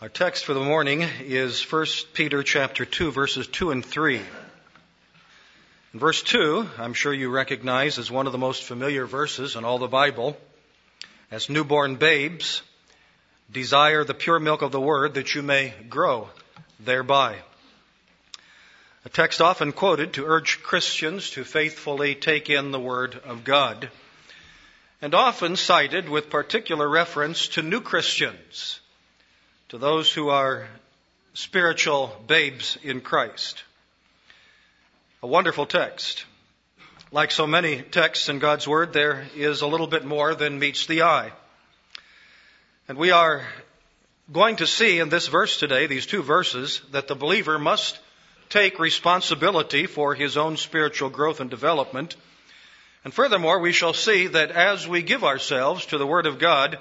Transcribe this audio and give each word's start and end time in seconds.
Our 0.00 0.08
text 0.08 0.46
for 0.46 0.54
the 0.54 0.60
morning 0.60 1.02
is 1.02 1.62
1 1.62 1.86
Peter 2.14 2.42
chapter 2.42 2.86
2 2.86 3.10
verses 3.10 3.46
2 3.48 3.70
and 3.70 3.84
3. 3.84 4.16
In 5.92 6.00
verse 6.00 6.22
2, 6.22 6.66
I'm 6.78 6.94
sure 6.94 7.12
you 7.12 7.28
recognize 7.28 7.98
as 7.98 8.10
one 8.10 8.24
of 8.24 8.32
the 8.32 8.38
most 8.38 8.62
familiar 8.62 9.04
verses 9.04 9.56
in 9.56 9.64
all 9.66 9.76
the 9.76 9.88
Bible. 9.88 10.38
As 11.30 11.50
newborn 11.50 11.96
babes, 11.96 12.62
desire 13.52 14.02
the 14.02 14.14
pure 14.14 14.40
milk 14.40 14.62
of 14.62 14.72
the 14.72 14.80
word 14.80 15.12
that 15.14 15.34
you 15.34 15.42
may 15.42 15.74
grow 15.90 16.30
thereby. 16.82 17.36
A 19.04 19.10
text 19.10 19.42
often 19.42 19.70
quoted 19.70 20.14
to 20.14 20.24
urge 20.24 20.62
Christians 20.62 21.28
to 21.32 21.44
faithfully 21.44 22.14
take 22.14 22.48
in 22.48 22.70
the 22.70 22.80
word 22.80 23.20
of 23.26 23.44
God 23.44 23.90
and 25.02 25.14
often 25.14 25.56
cited 25.56 26.08
with 26.08 26.30
particular 26.30 26.88
reference 26.88 27.48
to 27.48 27.60
new 27.60 27.82
Christians, 27.82 28.80
to 29.70 29.78
those 29.78 30.12
who 30.12 30.30
are 30.30 30.66
spiritual 31.32 32.10
babes 32.26 32.76
in 32.82 33.00
Christ. 33.00 33.62
A 35.22 35.28
wonderful 35.28 35.64
text. 35.64 36.24
Like 37.12 37.30
so 37.30 37.46
many 37.46 37.80
texts 37.82 38.28
in 38.28 38.40
God's 38.40 38.66
Word, 38.66 38.92
there 38.92 39.26
is 39.36 39.62
a 39.62 39.68
little 39.68 39.86
bit 39.86 40.04
more 40.04 40.34
than 40.34 40.58
meets 40.58 40.86
the 40.86 41.02
eye. 41.02 41.30
And 42.88 42.98
we 42.98 43.12
are 43.12 43.46
going 44.32 44.56
to 44.56 44.66
see 44.66 44.98
in 44.98 45.08
this 45.08 45.28
verse 45.28 45.56
today, 45.56 45.86
these 45.86 46.06
two 46.06 46.24
verses, 46.24 46.82
that 46.90 47.06
the 47.06 47.14
believer 47.14 47.56
must 47.56 47.96
take 48.48 48.80
responsibility 48.80 49.86
for 49.86 50.16
his 50.16 50.36
own 50.36 50.56
spiritual 50.56 51.10
growth 51.10 51.38
and 51.38 51.48
development 51.48 52.16
and 53.02 53.14
furthermore, 53.14 53.60
we 53.60 53.72
shall 53.72 53.94
see 53.94 54.26
that 54.26 54.50
as 54.50 54.86
we 54.86 55.02
give 55.02 55.24
ourselves 55.24 55.86
to 55.86 55.98
the 55.98 56.06
Word 56.06 56.26
of 56.26 56.38
God, 56.38 56.78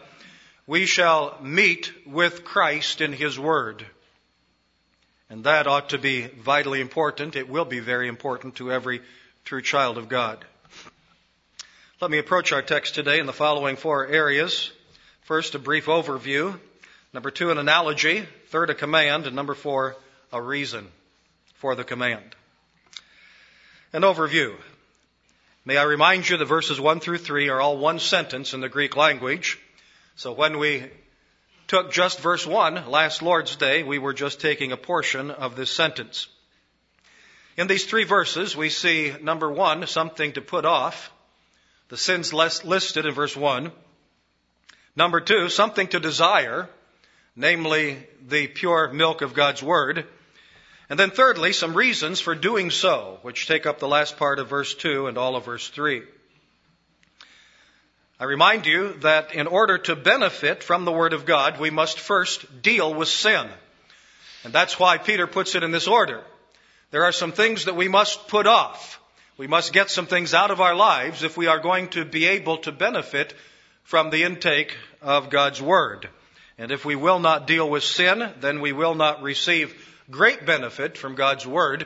we 0.69 0.85
shall 0.85 1.35
meet 1.41 1.91
with 2.05 2.45
Christ 2.45 3.01
in 3.01 3.11
His 3.11 3.39
Word. 3.39 3.83
And 5.27 5.45
that 5.45 5.65
ought 5.65 5.89
to 5.89 5.97
be 5.97 6.27
vitally 6.27 6.79
important. 6.79 7.35
It 7.35 7.49
will 7.49 7.65
be 7.65 7.79
very 7.79 8.07
important 8.07 8.57
to 8.57 8.71
every 8.71 9.01
true 9.45 9.63
child 9.63 9.97
of 9.97 10.09
God. 10.09 10.45
Let 11.99 12.11
me 12.11 12.19
approach 12.19 12.51
our 12.51 12.61
text 12.61 12.93
today 12.93 13.17
in 13.17 13.25
the 13.25 13.33
following 13.33 13.77
four 13.77 14.05
areas. 14.05 14.71
First, 15.23 15.55
a 15.55 15.59
brief 15.59 15.87
overview. 15.87 16.55
Number 17.13 17.31
two, 17.31 17.49
an 17.49 17.57
analogy. 17.57 18.23
Third, 18.49 18.69
a 18.69 18.75
command. 18.75 19.25
And 19.25 19.35
number 19.35 19.55
four, 19.55 19.95
a 20.31 20.39
reason 20.39 20.87
for 21.55 21.73
the 21.73 21.83
command. 21.83 22.35
An 23.91 24.03
overview. 24.03 24.55
May 25.65 25.77
I 25.77 25.83
remind 25.83 26.29
you 26.29 26.37
that 26.37 26.45
verses 26.45 26.79
1 26.79 26.99
through 26.99 27.17
3 27.17 27.49
are 27.49 27.59
all 27.59 27.79
one 27.79 27.97
sentence 27.97 28.53
in 28.53 28.61
the 28.61 28.69
Greek 28.69 28.95
language. 28.95 29.57
So 30.19 30.33
when 30.33 30.59
we 30.59 30.83
took 31.69 31.93
just 31.93 32.19
verse 32.19 32.45
1 32.45 32.91
last 32.91 33.21
Lord's 33.21 33.55
Day, 33.55 33.83
we 33.83 33.99
were 33.99 34.11
just 34.11 34.41
taking 34.41 34.73
a 34.73 34.75
portion 34.75 35.31
of 35.31 35.55
this 35.55 35.71
sentence. 35.71 36.27
In 37.55 37.67
these 37.67 37.85
three 37.85 38.03
verses, 38.03 38.53
we 38.53 38.67
see 38.67 39.13
number 39.21 39.49
one, 39.49 39.87
something 39.87 40.33
to 40.33 40.41
put 40.41 40.65
off. 40.65 41.09
The 41.87 41.95
sins 41.95 42.33
listed 42.33 43.05
in 43.05 43.13
verse 43.13 43.33
1. 43.33 43.71
Number 44.93 45.21
two, 45.21 45.47
something 45.47 45.87
to 45.87 46.01
desire, 46.01 46.67
namely 47.37 48.05
the 48.27 48.47
pure 48.47 48.91
milk 48.91 49.21
of 49.21 49.33
God's 49.33 49.63
Word. 49.63 50.05
And 50.89 50.99
then 50.99 51.11
thirdly, 51.11 51.53
some 51.53 51.73
reasons 51.73 52.19
for 52.19 52.35
doing 52.35 52.71
so, 52.71 53.19
which 53.21 53.47
take 53.47 53.65
up 53.65 53.79
the 53.79 53.87
last 53.87 54.17
part 54.17 54.39
of 54.39 54.49
verse 54.49 54.75
2 54.75 55.07
and 55.07 55.17
all 55.17 55.37
of 55.37 55.45
verse 55.45 55.69
3. 55.69 56.03
I 58.21 58.25
remind 58.25 58.65
you 58.65 58.93
that 58.99 59.33
in 59.33 59.47
order 59.47 59.77
to 59.77 59.95
benefit 59.95 60.61
from 60.61 60.83
the 60.83 60.91
Word 60.91 61.13
of 61.13 61.25
God, 61.25 61.57
we 61.57 61.69
must 61.69 61.99
first 61.99 62.61
deal 62.61 62.93
with 62.93 63.07
sin. 63.07 63.47
And 64.43 64.51
that's 64.51 64.77
why 64.77 64.97
Peter 64.97 65.25
puts 65.25 65.55
it 65.55 65.63
in 65.63 65.71
this 65.71 65.87
order. 65.87 66.21
There 66.91 67.05
are 67.05 67.13
some 67.13 67.31
things 67.31 67.65
that 67.65 67.77
we 67.77 67.87
must 67.87 68.27
put 68.27 68.45
off. 68.45 68.99
We 69.37 69.47
must 69.47 69.71
get 69.71 69.89
some 69.89 70.05
things 70.05 70.33
out 70.33 70.51
of 70.51 70.59
our 70.59 70.75
lives 70.75 71.23
if 71.23 71.37
we 71.37 71.47
are 71.47 71.59
going 71.59 71.87
to 71.89 72.03
be 72.03 72.25
able 72.25 72.57
to 72.59 72.73
benefit 72.73 73.33
from 73.83 74.09
the 74.09 74.23
intake 74.23 74.75
of 75.01 75.29
God's 75.29 75.61
Word. 75.61 76.09
And 76.57 76.71
if 76.71 76.83
we 76.83 76.97
will 76.97 77.19
not 77.19 77.47
deal 77.47 77.69
with 77.69 77.83
sin, 77.83 78.33
then 78.41 78.59
we 78.59 78.73
will 78.73 78.95
not 78.95 79.21
receive 79.21 79.73
great 80.11 80.45
benefit 80.45 80.97
from 80.97 81.15
God's 81.15 81.47
Word. 81.47 81.85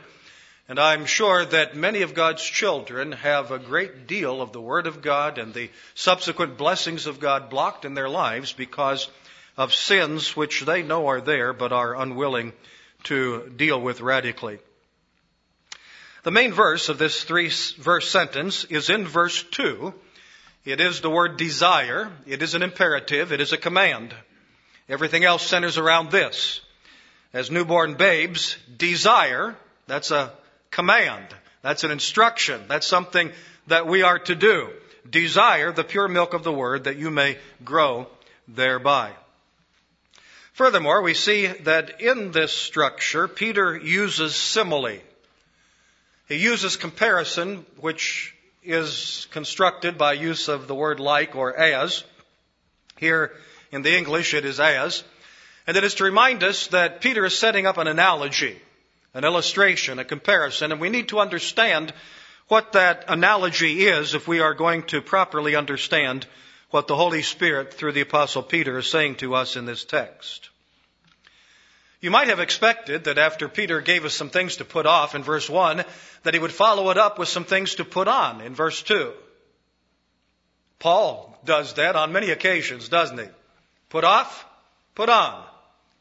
And 0.69 0.79
I'm 0.79 1.05
sure 1.05 1.43
that 1.43 1.75
many 1.75 2.03
of 2.03 2.13
God's 2.13 2.43
children 2.43 3.11
have 3.11 3.51
a 3.51 3.59
great 3.59 4.07
deal 4.07 4.41
of 4.41 4.53
the 4.53 4.61
Word 4.61 4.87
of 4.87 5.01
God 5.01 5.37
and 5.37 5.53
the 5.53 5.69
subsequent 5.93 6.57
blessings 6.57 7.05
of 7.05 7.19
God 7.19 7.49
blocked 7.49 7.83
in 7.83 7.95
their 7.95 8.07
lives 8.07 8.53
because 8.53 9.09
of 9.57 9.73
sins 9.73 10.37
which 10.37 10.61
they 10.61 10.81
know 10.81 11.07
are 11.07 11.21
there 11.21 11.51
but 11.51 11.73
are 11.73 11.95
unwilling 11.95 12.53
to 13.03 13.51
deal 13.55 13.79
with 13.79 13.99
radically. 13.99 14.59
The 16.23 16.31
main 16.31 16.53
verse 16.53 16.87
of 16.87 16.97
this 16.97 17.23
three 17.23 17.51
verse 17.77 18.09
sentence 18.09 18.63
is 18.63 18.89
in 18.89 19.05
verse 19.05 19.43
2. 19.43 19.93
It 20.63 20.79
is 20.79 21.01
the 21.01 21.09
word 21.09 21.35
desire. 21.35 22.09
It 22.25 22.41
is 22.41 22.55
an 22.55 22.63
imperative. 22.63 23.33
It 23.33 23.41
is 23.41 23.51
a 23.51 23.57
command. 23.57 24.15
Everything 24.87 25.25
else 25.25 25.45
centers 25.45 25.77
around 25.77 26.11
this 26.11 26.61
as 27.33 27.51
newborn 27.51 27.95
babes 27.95 28.55
desire. 28.77 29.57
That's 29.87 30.11
a 30.11 30.31
command. 30.73 31.25
That's 31.61 31.83
an 31.83 31.91
instruction. 31.91 32.61
That's 32.67 32.87
something 32.87 33.31
that 33.67 33.87
we 33.87 34.01
are 34.01 34.19
to 34.19 34.35
do. 34.35 34.69
Desire 35.09 35.71
the 35.71 35.83
pure 35.83 36.07
milk 36.07 36.33
of 36.33 36.43
the 36.43 36.51
word 36.51 36.85
that 36.85 36.97
you 36.97 37.09
may 37.09 37.37
grow 37.63 38.07
thereby. 38.47 39.11
Furthermore, 40.53 41.01
we 41.01 41.13
see 41.13 41.47
that 41.47 42.01
in 42.01 42.31
this 42.31 42.53
structure, 42.53 43.27
Peter 43.27 43.75
uses 43.75 44.35
simile. 44.35 44.99
He 46.27 46.35
uses 46.35 46.77
comparison, 46.77 47.65
which 47.79 48.35
is 48.63 49.27
constructed 49.31 49.97
by 49.97 50.13
use 50.13 50.47
of 50.47 50.67
the 50.67 50.75
word 50.75 50.99
like 50.99 51.35
or 51.35 51.55
as. 51.55 52.03
Here 52.97 53.31
in 53.71 53.81
the 53.81 53.97
English, 53.97 54.33
it 54.33 54.45
is 54.45 54.59
as. 54.59 55.03
And 55.65 55.75
it 55.75 55.83
is 55.83 55.95
to 55.95 56.03
remind 56.03 56.43
us 56.43 56.67
that 56.67 57.01
Peter 57.01 57.25
is 57.25 57.37
setting 57.37 57.65
up 57.65 57.77
an 57.77 57.87
analogy, 57.87 58.61
an 59.13 59.23
illustration, 59.23 59.99
a 59.99 60.05
comparison, 60.05 60.71
and 60.71 60.81
we 60.81 60.89
need 60.89 61.09
to 61.09 61.19
understand 61.19 61.93
what 62.47 62.73
that 62.73 63.05
analogy 63.07 63.85
is 63.85 64.13
if 64.13 64.27
we 64.27 64.39
are 64.39 64.53
going 64.53 64.83
to 64.83 65.01
properly 65.01 65.55
understand 65.55 66.25
what 66.69 66.87
the 66.87 66.95
Holy 66.95 67.21
Spirit 67.21 67.73
through 67.73 67.91
the 67.91 68.01
Apostle 68.01 68.43
Peter 68.43 68.77
is 68.79 68.87
saying 68.87 69.15
to 69.15 69.35
us 69.35 69.55
in 69.55 69.65
this 69.65 69.85
text. 69.85 70.49
You 72.01 72.11
might 72.11 72.27
have 72.27 72.39
expected 72.39 73.05
that 73.05 73.17
after 73.17 73.47
Peter 73.47 73.79
gave 73.79 74.03
us 74.03 74.13
some 74.13 74.29
things 74.29 74.57
to 74.57 74.65
put 74.65 74.85
off 74.85 75.15
in 75.15 75.23
verse 75.23 75.49
1, 75.49 75.85
that 76.23 76.33
he 76.33 76.39
would 76.39 76.51
follow 76.51 76.89
it 76.89 76.97
up 76.97 77.17
with 77.17 77.29
some 77.29 77.45
things 77.45 77.75
to 77.75 77.85
put 77.85 78.07
on 78.07 78.41
in 78.41 78.55
verse 78.55 78.81
2. 78.81 79.13
Paul 80.79 81.39
does 81.45 81.75
that 81.75 81.95
on 81.95 82.11
many 82.11 82.31
occasions, 82.31 82.89
doesn't 82.89 83.19
he? 83.19 83.27
Put 83.89 84.03
off, 84.03 84.45
put 84.95 85.07
on. 85.07 85.45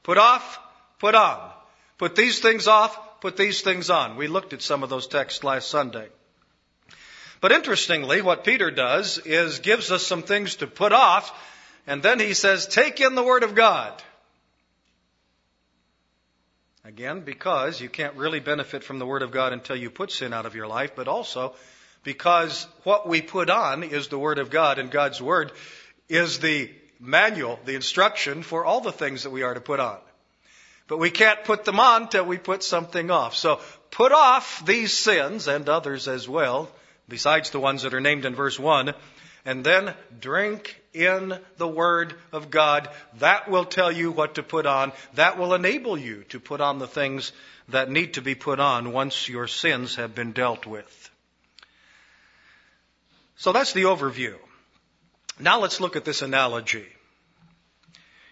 Put 0.02 0.18
off, 0.18 0.58
put 0.98 1.14
on. 1.14 1.52
Put 1.98 2.16
these 2.16 2.40
things 2.40 2.66
off, 2.66 3.20
put 3.20 3.36
these 3.36 3.60
things 3.60 3.90
on. 3.90 4.16
We 4.16 4.26
looked 4.26 4.52
at 4.52 4.62
some 4.62 4.82
of 4.82 4.90
those 4.90 5.06
texts 5.06 5.44
last 5.44 5.68
Sunday. 5.68 6.08
But 7.40 7.52
interestingly, 7.52 8.22
what 8.22 8.44
Peter 8.44 8.70
does 8.70 9.18
is 9.18 9.58
gives 9.58 9.90
us 9.90 10.06
some 10.06 10.22
things 10.22 10.56
to 10.56 10.66
put 10.66 10.92
off, 10.92 11.32
and 11.86 12.02
then 12.02 12.20
he 12.20 12.34
says, 12.34 12.66
take 12.66 13.00
in 13.00 13.14
the 13.14 13.22
Word 13.22 13.42
of 13.42 13.54
God. 13.54 14.00
Again, 16.84 17.20
because 17.20 17.80
you 17.80 17.88
can't 17.88 18.16
really 18.16 18.40
benefit 18.40 18.82
from 18.84 18.98
the 18.98 19.06
Word 19.06 19.22
of 19.22 19.30
God 19.30 19.52
until 19.52 19.76
you 19.76 19.90
put 19.90 20.10
sin 20.10 20.32
out 20.32 20.46
of 20.46 20.54
your 20.54 20.66
life, 20.66 20.92
but 20.96 21.08
also 21.08 21.54
because 22.04 22.66
what 22.82 23.08
we 23.08 23.22
put 23.22 23.50
on 23.50 23.84
is 23.84 24.08
the 24.08 24.18
Word 24.18 24.38
of 24.38 24.50
God, 24.50 24.78
and 24.78 24.90
God's 24.90 25.22
Word 25.22 25.52
is 26.08 26.38
the 26.40 26.70
manual, 26.98 27.58
the 27.64 27.74
instruction 27.74 28.42
for 28.42 28.64
all 28.64 28.80
the 28.80 28.92
things 28.92 29.22
that 29.22 29.30
we 29.30 29.42
are 29.42 29.54
to 29.54 29.60
put 29.60 29.80
on. 29.80 29.98
But 30.88 30.98
we 30.98 31.10
can't 31.10 31.44
put 31.44 31.64
them 31.64 31.80
on 31.80 32.08
till 32.08 32.24
we 32.24 32.38
put 32.38 32.62
something 32.62 33.10
off. 33.10 33.34
So 33.34 33.60
put 33.90 34.12
off 34.12 34.64
these 34.66 34.92
sins 34.92 35.48
and 35.48 35.68
others 35.68 36.08
as 36.08 36.28
well, 36.28 36.70
besides 37.08 37.50
the 37.50 37.60
ones 37.60 37.82
that 37.82 37.94
are 37.94 38.00
named 38.00 38.24
in 38.24 38.34
verse 38.34 38.58
1, 38.58 38.94
and 39.44 39.64
then 39.64 39.94
drink 40.20 40.80
in 40.92 41.38
the 41.56 41.68
Word 41.68 42.14
of 42.32 42.50
God. 42.50 42.88
That 43.18 43.50
will 43.50 43.64
tell 43.64 43.90
you 43.90 44.12
what 44.12 44.36
to 44.36 44.42
put 44.42 44.66
on. 44.66 44.92
That 45.14 45.38
will 45.38 45.54
enable 45.54 45.96
you 45.96 46.24
to 46.30 46.40
put 46.40 46.60
on 46.60 46.78
the 46.78 46.86
things 46.86 47.32
that 47.68 47.90
need 47.90 48.14
to 48.14 48.22
be 48.22 48.34
put 48.34 48.60
on 48.60 48.92
once 48.92 49.28
your 49.28 49.46
sins 49.46 49.96
have 49.96 50.14
been 50.14 50.32
dealt 50.32 50.66
with. 50.66 51.10
So 53.36 53.52
that's 53.52 53.72
the 53.72 53.84
overview. 53.84 54.36
Now 55.40 55.60
let's 55.60 55.80
look 55.80 55.96
at 55.96 56.04
this 56.04 56.22
analogy. 56.22 56.86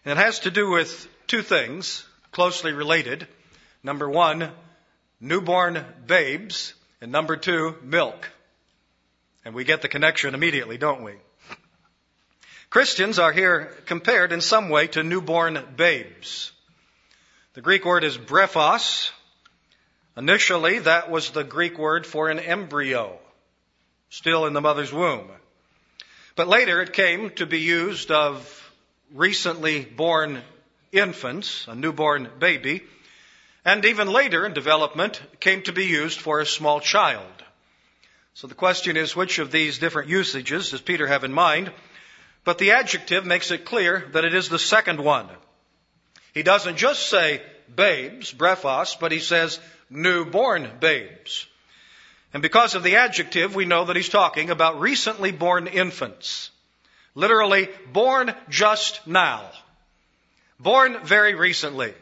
And 0.04 0.18
it 0.18 0.22
has 0.22 0.40
to 0.40 0.50
do 0.50 0.70
with 0.70 1.08
two 1.26 1.42
things 1.42 2.04
closely 2.32 2.72
related. 2.72 3.26
Number 3.82 4.08
one, 4.08 4.50
newborn 5.20 5.84
babes, 6.06 6.74
and 7.00 7.10
number 7.12 7.36
two, 7.36 7.76
milk. 7.82 8.28
And 9.44 9.54
we 9.54 9.64
get 9.64 9.82
the 9.82 9.88
connection 9.88 10.34
immediately, 10.34 10.78
don't 10.78 11.02
we? 11.02 11.14
Christians 12.68 13.18
are 13.18 13.32
here 13.32 13.76
compared 13.86 14.32
in 14.32 14.40
some 14.40 14.68
way 14.68 14.86
to 14.88 15.02
newborn 15.02 15.58
babes. 15.76 16.52
The 17.54 17.62
Greek 17.62 17.84
word 17.84 18.04
is 18.04 18.16
brephos. 18.16 19.10
Initially, 20.16 20.80
that 20.80 21.10
was 21.10 21.30
the 21.30 21.42
Greek 21.42 21.78
word 21.78 22.06
for 22.06 22.30
an 22.30 22.38
embryo, 22.38 23.18
still 24.08 24.46
in 24.46 24.52
the 24.52 24.60
mother's 24.60 24.92
womb. 24.92 25.28
But 26.36 26.46
later 26.46 26.80
it 26.80 26.92
came 26.92 27.30
to 27.30 27.46
be 27.46 27.60
used 27.60 28.10
of 28.10 28.72
recently 29.12 29.84
born 29.84 30.42
infants, 30.92 31.66
a 31.68 31.74
newborn 31.74 32.28
baby, 32.38 32.82
and 33.64 33.84
even 33.84 34.08
later 34.08 34.46
in 34.46 34.52
development 34.52 35.20
came 35.38 35.62
to 35.62 35.72
be 35.72 35.86
used 35.86 36.20
for 36.20 36.40
a 36.40 36.46
small 36.46 36.80
child. 36.80 37.26
So 38.34 38.46
the 38.46 38.54
question 38.54 38.96
is, 38.96 39.14
which 39.14 39.38
of 39.38 39.52
these 39.52 39.78
different 39.78 40.08
usages 40.08 40.70
does 40.70 40.80
Peter 40.80 41.06
have 41.06 41.24
in 41.24 41.32
mind? 41.32 41.72
But 42.44 42.58
the 42.58 42.72
adjective 42.72 43.26
makes 43.26 43.50
it 43.50 43.66
clear 43.66 44.08
that 44.12 44.24
it 44.24 44.34
is 44.34 44.48
the 44.48 44.58
second 44.58 44.98
one. 45.02 45.28
He 46.32 46.42
doesn't 46.42 46.76
just 46.76 47.08
say 47.08 47.42
babes, 47.74 48.32
brephos, 48.32 48.98
but 48.98 49.12
he 49.12 49.18
says 49.18 49.60
newborn 49.90 50.70
babes. 50.80 51.46
And 52.32 52.42
because 52.42 52.74
of 52.74 52.82
the 52.82 52.96
adjective, 52.96 53.54
we 53.54 53.64
know 53.64 53.86
that 53.86 53.96
he's 53.96 54.08
talking 54.08 54.50
about 54.50 54.80
recently 54.80 55.32
born 55.32 55.66
infants. 55.66 56.50
Literally, 57.14 57.68
born 57.92 58.32
just 58.48 59.06
now. 59.06 59.50
Born 60.62 60.98
very 61.04 61.34
recently. 61.34 61.94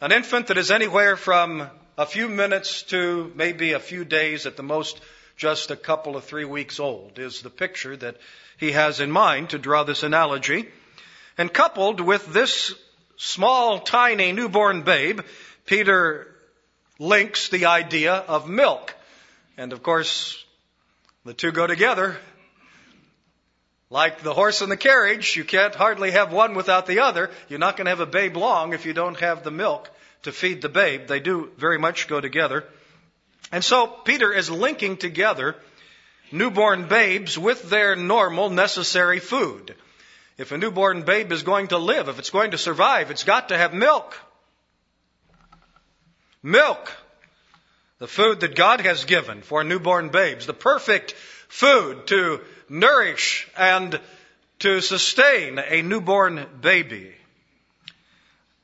An 0.00 0.10
infant 0.10 0.46
that 0.46 0.56
is 0.56 0.70
anywhere 0.70 1.14
from 1.14 1.68
a 1.98 2.06
few 2.06 2.26
minutes 2.26 2.84
to 2.84 3.30
maybe 3.34 3.72
a 3.72 3.78
few 3.78 4.02
days, 4.02 4.46
at 4.46 4.56
the 4.56 4.62
most 4.62 4.98
just 5.36 5.70
a 5.70 5.76
couple 5.76 6.16
of 6.16 6.24
three 6.24 6.46
weeks 6.46 6.80
old, 6.80 7.18
is 7.18 7.42
the 7.42 7.50
picture 7.50 7.94
that 7.94 8.16
he 8.56 8.72
has 8.72 9.00
in 9.00 9.10
mind 9.10 9.50
to 9.50 9.58
draw 9.58 9.84
this 9.84 10.04
analogy. 10.04 10.66
And 11.36 11.52
coupled 11.52 12.00
with 12.00 12.32
this 12.32 12.74
small, 13.18 13.80
tiny 13.80 14.32
newborn 14.32 14.80
babe, 14.80 15.20
Peter 15.66 16.34
links 16.98 17.50
the 17.50 17.66
idea 17.66 18.14
of 18.14 18.48
milk. 18.48 18.94
And 19.58 19.74
of 19.74 19.82
course, 19.82 20.42
the 21.26 21.34
two 21.34 21.52
go 21.52 21.66
together. 21.66 22.16
Like 23.88 24.22
the 24.22 24.34
horse 24.34 24.62
and 24.62 24.70
the 24.70 24.76
carriage, 24.76 25.36
you 25.36 25.44
can't 25.44 25.74
hardly 25.74 26.10
have 26.10 26.32
one 26.32 26.54
without 26.54 26.86
the 26.86 27.00
other. 27.00 27.30
You're 27.48 27.60
not 27.60 27.76
going 27.76 27.84
to 27.84 27.90
have 27.90 28.00
a 28.00 28.06
babe 28.06 28.36
long 28.36 28.72
if 28.72 28.84
you 28.84 28.92
don't 28.92 29.18
have 29.20 29.44
the 29.44 29.52
milk 29.52 29.88
to 30.22 30.32
feed 30.32 30.60
the 30.60 30.68
babe. 30.68 31.06
They 31.06 31.20
do 31.20 31.50
very 31.56 31.78
much 31.78 32.08
go 32.08 32.20
together. 32.20 32.64
And 33.52 33.64
so 33.64 33.86
Peter 33.86 34.32
is 34.32 34.50
linking 34.50 34.96
together 34.96 35.54
newborn 36.32 36.88
babes 36.88 37.38
with 37.38 37.70
their 37.70 37.94
normal 37.94 38.50
necessary 38.50 39.20
food. 39.20 39.74
If 40.36 40.50
a 40.50 40.58
newborn 40.58 41.02
babe 41.02 41.30
is 41.30 41.44
going 41.44 41.68
to 41.68 41.78
live, 41.78 42.08
if 42.08 42.18
it's 42.18 42.30
going 42.30 42.50
to 42.50 42.58
survive, 42.58 43.10
it's 43.12 43.24
got 43.24 43.48
to 43.48 43.56
have 43.56 43.72
milk. 43.72 44.18
Milk. 46.42 46.92
The 47.98 48.08
food 48.08 48.40
that 48.40 48.56
God 48.56 48.80
has 48.80 49.04
given 49.04 49.42
for 49.42 49.64
newborn 49.64 50.10
babes. 50.10 50.44
The 50.44 50.52
perfect 50.52 51.12
food 51.48 52.08
to 52.08 52.40
nourish 52.68 53.48
and 53.56 54.00
to 54.60 54.80
sustain 54.80 55.58
a 55.58 55.82
newborn 55.82 56.46
baby. 56.60 57.14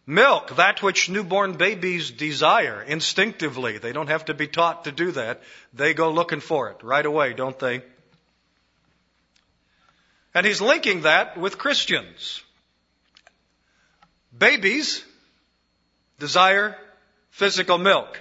Milk, 0.07 0.57
that 0.57 0.83
which 0.83 1.09
newborn 1.09 1.53
babies 1.53 2.11
desire 2.11 2.83
instinctively. 2.83 3.79
They 3.79 3.93
don't 3.93 4.09
have 4.09 4.25
to 4.25 4.35
be 4.35 4.49
taught 4.49 4.85
to 4.85 4.93
do 4.93 5.13
that. 5.13 5.43
They 5.73 5.95
go 5.95 6.11
looking 6.11 6.41
for 6.41 6.71
it 6.71 6.83
right 6.83 7.07
away, 7.07 7.35
don't 7.35 7.59
they? 7.59 7.83
And 10.35 10.47
he's 10.47 10.61
linking 10.61 11.03
that 11.03 11.37
with 11.37 11.59
Christians. 11.59 12.43
Babies 14.37 15.05
desire 16.19 16.77
physical 17.31 17.79
milk. 17.79 18.21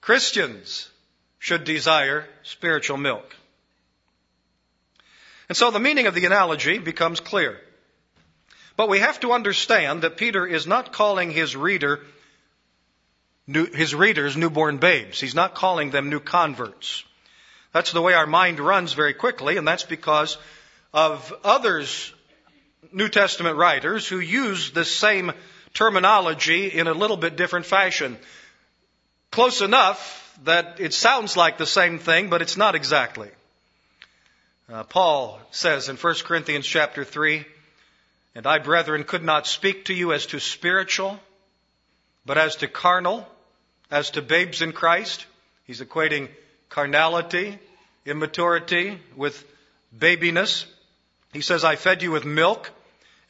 Christians 0.00 0.88
should 1.38 1.64
desire 1.64 2.26
spiritual 2.42 2.96
milk. 2.96 3.34
And 5.48 5.56
so 5.56 5.70
the 5.70 5.80
meaning 5.80 6.06
of 6.06 6.14
the 6.14 6.26
analogy 6.26 6.78
becomes 6.78 7.20
clear. 7.20 7.60
But 8.76 8.88
we 8.88 8.98
have 8.98 9.20
to 9.20 9.32
understand 9.32 10.02
that 10.02 10.16
Peter 10.16 10.46
is 10.46 10.66
not 10.66 10.92
calling 10.92 11.30
his 11.30 11.56
reader 11.56 12.00
new, 13.46 13.66
his 13.66 13.94
readers 13.94 14.36
newborn 14.36 14.78
babes. 14.78 15.20
He's 15.20 15.34
not 15.34 15.54
calling 15.54 15.90
them 15.90 16.10
new 16.10 16.20
converts. 16.20 17.04
That's 17.72 17.92
the 17.92 18.02
way 18.02 18.14
our 18.14 18.26
mind 18.26 18.60
runs 18.60 18.92
very 18.92 19.14
quickly, 19.14 19.56
and 19.56 19.66
that's 19.66 19.84
because 19.84 20.38
of 20.92 21.32
others, 21.44 22.12
New 22.92 23.08
Testament 23.08 23.56
writers, 23.56 24.06
who 24.06 24.18
use 24.18 24.70
the 24.70 24.84
same 24.84 25.32
terminology 25.74 26.68
in 26.68 26.86
a 26.86 26.94
little 26.94 27.16
bit 27.16 27.36
different 27.36 27.66
fashion. 27.66 28.16
Close 29.30 29.60
enough 29.60 30.38
that 30.44 30.80
it 30.80 30.94
sounds 30.94 31.36
like 31.36 31.58
the 31.58 31.66
same 31.66 31.98
thing, 31.98 32.30
but 32.30 32.42
it's 32.42 32.56
not 32.56 32.74
exactly. 32.74 33.30
Uh, 34.68 34.82
Paul 34.82 35.40
says 35.52 35.88
in 35.88 35.96
1 35.96 36.14
Corinthians 36.24 36.66
chapter 36.66 37.04
3, 37.04 37.44
And 38.34 38.46
I, 38.46 38.58
brethren, 38.58 39.04
could 39.04 39.22
not 39.22 39.46
speak 39.46 39.84
to 39.84 39.94
you 39.94 40.12
as 40.12 40.26
to 40.26 40.40
spiritual, 40.40 41.20
but 42.24 42.36
as 42.36 42.56
to 42.56 42.66
carnal, 42.66 43.28
as 43.92 44.10
to 44.10 44.22
babes 44.22 44.62
in 44.62 44.72
Christ. 44.72 45.24
He's 45.68 45.80
equating 45.80 46.28
carnality, 46.68 47.60
immaturity 48.04 48.98
with 49.14 49.44
babiness. 49.96 50.66
He 51.32 51.42
says, 51.42 51.62
I 51.62 51.76
fed 51.76 52.02
you 52.02 52.10
with 52.10 52.24
milk 52.24 52.68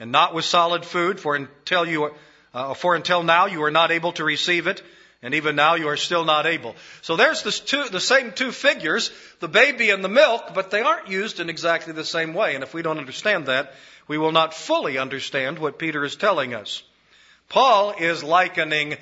and 0.01 0.11
not 0.11 0.33
with 0.33 0.47
solid 0.47 0.87
food, 0.87 1.21
for 1.21 1.37
until 1.37 1.87
you, 1.87 2.15
uh, 2.55 2.73
for 2.73 2.95
until 2.95 3.23
now 3.23 3.45
you 3.45 3.63
are 3.65 3.71
not 3.71 3.91
able 3.91 4.13
to 4.13 4.25
receive 4.25 4.67
it, 4.67 4.83
and 5.27 5.35
even 5.35 5.57
now 5.57 5.75
you 5.75 5.89
are 5.89 5.97
still 5.97 6.25
not 6.25 6.47
able. 6.47 6.77
So 7.03 7.17
there's 7.17 7.43
two, 7.61 7.89
the 7.89 8.01
same 8.01 8.31
two 8.31 8.53
figures, 8.53 9.11
the 9.41 9.49
baby 9.49 9.91
and 9.91 10.05
the 10.05 10.09
milk, 10.09 10.55
but 10.55 10.71
they 10.71 10.83
aren't 10.83 11.09
used 11.09 11.41
in 11.41 11.51
exactly 11.51 11.93
the 11.93 12.05
same 12.05 12.33
way. 12.33 12.55
And 12.55 12.63
if 12.63 12.73
we 12.73 12.83
don't 12.83 12.99
understand 12.99 13.47
that, 13.47 13.75
we 14.07 14.19
will 14.19 14.31
not 14.31 14.55
fully 14.55 14.99
understand 14.99 15.59
what 15.59 15.81
Peter 15.81 16.05
is 16.05 16.15
telling 16.15 16.55
us. 16.55 16.85
Paul 17.49 17.95
is 17.99 18.23
likening 18.23 18.99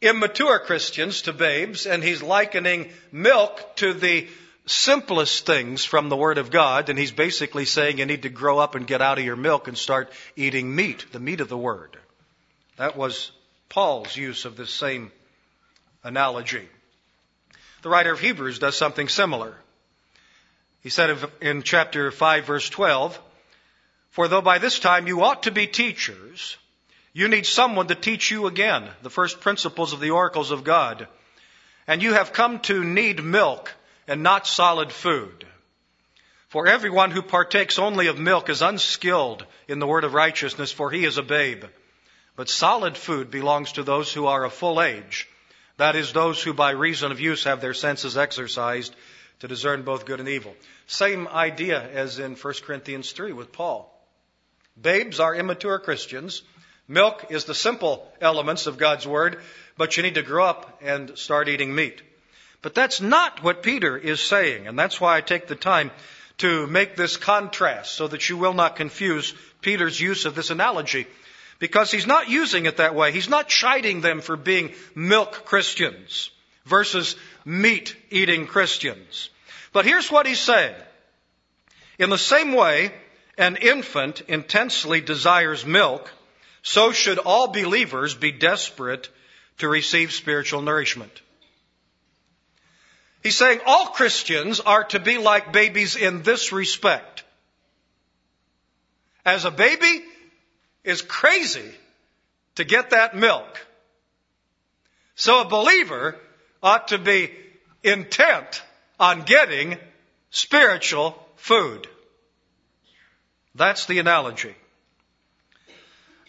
immature 0.00 0.60
Christians 0.60 1.20
to 1.22 1.34
babes, 1.34 1.84
and 1.84 2.02
he's 2.02 2.22
likening 2.22 2.90
milk 3.12 3.76
to 3.76 3.92
the 3.92 4.28
simplest 4.64 5.44
things 5.44 5.84
from 5.84 6.08
the 6.08 6.16
Word 6.16 6.38
of 6.38 6.50
God, 6.50 6.88
and 6.88 6.98
he's 6.98 7.12
basically 7.12 7.66
saying 7.66 7.98
you 7.98 8.06
need 8.06 8.22
to 8.22 8.30
grow 8.30 8.58
up 8.58 8.74
and 8.74 8.86
get 8.86 9.02
out 9.02 9.18
of 9.18 9.24
your 9.26 9.36
milk 9.36 9.68
and 9.68 9.76
start 9.76 10.10
eating 10.36 10.74
meat, 10.74 11.04
the 11.12 11.20
meat 11.20 11.42
of 11.42 11.50
the 11.50 11.58
Word. 11.58 11.98
That 12.78 12.96
was 12.96 13.30
Paul's 13.68 14.16
use 14.16 14.46
of 14.46 14.56
this 14.56 14.70
same 14.70 15.10
analogy. 16.04 16.68
The 17.82 17.88
writer 17.88 18.12
of 18.12 18.20
Hebrews 18.20 18.58
does 18.58 18.76
something 18.76 19.08
similar. 19.08 19.54
He 20.82 20.90
said 20.90 21.18
in 21.40 21.62
chapter 21.62 22.10
5 22.10 22.44
verse 22.44 22.68
12, 22.68 23.18
For 24.10 24.28
though 24.28 24.42
by 24.42 24.58
this 24.58 24.78
time 24.78 25.06
you 25.06 25.22
ought 25.22 25.44
to 25.44 25.50
be 25.50 25.66
teachers, 25.66 26.56
you 27.12 27.28
need 27.28 27.46
someone 27.46 27.88
to 27.88 27.94
teach 27.94 28.30
you 28.30 28.46
again 28.46 28.88
the 29.02 29.10
first 29.10 29.40
principles 29.40 29.92
of 29.92 30.00
the 30.00 30.10
oracles 30.10 30.50
of 30.50 30.64
God. 30.64 31.08
And 31.86 32.02
you 32.02 32.14
have 32.14 32.32
come 32.32 32.60
to 32.60 32.84
need 32.84 33.22
milk 33.22 33.74
and 34.06 34.22
not 34.22 34.46
solid 34.46 34.92
food. 34.92 35.46
For 36.48 36.66
everyone 36.66 37.10
who 37.10 37.22
partakes 37.22 37.78
only 37.78 38.06
of 38.06 38.18
milk 38.18 38.48
is 38.48 38.62
unskilled 38.62 39.44
in 39.68 39.78
the 39.78 39.86
word 39.86 40.04
of 40.04 40.14
righteousness, 40.14 40.72
for 40.72 40.90
he 40.90 41.04
is 41.04 41.18
a 41.18 41.22
babe. 41.22 41.64
But 42.36 42.48
solid 42.48 42.96
food 42.96 43.30
belongs 43.30 43.72
to 43.72 43.82
those 43.82 44.12
who 44.12 44.26
are 44.26 44.44
of 44.44 44.52
full 44.52 44.80
age 44.80 45.28
that 45.78 45.96
is, 45.96 46.12
those 46.12 46.42
who 46.42 46.52
by 46.52 46.70
reason 46.70 47.10
of 47.10 47.20
use 47.20 47.44
have 47.44 47.60
their 47.60 47.74
senses 47.74 48.16
exercised 48.16 48.94
to 49.40 49.48
discern 49.48 49.82
both 49.82 50.04
good 50.04 50.20
and 50.20 50.28
evil. 50.28 50.54
Same 50.86 51.28
idea 51.28 51.80
as 51.80 52.18
in 52.18 52.34
1 52.34 52.54
Corinthians 52.64 53.12
3 53.12 53.32
with 53.32 53.52
Paul. 53.52 53.94
Babes 54.80 55.20
are 55.20 55.34
immature 55.34 55.78
Christians. 55.78 56.42
Milk 56.88 57.26
is 57.30 57.44
the 57.44 57.54
simple 57.54 58.10
elements 58.20 58.66
of 58.66 58.78
God's 58.78 59.06
Word, 59.06 59.40
but 59.76 59.96
you 59.96 60.02
need 60.02 60.14
to 60.14 60.22
grow 60.22 60.44
up 60.44 60.80
and 60.82 61.16
start 61.16 61.48
eating 61.48 61.74
meat. 61.74 62.02
But 62.60 62.74
that's 62.74 63.00
not 63.00 63.42
what 63.42 63.62
Peter 63.62 63.96
is 63.96 64.20
saying, 64.20 64.66
and 64.66 64.78
that's 64.78 65.00
why 65.00 65.16
I 65.16 65.20
take 65.20 65.46
the 65.46 65.54
time 65.54 65.90
to 66.38 66.66
make 66.66 66.96
this 66.96 67.16
contrast 67.16 67.92
so 67.92 68.08
that 68.08 68.28
you 68.28 68.36
will 68.36 68.54
not 68.54 68.76
confuse 68.76 69.34
Peter's 69.60 70.00
use 70.00 70.24
of 70.24 70.34
this 70.34 70.50
analogy 70.50 71.06
because 71.58 71.90
he's 71.90 72.06
not 72.06 72.28
using 72.28 72.66
it 72.66 72.76
that 72.76 72.94
way. 72.94 73.12
He's 73.12 73.28
not 73.28 73.48
chiding 73.48 74.00
them 74.00 74.20
for 74.20 74.36
being 74.36 74.72
milk 74.94 75.44
Christians 75.44 76.30
versus 76.64 77.16
meat 77.44 77.96
eating 78.10 78.46
Christians. 78.46 79.30
But 79.72 79.84
here's 79.84 80.10
what 80.10 80.26
he's 80.26 80.40
saying. 80.40 80.74
In 81.98 82.10
the 82.10 82.18
same 82.18 82.52
way, 82.52 82.92
an 83.36 83.56
infant 83.56 84.22
intensely 84.28 85.00
desires 85.00 85.64
milk, 85.64 86.10
so 86.62 86.92
should 86.92 87.18
all 87.18 87.48
believers 87.48 88.14
be 88.14 88.32
desperate 88.32 89.08
to 89.58 89.68
receive 89.68 90.12
spiritual 90.12 90.62
nourishment. 90.62 91.22
He's 93.22 93.36
saying 93.36 93.60
all 93.66 93.86
Christians 93.86 94.60
are 94.60 94.84
to 94.84 95.00
be 95.00 95.18
like 95.18 95.52
babies 95.52 95.96
in 95.96 96.22
this 96.22 96.52
respect. 96.52 97.24
As 99.24 99.44
a 99.44 99.50
baby, 99.50 100.04
is 100.84 101.02
crazy 101.02 101.70
to 102.56 102.64
get 102.64 102.90
that 102.90 103.16
milk. 103.16 103.66
So 105.14 105.40
a 105.40 105.48
believer 105.48 106.16
ought 106.62 106.88
to 106.88 106.98
be 106.98 107.30
intent 107.82 108.62
on 108.98 109.22
getting 109.22 109.78
spiritual 110.30 111.20
food. 111.36 111.88
That's 113.54 113.86
the 113.86 113.98
analogy. 113.98 114.54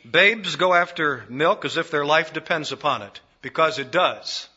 Babes 0.09 0.55
go 0.55 0.73
after 0.73 1.25
milk 1.29 1.65
as 1.65 1.77
if 1.77 1.91
their 1.91 2.05
life 2.05 2.33
depends 2.33 2.71
upon 2.71 3.01
it, 3.01 3.19
because 3.41 3.77
it 3.77 3.91
does. 3.91 4.47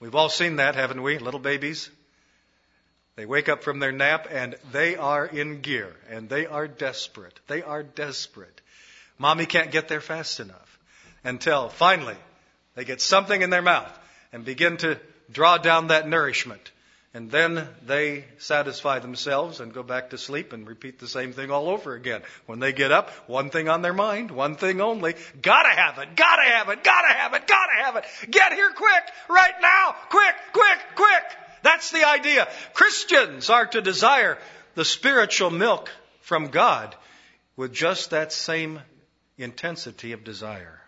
We've 0.00 0.14
all 0.14 0.28
seen 0.28 0.56
that, 0.56 0.74
haven't 0.74 1.02
we? 1.02 1.18
Little 1.18 1.40
babies. 1.40 1.90
They 3.20 3.26
wake 3.26 3.50
up 3.50 3.62
from 3.62 3.80
their 3.80 3.92
nap 3.92 4.28
and 4.30 4.56
they 4.72 4.96
are 4.96 5.26
in 5.26 5.60
gear 5.60 5.94
and 6.08 6.30
they 6.30 6.46
are 6.46 6.66
desperate. 6.66 7.38
They 7.48 7.60
are 7.60 7.82
desperate. 7.82 8.62
Mommy 9.18 9.44
can't 9.44 9.70
get 9.70 9.88
there 9.88 10.00
fast 10.00 10.40
enough 10.40 10.78
until 11.22 11.68
finally 11.68 12.16
they 12.76 12.86
get 12.86 13.02
something 13.02 13.42
in 13.42 13.50
their 13.50 13.60
mouth 13.60 13.92
and 14.32 14.42
begin 14.42 14.78
to 14.78 14.98
draw 15.30 15.58
down 15.58 15.88
that 15.88 16.08
nourishment. 16.08 16.72
And 17.12 17.30
then 17.30 17.68
they 17.84 18.24
satisfy 18.38 19.00
themselves 19.00 19.60
and 19.60 19.74
go 19.74 19.82
back 19.82 20.10
to 20.10 20.16
sleep 20.16 20.54
and 20.54 20.66
repeat 20.66 20.98
the 20.98 21.06
same 21.06 21.34
thing 21.34 21.50
all 21.50 21.68
over 21.68 21.92
again. 21.92 22.22
When 22.46 22.58
they 22.58 22.72
get 22.72 22.90
up, 22.90 23.10
one 23.28 23.50
thing 23.50 23.68
on 23.68 23.82
their 23.82 23.92
mind, 23.92 24.30
one 24.30 24.56
thing 24.56 24.80
only. 24.80 25.14
Gotta 25.42 25.68
have 25.68 25.98
it, 25.98 26.16
gotta 26.16 26.50
have 26.52 26.70
it, 26.70 26.82
gotta 26.82 27.12
have 27.12 27.34
it, 27.34 27.46
gotta 27.46 27.84
have 27.84 27.96
it. 27.96 28.04
Get 28.30 28.54
here 28.54 28.70
quick, 28.70 29.02
right 29.28 29.60
now, 29.60 29.94
quick, 30.08 30.34
quick, 30.54 30.78
quick. 30.94 31.49
That's 31.62 31.90
the 31.90 32.06
idea. 32.06 32.48
Christians 32.74 33.50
are 33.50 33.66
to 33.66 33.80
desire 33.80 34.38
the 34.74 34.84
spiritual 34.84 35.50
milk 35.50 35.90
from 36.20 36.48
God 36.48 36.94
with 37.56 37.72
just 37.72 38.10
that 38.10 38.32
same 38.32 38.80
intensity 39.36 40.12
of 40.12 40.24
desire. 40.24 40.80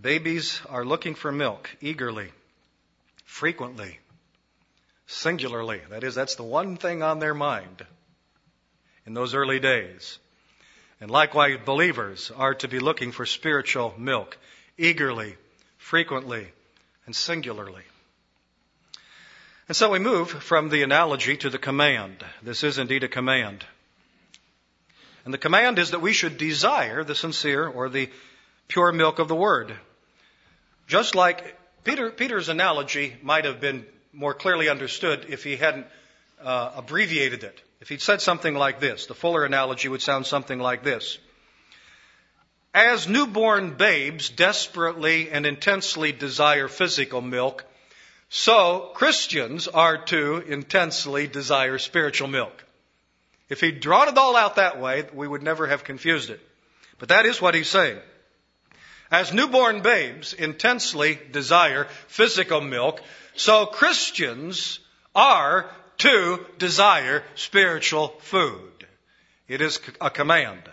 Babies 0.00 0.60
are 0.68 0.84
looking 0.84 1.14
for 1.14 1.30
milk 1.30 1.70
eagerly, 1.80 2.32
frequently, 3.24 4.00
singularly. 5.06 5.80
That 5.88 6.02
is, 6.02 6.14
that's 6.14 6.34
the 6.34 6.42
one 6.42 6.76
thing 6.76 7.02
on 7.02 7.20
their 7.20 7.34
mind 7.34 7.86
in 9.06 9.14
those 9.14 9.34
early 9.34 9.60
days. 9.60 10.18
And 11.00 11.10
likewise, 11.10 11.58
believers 11.64 12.32
are 12.34 12.54
to 12.56 12.68
be 12.68 12.80
looking 12.80 13.12
for 13.12 13.24
spiritual 13.24 13.94
milk 13.96 14.36
eagerly, 14.78 15.36
frequently, 15.78 16.48
and 17.06 17.14
singularly. 17.14 17.82
And 19.68 19.76
so 19.76 19.90
we 19.90 19.98
move 19.98 20.30
from 20.30 20.68
the 20.68 20.82
analogy 20.82 21.36
to 21.38 21.50
the 21.50 21.58
command. 21.58 22.24
This 22.42 22.64
is 22.64 22.78
indeed 22.78 23.04
a 23.04 23.08
command. 23.08 23.64
And 25.24 25.32
the 25.32 25.38
command 25.38 25.78
is 25.78 25.92
that 25.92 26.02
we 26.02 26.12
should 26.12 26.36
desire 26.36 27.02
the 27.02 27.14
sincere 27.14 27.66
or 27.66 27.88
the 27.88 28.10
pure 28.68 28.92
milk 28.92 29.18
of 29.18 29.28
the 29.28 29.34
word. 29.34 29.74
Just 30.86 31.14
like 31.14 31.58
Peter, 31.82 32.10
Peter's 32.10 32.50
analogy 32.50 33.16
might 33.22 33.46
have 33.46 33.60
been 33.60 33.86
more 34.12 34.34
clearly 34.34 34.68
understood 34.68 35.26
if 35.30 35.42
he 35.42 35.56
hadn't 35.56 35.86
uh, 36.42 36.72
abbreviated 36.76 37.42
it. 37.42 37.62
If 37.80 37.88
he'd 37.88 38.02
said 38.02 38.20
something 38.20 38.54
like 38.54 38.80
this, 38.80 39.06
the 39.06 39.14
fuller 39.14 39.44
analogy 39.44 39.88
would 39.88 40.02
sound 40.02 40.26
something 40.26 40.58
like 40.58 40.84
this. 40.84 41.18
As 42.74 43.06
newborn 43.06 43.76
babes 43.76 44.28
desperately 44.28 45.30
and 45.30 45.46
intensely 45.46 46.10
desire 46.10 46.66
physical 46.66 47.20
milk, 47.20 47.64
so 48.28 48.90
Christians 48.94 49.68
are 49.68 49.98
to 50.06 50.38
intensely 50.38 51.28
desire 51.28 51.78
spiritual 51.78 52.26
milk. 52.26 52.64
If 53.48 53.60
he'd 53.60 53.78
drawn 53.78 54.08
it 54.08 54.18
all 54.18 54.34
out 54.34 54.56
that 54.56 54.80
way, 54.80 55.04
we 55.12 55.28
would 55.28 55.44
never 55.44 55.68
have 55.68 55.84
confused 55.84 56.30
it. 56.30 56.40
But 56.98 57.10
that 57.10 57.26
is 57.26 57.40
what 57.40 57.54
he's 57.54 57.68
saying. 57.68 58.00
As 59.08 59.32
newborn 59.32 59.82
babes 59.82 60.32
intensely 60.32 61.16
desire 61.30 61.84
physical 62.08 62.60
milk, 62.60 63.00
so 63.36 63.66
Christians 63.66 64.80
are 65.14 65.70
to 65.98 66.44
desire 66.58 67.22
spiritual 67.36 68.08
food. 68.18 68.88
It 69.46 69.60
is 69.60 69.78
a 70.00 70.10
command. 70.10 70.68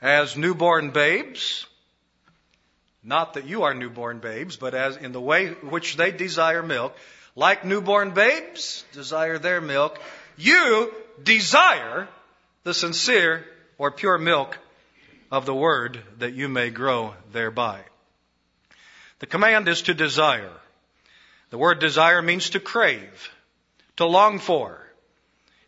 As 0.00 0.36
newborn 0.36 0.90
babes, 0.90 1.66
not 3.02 3.34
that 3.34 3.46
you 3.46 3.62
are 3.62 3.74
newborn 3.74 4.18
babes, 4.18 4.56
but 4.56 4.74
as 4.74 4.96
in 4.96 5.12
the 5.12 5.20
way 5.20 5.48
which 5.48 5.96
they 5.96 6.10
desire 6.10 6.62
milk, 6.62 6.96
like 7.34 7.64
newborn 7.64 8.10
babes 8.10 8.84
desire 8.92 9.38
their 9.38 9.60
milk, 9.60 9.98
you 10.36 10.92
desire 11.22 12.08
the 12.64 12.74
sincere 12.74 13.44
or 13.78 13.90
pure 13.90 14.18
milk 14.18 14.58
of 15.30 15.46
the 15.46 15.54
word 15.54 16.00
that 16.18 16.34
you 16.34 16.48
may 16.48 16.70
grow 16.70 17.14
thereby. 17.32 17.80
The 19.18 19.26
command 19.26 19.68
is 19.68 19.82
to 19.82 19.94
desire. 19.94 20.52
The 21.50 21.58
word 21.58 21.78
desire 21.78 22.20
means 22.20 22.50
to 22.50 22.60
crave, 22.60 23.30
to 23.96 24.06
long 24.06 24.38
for. 24.38 24.82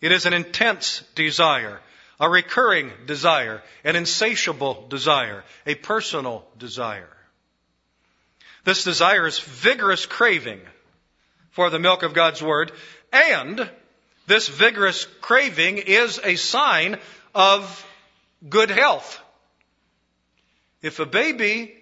It 0.01 0.13
is 0.13 0.27
an 0.27 0.33
intense 0.33 1.03
desire, 1.15 1.81
a 2.21 2.29
recurring 2.29 2.91
desire, 3.07 3.63
an 3.85 3.97
insatiable 3.97 4.87
desire, 4.89 5.45
a 5.67 5.75
personal 5.75 6.45
desire. 6.59 7.09
This 8.65 8.85
desire 8.85 9.27
is 9.27 9.39
vigorous 9.39 10.07
craving 10.07 10.61
for 11.51 11.71
the 11.71 11.79
milk 11.79 12.03
of 12.03 12.15
God's 12.15 12.43
Word, 12.43 12.73
and 13.13 13.71
this 14.27 14.49
vigorous 14.49 15.07
craving 15.21 15.79
is 15.79 16.21
a 16.23 16.37
sign 16.37 16.99
of 17.35 17.87
good 18.47 18.71
health. 18.71 19.21
If 20.83 20.99
a 20.99 21.07
baby 21.07 21.75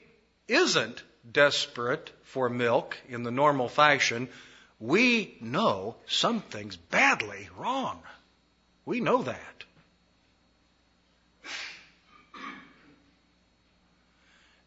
isn't 0.49 1.03
desperate 1.31 2.11
for 2.23 2.49
milk 2.49 2.97
in 3.09 3.23
the 3.23 3.31
normal 3.31 3.69
fashion, 3.69 4.29
we 4.79 5.37
know 5.41 5.97
something's 6.07 6.77
badly 6.77 7.49
wrong. 7.57 8.01
We 8.85 9.01
know 9.01 9.23
that. 9.23 9.56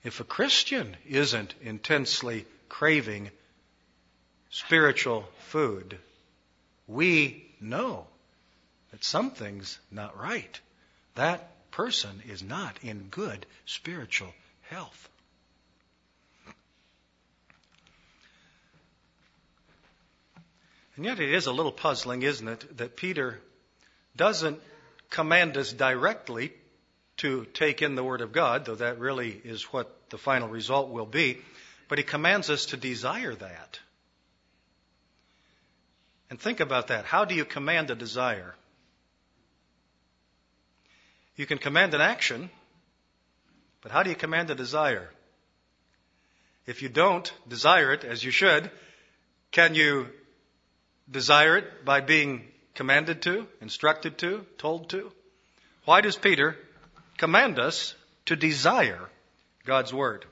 If 0.04 0.20
a 0.20 0.24
Christian 0.24 0.96
isn't 1.08 1.54
intensely 1.62 2.46
craving 2.70 3.32
spiritual 4.50 5.28
food, 5.40 5.98
we 6.88 7.46
know 7.60 8.08
that 8.92 9.04
something's 9.04 9.78
not 9.92 10.18
right. 10.18 10.60
That 11.16 11.72
person 11.72 12.24
is 12.28 12.42
not 12.42 12.78
in 12.82 13.10
good 13.10 13.46
spiritual 13.66 14.34
health. 14.70 15.10
And 20.96 21.06
yet 21.06 21.20
it 21.20 21.34
is 21.34 21.46
a 21.46 21.54
little 21.54 21.72
puzzling, 21.72 22.24
isn't 22.24 22.48
it, 22.48 22.78
that 22.78 22.98
Peter 22.98 23.40
doesn't 24.16 24.62
command 25.10 25.56
us 25.58 25.72
directly 25.72 26.54
to 27.20 27.46
take 27.54 27.82
in 27.82 27.96
the 27.96 28.04
Word 28.04 28.22
of 28.22 28.32
God, 28.32 28.66
though 28.66 28.76
that 28.76 29.00
really 29.00 29.40
is 29.44 29.64
what 29.64 30.10
the 30.10 30.18
final 30.18 30.48
result 30.48 30.90
will 30.90 31.06
be, 31.06 31.38
but 31.88 31.98
he 31.98 32.04
commands 32.04 32.50
us 32.50 32.68
to 32.68 32.78
desire 32.78 33.36
that. 33.36 33.80
And 36.30 36.40
think 36.40 36.60
about 36.60 36.88
that. 36.88 37.06
How 37.06 37.26
do 37.26 37.36
you 37.36 37.46
command 37.46 37.90
a 37.90 37.96
desire? 37.96 38.56
You 41.36 41.46
can 41.46 41.58
command 41.58 41.94
an 41.94 42.02
action, 42.02 42.50
but 43.82 43.92
how 43.92 44.04
do 44.04 44.10
you 44.10 44.16
command 44.16 44.50
a 44.50 44.56
desire? 44.56 45.10
If 46.66 46.82
you 46.82 46.90
don't 46.90 47.32
desire 47.48 47.94
it 47.94 48.04
as 48.04 48.24
you 48.24 48.32
should, 48.32 48.70
can 49.52 49.74
you 49.74 50.08
desire 51.10 51.58
it 51.58 51.84
by 51.84 52.02
being 52.02 52.44
commanded 52.76 53.24
to, 53.24 53.48
instructed 53.62 54.20
to, 54.20 54.46
told 54.58 54.90
to? 54.90 55.12
Why 55.86 56.02
does 56.02 56.16
Peter 56.16 56.56
command 57.20 57.60
us 57.60 57.94
to 58.26 58.36
desire 58.36 59.10
God's 59.66 59.94
Word? 59.94 60.26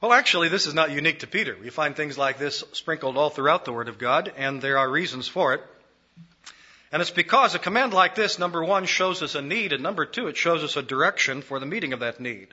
Well, 0.00 0.12
actually, 0.12 0.48
this 0.48 0.66
is 0.66 0.74
not 0.74 0.90
unique 0.90 1.20
to 1.20 1.26
Peter. 1.26 1.56
We 1.60 1.70
find 1.70 1.96
things 1.96 2.18
like 2.18 2.38
this 2.38 2.62
sprinkled 2.72 3.16
all 3.16 3.30
throughout 3.30 3.64
the 3.64 3.72
Word 3.72 3.88
of 3.88 3.98
God, 3.98 4.32
and 4.36 4.60
there 4.60 4.78
are 4.78 4.90
reasons 4.90 5.26
for 5.26 5.54
it. 5.54 5.62
And 6.92 7.00
it's 7.00 7.10
because 7.10 7.54
a 7.54 7.58
command 7.58 7.94
like 7.94 8.14
this, 8.14 8.38
number 8.38 8.62
one, 8.64 8.86
shows 8.86 9.22
us 9.22 9.34
a 9.34 9.42
need, 9.42 9.72
and 9.72 9.82
number 9.82 10.06
two, 10.06 10.26
it 10.26 10.36
shows 10.36 10.62
us 10.62 10.76
a 10.76 10.82
direction 10.82 11.42
for 11.42 11.58
the 11.58 11.66
meeting 11.66 11.92
of 11.92 12.00
that 12.00 12.20
need. 12.20 12.48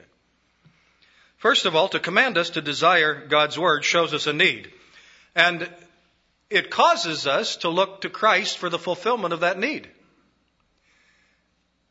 First 1.38 1.66
of 1.66 1.76
all, 1.76 1.90
to 1.90 2.00
command 2.00 2.38
us 2.38 2.52
to 2.52 2.62
desire 2.62 3.28
God's 3.28 3.58
Word 3.58 3.84
shows 3.84 4.14
us 4.14 4.28
a 4.28 4.34
need. 4.34 4.72
And 5.36 5.70
it 6.50 6.70
causes 6.70 7.28
us 7.28 7.58
to 7.58 7.70
look 7.70 8.02
to 8.02 8.10
Christ 8.10 8.58
for 8.58 8.70
the 8.70 8.80
fulfillment 8.80 9.34
of 9.34 9.42
that 9.42 9.60
need. 9.60 9.90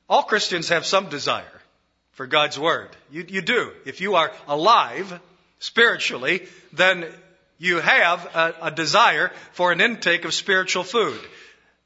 All 0.08 0.22
Christians 0.22 0.68
have 0.68 0.84
some 0.84 1.08
desire 1.08 1.60
for 2.12 2.26
God's 2.26 2.58
Word. 2.58 2.90
You, 3.10 3.24
you 3.28 3.42
do. 3.42 3.72
If 3.86 4.00
you 4.00 4.16
are 4.16 4.32
alive 4.46 5.20
spiritually, 5.58 6.46
then 6.72 7.06
you 7.58 7.78
have 7.78 8.24
a, 8.34 8.54
a 8.62 8.70
desire 8.70 9.32
for 9.52 9.72
an 9.72 9.80
intake 9.80 10.24
of 10.24 10.34
spiritual 10.34 10.84
food 10.84 11.20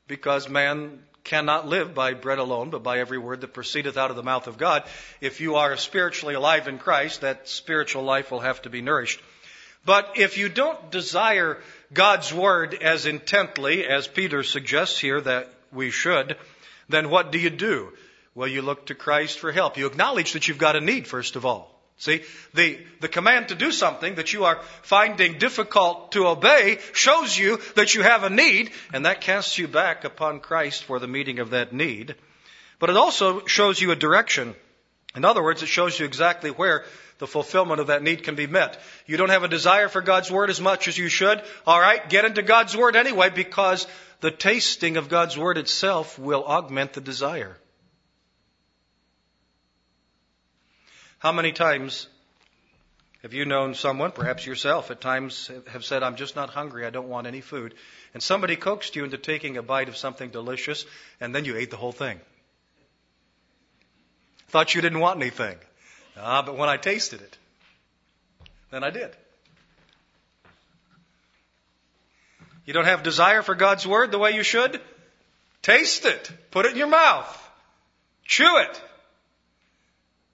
because 0.06 0.48
man 0.48 0.98
cannot 1.22 1.68
live 1.68 1.94
by 1.94 2.14
bread 2.14 2.38
alone, 2.38 2.70
but 2.70 2.82
by 2.82 2.98
every 2.98 3.18
word 3.18 3.42
that 3.42 3.52
proceedeth 3.52 3.98
out 3.98 4.10
of 4.10 4.16
the 4.16 4.22
mouth 4.22 4.46
of 4.46 4.56
God. 4.56 4.82
If 5.20 5.40
you 5.40 5.56
are 5.56 5.76
spiritually 5.76 6.34
alive 6.34 6.68
in 6.68 6.78
Christ, 6.78 7.20
that 7.20 7.48
spiritual 7.48 8.02
life 8.02 8.30
will 8.30 8.40
have 8.40 8.62
to 8.62 8.70
be 8.70 8.80
nourished. 8.80 9.20
But 9.84 10.14
if 10.16 10.38
you 10.38 10.48
don't 10.48 10.90
desire 10.90 11.58
God's 11.92 12.32
word 12.32 12.74
as 12.74 13.06
intently 13.06 13.86
as 13.86 14.08
Peter 14.08 14.42
suggests 14.42 14.98
here 14.98 15.20
that 15.20 15.52
we 15.70 15.90
should, 15.90 16.36
then 16.88 17.10
what 17.10 17.30
do 17.30 17.38
you 17.38 17.50
do? 17.50 17.92
Well, 18.38 18.46
you 18.46 18.62
look 18.62 18.86
to 18.86 18.94
Christ 18.94 19.40
for 19.40 19.50
help. 19.50 19.76
You 19.78 19.86
acknowledge 19.88 20.34
that 20.34 20.46
you've 20.46 20.58
got 20.58 20.76
a 20.76 20.80
need, 20.80 21.08
first 21.08 21.34
of 21.34 21.44
all. 21.44 21.74
See, 21.96 22.22
the, 22.54 22.78
the 23.00 23.08
command 23.08 23.48
to 23.48 23.56
do 23.56 23.72
something 23.72 24.14
that 24.14 24.32
you 24.32 24.44
are 24.44 24.60
finding 24.82 25.38
difficult 25.38 26.12
to 26.12 26.28
obey 26.28 26.78
shows 26.92 27.36
you 27.36 27.58
that 27.74 27.96
you 27.96 28.04
have 28.04 28.22
a 28.22 28.30
need, 28.30 28.70
and 28.92 29.06
that 29.06 29.22
casts 29.22 29.58
you 29.58 29.66
back 29.66 30.04
upon 30.04 30.38
Christ 30.38 30.84
for 30.84 31.00
the 31.00 31.08
meeting 31.08 31.40
of 31.40 31.50
that 31.50 31.72
need. 31.72 32.14
But 32.78 32.90
it 32.90 32.96
also 32.96 33.44
shows 33.46 33.80
you 33.80 33.90
a 33.90 33.96
direction. 33.96 34.54
In 35.16 35.24
other 35.24 35.42
words, 35.42 35.64
it 35.64 35.68
shows 35.68 35.98
you 35.98 36.06
exactly 36.06 36.50
where 36.50 36.84
the 37.18 37.26
fulfillment 37.26 37.80
of 37.80 37.88
that 37.88 38.04
need 38.04 38.22
can 38.22 38.36
be 38.36 38.46
met. 38.46 38.80
You 39.08 39.16
don't 39.16 39.30
have 39.30 39.42
a 39.42 39.48
desire 39.48 39.88
for 39.88 40.00
God's 40.00 40.30
Word 40.30 40.48
as 40.48 40.60
much 40.60 40.86
as 40.86 40.96
you 40.96 41.08
should. 41.08 41.42
All 41.66 41.80
right, 41.80 42.08
get 42.08 42.24
into 42.24 42.42
God's 42.42 42.76
Word 42.76 42.94
anyway 42.94 43.30
because 43.30 43.88
the 44.20 44.30
tasting 44.30 44.96
of 44.96 45.08
God's 45.08 45.36
Word 45.36 45.58
itself 45.58 46.20
will 46.20 46.44
augment 46.44 46.92
the 46.92 47.00
desire. 47.00 47.56
How 51.18 51.32
many 51.32 51.52
times 51.52 52.06
have 53.22 53.34
you 53.34 53.44
known 53.44 53.74
someone, 53.74 54.12
perhaps 54.12 54.46
yourself 54.46 54.92
at 54.92 55.00
times, 55.00 55.50
have 55.68 55.84
said, 55.84 56.04
I'm 56.04 56.14
just 56.14 56.36
not 56.36 56.50
hungry, 56.50 56.86
I 56.86 56.90
don't 56.90 57.08
want 57.08 57.26
any 57.26 57.40
food, 57.40 57.74
and 58.14 58.22
somebody 58.22 58.54
coaxed 58.54 58.94
you 58.94 59.04
into 59.04 59.18
taking 59.18 59.56
a 59.56 59.62
bite 59.62 59.88
of 59.88 59.96
something 59.96 60.30
delicious, 60.30 60.86
and 61.20 61.34
then 61.34 61.44
you 61.44 61.56
ate 61.56 61.70
the 61.70 61.76
whole 61.76 61.92
thing? 61.92 62.20
Thought 64.48 64.74
you 64.76 64.80
didn't 64.80 65.00
want 65.00 65.20
anything. 65.20 65.56
Ah, 66.16 66.42
but 66.42 66.56
when 66.56 66.68
I 66.68 66.76
tasted 66.76 67.20
it, 67.20 67.36
then 68.70 68.84
I 68.84 68.90
did. 68.90 69.10
You 72.64 72.72
don't 72.74 72.84
have 72.84 73.02
desire 73.02 73.42
for 73.42 73.54
God's 73.54 73.86
Word 73.86 74.12
the 74.12 74.18
way 74.18 74.32
you 74.32 74.42
should? 74.42 74.80
Taste 75.62 76.04
it. 76.04 76.30
Put 76.50 76.66
it 76.66 76.72
in 76.72 76.78
your 76.78 76.86
mouth. 76.86 77.50
Chew 78.24 78.58
it. 78.58 78.82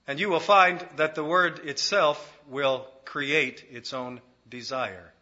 And 0.06 0.20
you 0.20 0.28
will 0.28 0.40
find 0.40 0.86
that 0.96 1.14
the 1.14 1.24
word 1.24 1.60
itself 1.60 2.38
will 2.48 2.86
create 3.04 3.64
its 3.70 3.94
own 3.94 4.20
desire. 4.48 5.12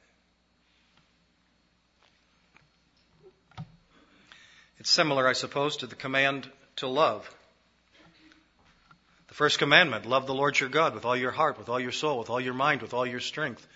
It's 4.79 4.91
similar, 4.91 5.29
I 5.29 5.35
suppose, 5.35 5.77
to 5.79 5.87
the 5.87 5.95
command 5.95 6.51
to 6.77 6.89
love. 6.89 7.33
The 9.29 9.35
first 9.35 9.59
commandment, 9.59 10.05
love 10.05 10.27
the 10.27 10.35
Lord 10.35 10.59
your 10.59 10.69
God 10.69 10.95
with 10.95 11.05
all 11.05 11.17
your 11.17 11.31
heart, 11.31 11.57
with 11.57 11.69
all 11.69 11.79
your 11.79 11.93
soul, 11.93 12.19
with 12.19 12.29
all 12.29 12.41
your 12.41 12.53
mind, 12.53 12.83
with 12.83 12.93
all 12.93 13.07
your 13.07 13.21
strength. 13.21 13.67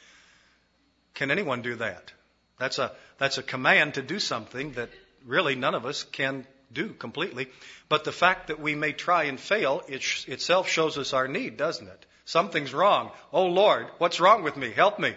Can 1.14 1.30
anyone 1.30 1.62
do 1.62 1.76
that? 1.76 2.12
That's 2.58 2.78
a, 2.78 2.92
that's 3.18 3.38
a 3.38 3.42
command 3.42 3.94
to 3.94 4.02
do 4.02 4.18
something 4.18 4.72
that 4.72 4.90
really 5.24 5.54
none 5.54 5.74
of 5.74 5.86
us 5.86 6.02
can 6.02 6.46
do 6.72 6.90
completely. 6.90 7.48
But 7.88 8.04
the 8.04 8.12
fact 8.12 8.48
that 8.48 8.60
we 8.60 8.74
may 8.74 8.92
try 8.92 9.24
and 9.24 9.38
fail 9.38 9.82
it 9.88 10.02
sh- 10.02 10.28
itself 10.28 10.68
shows 10.68 10.98
us 10.98 11.12
our 11.12 11.28
need, 11.28 11.56
doesn't 11.56 11.86
it? 11.86 12.06
Something's 12.24 12.74
wrong. 12.74 13.12
Oh 13.32 13.46
Lord, 13.46 13.86
what's 13.98 14.20
wrong 14.20 14.42
with 14.42 14.56
me? 14.56 14.70
Help 14.70 14.98
me. 14.98 15.14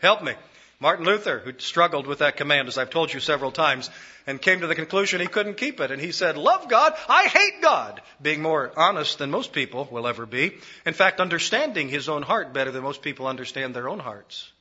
Help 0.00 0.22
me. 0.22 0.32
Martin 0.78 1.06
Luther, 1.06 1.38
who 1.38 1.52
struggled 1.58 2.06
with 2.06 2.18
that 2.18 2.36
command, 2.36 2.68
as 2.68 2.76
I've 2.76 2.90
told 2.90 3.12
you 3.12 3.18
several 3.18 3.50
times, 3.50 3.88
and 4.26 4.40
came 4.40 4.60
to 4.60 4.66
the 4.66 4.74
conclusion 4.74 5.20
he 5.20 5.26
couldn't 5.26 5.56
keep 5.56 5.80
it. 5.80 5.90
And 5.90 6.00
he 6.00 6.12
said, 6.12 6.36
Love 6.36 6.68
God, 6.68 6.92
I 7.08 7.24
hate 7.24 7.62
God, 7.62 8.02
being 8.20 8.42
more 8.42 8.72
honest 8.76 9.18
than 9.18 9.30
most 9.30 9.52
people 9.52 9.88
will 9.90 10.06
ever 10.06 10.26
be. 10.26 10.58
In 10.84 10.92
fact, 10.92 11.20
understanding 11.20 11.88
his 11.88 12.10
own 12.10 12.22
heart 12.22 12.52
better 12.52 12.70
than 12.70 12.82
most 12.82 13.00
people 13.00 13.26
understand 13.26 13.74
their 13.74 13.88
own 13.88 14.00
hearts. 14.00 14.52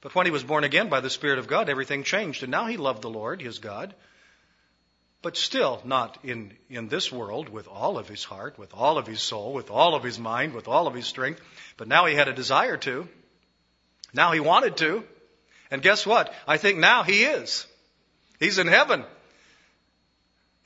But 0.00 0.14
when 0.14 0.24
he 0.24 0.32
was 0.32 0.44
born 0.44 0.64
again 0.64 0.88
by 0.88 1.00
the 1.00 1.10
Spirit 1.10 1.38
of 1.38 1.48
God, 1.48 1.68
everything 1.68 2.02
changed. 2.02 2.42
And 2.42 2.50
now 2.50 2.66
he 2.66 2.78
loved 2.78 3.02
the 3.02 3.10
Lord, 3.10 3.42
his 3.42 3.58
God 3.58 3.94
but 5.22 5.36
still 5.36 5.80
not 5.84 6.18
in, 6.24 6.52
in 6.68 6.88
this 6.88 7.12
world 7.12 7.48
with 7.48 7.68
all 7.68 7.98
of 7.98 8.08
his 8.08 8.24
heart, 8.24 8.58
with 8.58 8.72
all 8.72 8.96
of 8.96 9.06
his 9.06 9.20
soul, 9.20 9.52
with 9.52 9.70
all 9.70 9.94
of 9.94 10.02
his 10.02 10.18
mind, 10.18 10.54
with 10.54 10.68
all 10.68 10.86
of 10.86 10.94
his 10.94 11.06
strength. 11.06 11.40
But 11.76 11.88
now 11.88 12.06
he 12.06 12.14
had 12.14 12.28
a 12.28 12.32
desire 12.32 12.76
to. 12.78 13.06
Now 14.14 14.32
he 14.32 14.40
wanted 14.40 14.76
to. 14.78 15.04
And 15.70 15.82
guess 15.82 16.06
what? 16.06 16.32
I 16.48 16.56
think 16.56 16.78
now 16.78 17.02
he 17.02 17.24
is. 17.24 17.66
He's 18.38 18.58
in 18.58 18.66
heaven. 18.66 19.04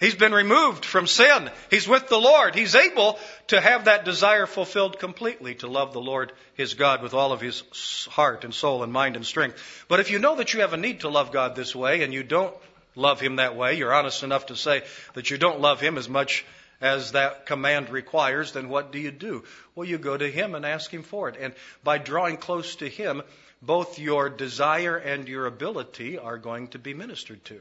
He's 0.00 0.14
been 0.14 0.32
removed 0.32 0.84
from 0.84 1.06
sin. 1.06 1.50
He's 1.70 1.88
with 1.88 2.08
the 2.08 2.18
Lord. 2.18 2.54
He's 2.54 2.74
able 2.74 3.18
to 3.48 3.60
have 3.60 3.84
that 3.84 4.04
desire 4.04 4.46
fulfilled 4.46 4.98
completely 4.98 5.54
to 5.56 5.68
love 5.68 5.92
the 5.92 6.00
Lord 6.00 6.32
his 6.54 6.74
God 6.74 7.02
with 7.02 7.14
all 7.14 7.32
of 7.32 7.40
his 7.40 7.62
heart 8.10 8.44
and 8.44 8.52
soul 8.52 8.82
and 8.82 8.92
mind 8.92 9.16
and 9.16 9.24
strength. 9.24 9.84
But 9.88 10.00
if 10.00 10.10
you 10.10 10.18
know 10.18 10.36
that 10.36 10.52
you 10.52 10.60
have 10.60 10.72
a 10.72 10.78
need 10.78 11.00
to 11.00 11.08
love 11.08 11.32
God 11.32 11.54
this 11.54 11.74
way 11.74 12.02
and 12.02 12.12
you 12.12 12.22
don't 12.22 12.54
love 12.94 13.20
him 13.20 13.36
that 13.36 13.56
way, 13.56 13.74
you're 13.74 13.94
honest 13.94 14.22
enough 14.22 14.46
to 14.46 14.56
say 14.56 14.82
that 15.14 15.30
you 15.30 15.38
don't 15.38 15.60
love 15.60 15.80
him 15.80 15.98
as 15.98 16.08
much 16.08 16.44
as 16.80 17.12
that 17.12 17.46
command 17.46 17.88
requires, 17.88 18.52
then 18.52 18.68
what 18.68 18.92
do 18.92 18.98
you 18.98 19.10
do? 19.10 19.44
Well, 19.74 19.88
you 19.88 19.98
go 19.98 20.16
to 20.16 20.30
him 20.30 20.54
and 20.54 20.66
ask 20.66 20.92
him 20.92 21.02
for 21.02 21.28
it. 21.28 21.36
And 21.40 21.54
by 21.82 21.98
drawing 21.98 22.36
close 22.36 22.76
to 22.76 22.88
him, 22.88 23.22
both 23.62 23.98
your 23.98 24.28
desire 24.28 24.96
and 24.96 25.28
your 25.28 25.46
ability 25.46 26.18
are 26.18 26.36
going 26.36 26.68
to 26.68 26.78
be 26.78 26.92
ministered 26.92 27.44
to. 27.46 27.60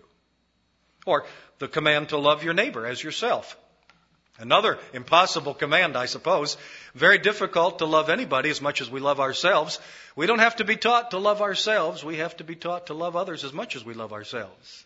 Or 1.06 1.26
the 1.60 1.68
command 1.68 2.10
to 2.10 2.18
love 2.18 2.44
your 2.44 2.54
neighbor 2.54 2.86
as 2.86 3.04
yourself. 3.04 3.58
Another 4.40 4.80
impossible 4.94 5.54
command, 5.54 5.96
I 5.96 6.08
suppose. 6.08 6.58
Very 6.96 7.20
difficult 7.20 7.80
to 7.80 7.86
love 7.86 8.10
anybody 8.10 8.50
as 8.50 8.62
much 8.62 8.82
as 8.82 8.90
we 8.90 9.00
love 9.00 9.20
ourselves. 9.20 9.80
We 10.16 10.26
don't 10.26 10.40
have 10.40 10.56
to 10.56 10.66
be 10.66 10.76
taught 10.76 11.12
to 11.12 11.20
love 11.20 11.42
ourselves. 11.42 12.04
We 12.04 12.18
have 12.18 12.36
to 12.38 12.44
be 12.44 12.56
taught 12.56 12.88
to 12.88 12.94
love 12.94 13.16
others 13.16 13.44
as 13.44 13.54
much 13.54 13.76
as 13.76 13.86
we 13.86 13.94
love 13.94 14.12
ourselves. 14.12 14.86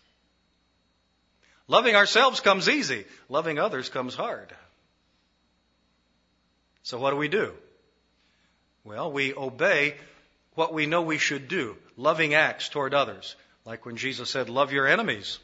Loving 1.68 1.94
ourselves 1.94 2.40
comes 2.40 2.68
easy. 2.68 3.04
Loving 3.28 3.58
others 3.58 3.90
comes 3.90 4.14
hard. 4.14 4.52
So 6.82 6.98
what 6.98 7.10
do 7.10 7.16
we 7.16 7.28
do? 7.28 7.52
Well, 8.84 9.12
we 9.12 9.34
obey 9.34 9.94
what 10.54 10.72
we 10.72 10.86
know 10.86 11.02
we 11.02 11.18
should 11.18 11.46
do. 11.46 11.76
Loving 11.98 12.32
acts 12.32 12.70
toward 12.70 12.94
others. 12.94 13.36
Like 13.66 13.84
when 13.84 13.98
Jesus 13.98 14.30
said, 14.30 14.48
love 14.48 14.72
your 14.72 14.86
enemies. 14.86 15.38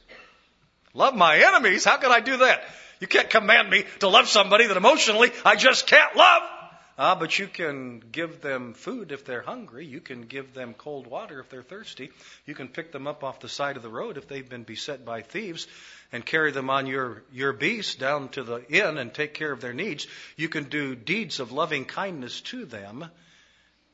Love 0.94 1.14
my 1.14 1.36
enemies? 1.36 1.84
How 1.84 1.98
can 1.98 2.10
I 2.10 2.20
do 2.20 2.38
that? 2.38 2.64
You 3.00 3.06
can't 3.06 3.28
command 3.28 3.68
me 3.68 3.84
to 3.98 4.08
love 4.08 4.28
somebody 4.28 4.66
that 4.66 4.78
emotionally 4.78 5.30
I 5.44 5.56
just 5.56 5.86
can't 5.86 6.16
love. 6.16 6.42
Ah, 6.96 7.16
but 7.16 7.36
you 7.36 7.48
can 7.48 8.00
give 8.12 8.40
them 8.40 8.72
food 8.72 9.10
if 9.10 9.24
they're 9.24 9.42
hungry. 9.42 9.84
You 9.84 10.00
can 10.00 10.22
give 10.22 10.54
them 10.54 10.74
cold 10.74 11.08
water 11.08 11.40
if 11.40 11.50
they're 11.50 11.62
thirsty. 11.62 12.12
You 12.46 12.54
can 12.54 12.68
pick 12.68 12.92
them 12.92 13.08
up 13.08 13.24
off 13.24 13.40
the 13.40 13.48
side 13.48 13.76
of 13.76 13.82
the 13.82 13.88
road 13.88 14.16
if 14.16 14.28
they've 14.28 14.48
been 14.48 14.62
beset 14.62 15.04
by 15.04 15.22
thieves 15.22 15.66
and 16.14 16.24
carry 16.24 16.52
them 16.52 16.70
on 16.70 16.86
your, 16.86 17.24
your 17.32 17.52
beast 17.52 17.98
down 17.98 18.28
to 18.28 18.44
the 18.44 18.64
inn 18.68 18.98
and 18.98 19.12
take 19.12 19.34
care 19.34 19.50
of 19.50 19.60
their 19.60 19.72
needs. 19.72 20.06
You 20.36 20.48
can 20.48 20.64
do 20.64 20.94
deeds 20.94 21.40
of 21.40 21.50
loving 21.50 21.84
kindness 21.84 22.40
to 22.42 22.64
them 22.64 23.10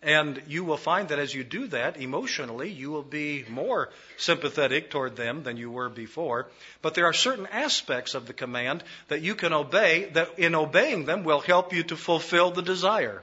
and 0.03 0.43
you 0.47 0.65
will 0.65 0.77
find 0.77 1.09
that 1.09 1.19
as 1.19 1.35
you 1.35 1.45
do 1.45 1.67
that, 1.69 1.99
emotionally, 1.99 2.71
you 2.71 2.91
will 2.91 3.03
be 3.03 3.45
more 3.49 3.91
sympathetic 4.17 4.91
toward 4.91 5.17
them 5.17 5.43
than 5.43 5.57
you 5.57 5.71
were 5.71 5.91
before. 5.91 6.49
But 6.81 6.95
there 6.95 7.05
are 7.07 7.13
certain 7.13 7.47
aspects 7.47 8.15
of 8.15 8.27
the 8.27 8.33
command 8.33 8.83
that 9.09 9.21
you 9.21 9.35
can 9.35 9.53
obey 9.53 10.11
that 10.15 10.39
in 10.39 10.55
obeying 10.55 11.05
them 11.05 11.25
will 11.25 11.41
help 11.41 11.75
you 11.75 11.83
to 11.85 11.97
fulfill 11.97 12.51
the 12.51 12.63
desire. 12.63 13.23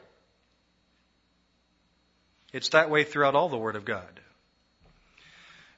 It's 2.53 2.69
that 2.69 2.91
way 2.91 3.03
throughout 3.03 3.35
all 3.35 3.49
the 3.49 3.57
Word 3.57 3.75
of 3.75 3.85
God. 3.85 4.19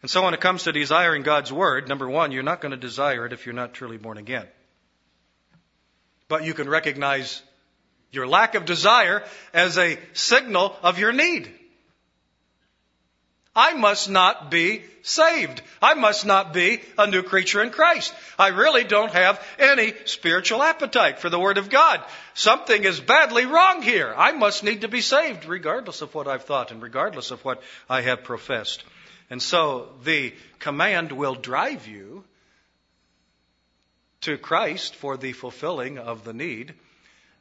And 0.02 0.10
so 0.10 0.24
when 0.24 0.34
it 0.34 0.40
comes 0.40 0.64
to 0.64 0.72
desiring 0.72 1.24
God's 1.24 1.52
Word, 1.52 1.90
number 1.90 2.10
one, 2.10 2.32
you're 2.32 2.44
not 2.44 2.62
going 2.62 2.72
to 2.72 2.78
desire 2.78 3.26
it 3.26 3.34
if 3.34 3.46
you're 3.46 3.56
not 3.56 3.74
truly 3.74 3.98
born 3.98 4.18
again. 4.18 4.48
But 6.28 6.46
you 6.46 6.54
can 6.54 6.70
recognize 6.70 7.42
your 8.12 8.28
lack 8.28 8.56
of 8.56 8.66
desire 8.66 9.24
as 9.54 9.78
a 9.78 10.00
signal 10.14 10.76
of 10.84 11.00
your 11.00 11.12
need. 11.12 11.54
I 13.56 13.74
must 13.74 14.10
not 14.10 14.50
be 14.50 14.84
saved. 15.02 15.62
I 15.82 15.96
must 15.96 16.26
not 16.26 16.54
be 16.54 16.82
a 16.98 17.08
new 17.08 17.24
creature 17.24 17.62
in 17.62 17.72
Christ. 17.72 18.14
I 18.38 18.50
really 18.50 18.86
don't 18.86 19.12
have 19.12 19.44
any 19.58 19.94
spiritual 20.06 20.64
appetite 20.64 21.20
for 21.20 21.30
the 21.30 21.40
Word 21.40 21.58
of 21.58 21.70
God. 21.70 22.02
Something 22.36 22.86
is 22.86 23.02
badly 23.02 23.46
wrong 23.46 23.82
here. 23.82 24.14
I 24.16 24.32
must 24.32 24.64
need 24.64 24.82
to 24.82 24.88
be 24.88 25.02
saved 25.02 25.46
regardless 25.46 26.02
of 26.02 26.16
what 26.16 26.28
I've 26.28 26.46
thought 26.46 26.72
and 26.72 26.82
regardless 26.82 27.32
of 27.32 27.44
what 27.44 27.62
I 27.90 28.02
have 28.02 28.24
professed. 28.24 28.84
And 29.30 29.42
so 29.42 29.90
the 30.04 30.34
command 30.60 31.12
will 31.12 31.36
drive 31.36 31.88
you 31.88 32.24
to 34.22 34.38
Christ 34.38 34.96
for 34.96 35.18
the 35.18 35.34
fulfilling 35.34 35.98
of 35.98 36.24
the 36.24 36.34
need. 36.34 36.74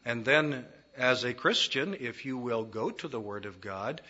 And 0.04 0.24
then, 0.24 0.64
as 0.96 1.24
a 1.24 1.34
Christian, 1.34 1.96
if 1.98 2.24
you 2.24 2.36
will 2.36 2.64
go 2.64 2.90
to 2.90 3.08
the 3.08 3.20
Word 3.20 3.46
of 3.46 3.60
God 3.60 4.00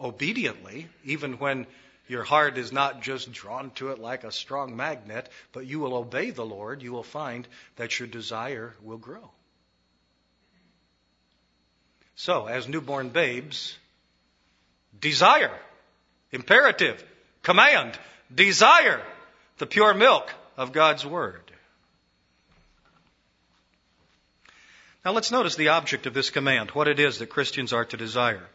obediently, 0.00 0.86
even 1.04 1.34
when 1.34 1.66
Your 2.08 2.24
heart 2.24 2.56
is 2.56 2.72
not 2.72 3.02
just 3.02 3.30
drawn 3.32 3.70
to 3.72 3.90
it 3.90 3.98
like 3.98 4.24
a 4.24 4.32
strong 4.32 4.74
magnet, 4.74 5.28
but 5.52 5.66
you 5.66 5.78
will 5.78 5.94
obey 5.94 6.30
the 6.30 6.44
Lord. 6.44 6.82
You 6.82 6.90
will 6.90 7.02
find 7.02 7.46
that 7.76 7.98
your 7.98 8.08
desire 8.08 8.74
will 8.82 8.96
grow. 8.96 9.30
So, 12.16 12.46
as 12.46 12.66
newborn 12.66 13.10
babes, 13.10 13.76
desire, 14.98 15.56
imperative, 16.32 17.02
command, 17.42 17.98
desire 18.34 19.02
the 19.58 19.66
pure 19.66 19.94
milk 19.94 20.32
of 20.56 20.72
God's 20.72 21.04
Word. 21.04 21.42
Now 25.04 25.12
let's 25.12 25.30
notice 25.30 25.56
the 25.56 25.68
object 25.68 26.06
of 26.06 26.14
this 26.14 26.30
command, 26.30 26.70
what 26.70 26.88
it 26.88 27.00
is 27.00 27.18
that 27.18 27.30
Christians 27.30 27.72
are 27.72 27.84
to 27.86 27.96
desire. 27.96 28.46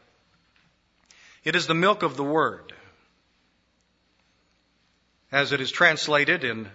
It 1.44 1.56
is 1.56 1.68
the 1.68 1.74
milk 1.74 2.04
of 2.04 2.16
the 2.16 2.24
Word. 2.24 2.74
As 5.32 5.52
it 5.52 5.62
is 5.62 5.72
translated 5.72 6.44
in 6.44 6.70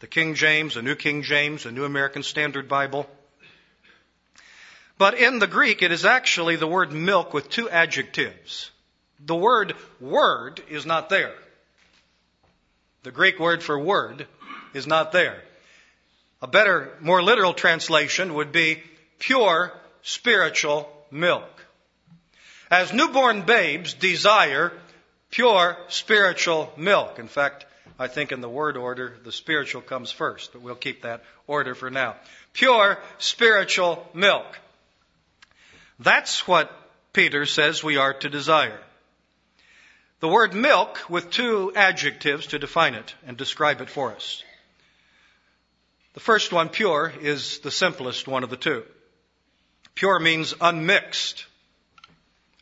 the 0.00 0.06
King 0.06 0.34
James, 0.34 0.74
the 0.74 0.82
New 0.82 0.94
King 0.94 1.22
James, 1.22 1.62
the 1.62 1.72
New 1.72 1.84
American 1.84 2.22
Standard 2.22 2.68
Bible. 2.68 3.08
But 4.98 5.14
in 5.14 5.38
the 5.38 5.46
Greek, 5.46 5.80
it 5.82 5.90
is 5.90 6.04
actually 6.04 6.56
the 6.56 6.66
word 6.66 6.92
milk 6.92 7.32
with 7.32 7.48
two 7.48 7.70
adjectives. 7.70 8.70
The 9.26 9.34
word 9.34 9.74
word 10.00 10.62
is 10.68 10.84
not 10.84 11.08
there. 11.08 11.34
The 13.02 13.10
Greek 13.10 13.38
word 13.38 13.62
for 13.62 13.78
word 13.78 14.26
is 14.72 14.86
not 14.86 15.12
there. 15.12 15.42
A 16.42 16.46
better, 16.46 16.92
more 17.00 17.22
literal 17.22 17.54
translation 17.54 18.34
would 18.34 18.52
be 18.52 18.82
pure 19.18 19.72
spiritual 20.02 20.90
milk. 21.10 21.48
As 22.70 22.92
newborn 22.92 23.42
babes 23.42 23.94
desire 23.94 24.72
pure 25.30 25.76
spiritual 25.88 26.72
milk. 26.76 27.18
In 27.18 27.28
fact, 27.28 27.66
I 27.98 28.08
think 28.08 28.32
in 28.32 28.40
the 28.40 28.48
word 28.48 28.76
order, 28.76 29.16
the 29.24 29.32
spiritual 29.32 29.82
comes 29.82 30.10
first, 30.10 30.52
but 30.52 30.62
we'll 30.62 30.74
keep 30.74 31.02
that 31.02 31.22
order 31.46 31.74
for 31.74 31.90
now. 31.90 32.16
Pure 32.52 32.98
spiritual 33.18 34.06
milk. 34.14 34.46
That's 35.98 36.46
what 36.48 36.70
Peter 37.12 37.46
says 37.46 37.84
we 37.84 37.96
are 37.96 38.14
to 38.14 38.28
desire. 38.28 38.80
The 40.24 40.28
word 40.28 40.54
milk 40.54 41.10
with 41.10 41.30
two 41.30 41.70
adjectives 41.76 42.46
to 42.46 42.58
define 42.58 42.94
it 42.94 43.14
and 43.26 43.36
describe 43.36 43.82
it 43.82 43.90
for 43.90 44.14
us. 44.14 44.42
The 46.14 46.20
first 46.20 46.50
one, 46.50 46.70
pure, 46.70 47.12
is 47.20 47.58
the 47.58 47.70
simplest 47.70 48.26
one 48.26 48.42
of 48.42 48.48
the 48.48 48.56
two. 48.56 48.84
Pure 49.94 50.20
means 50.20 50.54
unmixed, 50.58 51.44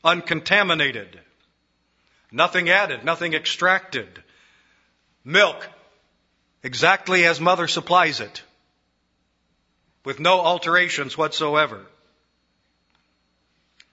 uncontaminated, 0.02 1.20
nothing 2.32 2.68
added, 2.68 3.04
nothing 3.04 3.32
extracted. 3.32 4.08
Milk, 5.24 5.68
exactly 6.64 7.26
as 7.26 7.40
mother 7.40 7.68
supplies 7.68 8.18
it, 8.18 8.42
with 10.04 10.18
no 10.18 10.40
alterations 10.40 11.16
whatsoever. 11.16 11.86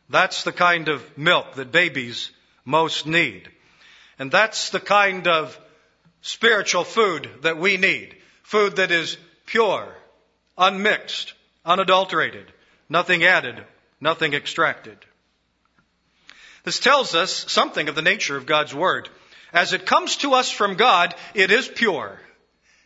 That's 0.10 0.41
the 0.41 0.53
kind 0.53 0.88
of 0.89 1.15
milk 1.15 1.53
that 1.53 1.71
babies 1.71 2.32
most 2.65 3.05
need. 3.05 3.47
And 4.19 4.29
that's 4.29 4.69
the 4.69 4.82
kind 4.82 5.27
of 5.27 5.58
spiritual 6.21 6.84
food 6.84 7.29
that 7.41 7.58
we 7.58 7.77
need. 7.77 8.17
Food 8.43 8.75
that 8.75 8.91
is 8.91 9.17
pure, 9.45 9.88
unmixed, 10.58 11.34
unadulterated, 11.65 12.51
nothing 12.89 13.23
added, 13.23 13.63
nothing 14.01 14.34
extracted. 14.34 14.97
This 16.65 16.79
tells 16.79 17.15
us 17.15 17.32
something 17.49 17.88
of 17.88 17.95
the 17.95 18.01
nature 18.01 18.36
of 18.36 18.45
God's 18.45 18.75
Word. 18.75 19.08
As 19.53 19.71
it 19.71 19.86
comes 19.86 20.17
to 20.17 20.34
us 20.34 20.51
from 20.51 20.75
God, 20.75 21.15
it 21.34 21.49
is 21.49 21.67
pure. 21.67 22.19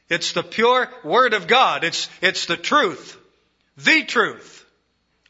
It's 0.10 0.34
the 0.34 0.44
pure 0.44 0.90
Word 1.04 1.34
of 1.34 1.48
God. 1.48 1.84
It's, 1.84 2.08
it's 2.22 2.46
the 2.46 2.58
truth. 2.58 3.18
The 3.78 4.04
truth. 4.04 4.66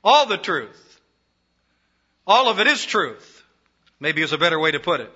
All 0.03 0.25
the 0.25 0.37
truth. 0.37 0.99
All 2.27 2.49
of 2.49 2.59
it 2.59 2.67
is 2.67 2.85
truth. 2.85 3.43
Maybe 3.99 4.21
is 4.21 4.33
a 4.33 4.37
better 4.37 4.59
way 4.59 4.71
to 4.71 4.79
put 4.79 4.99
it. 4.99 5.11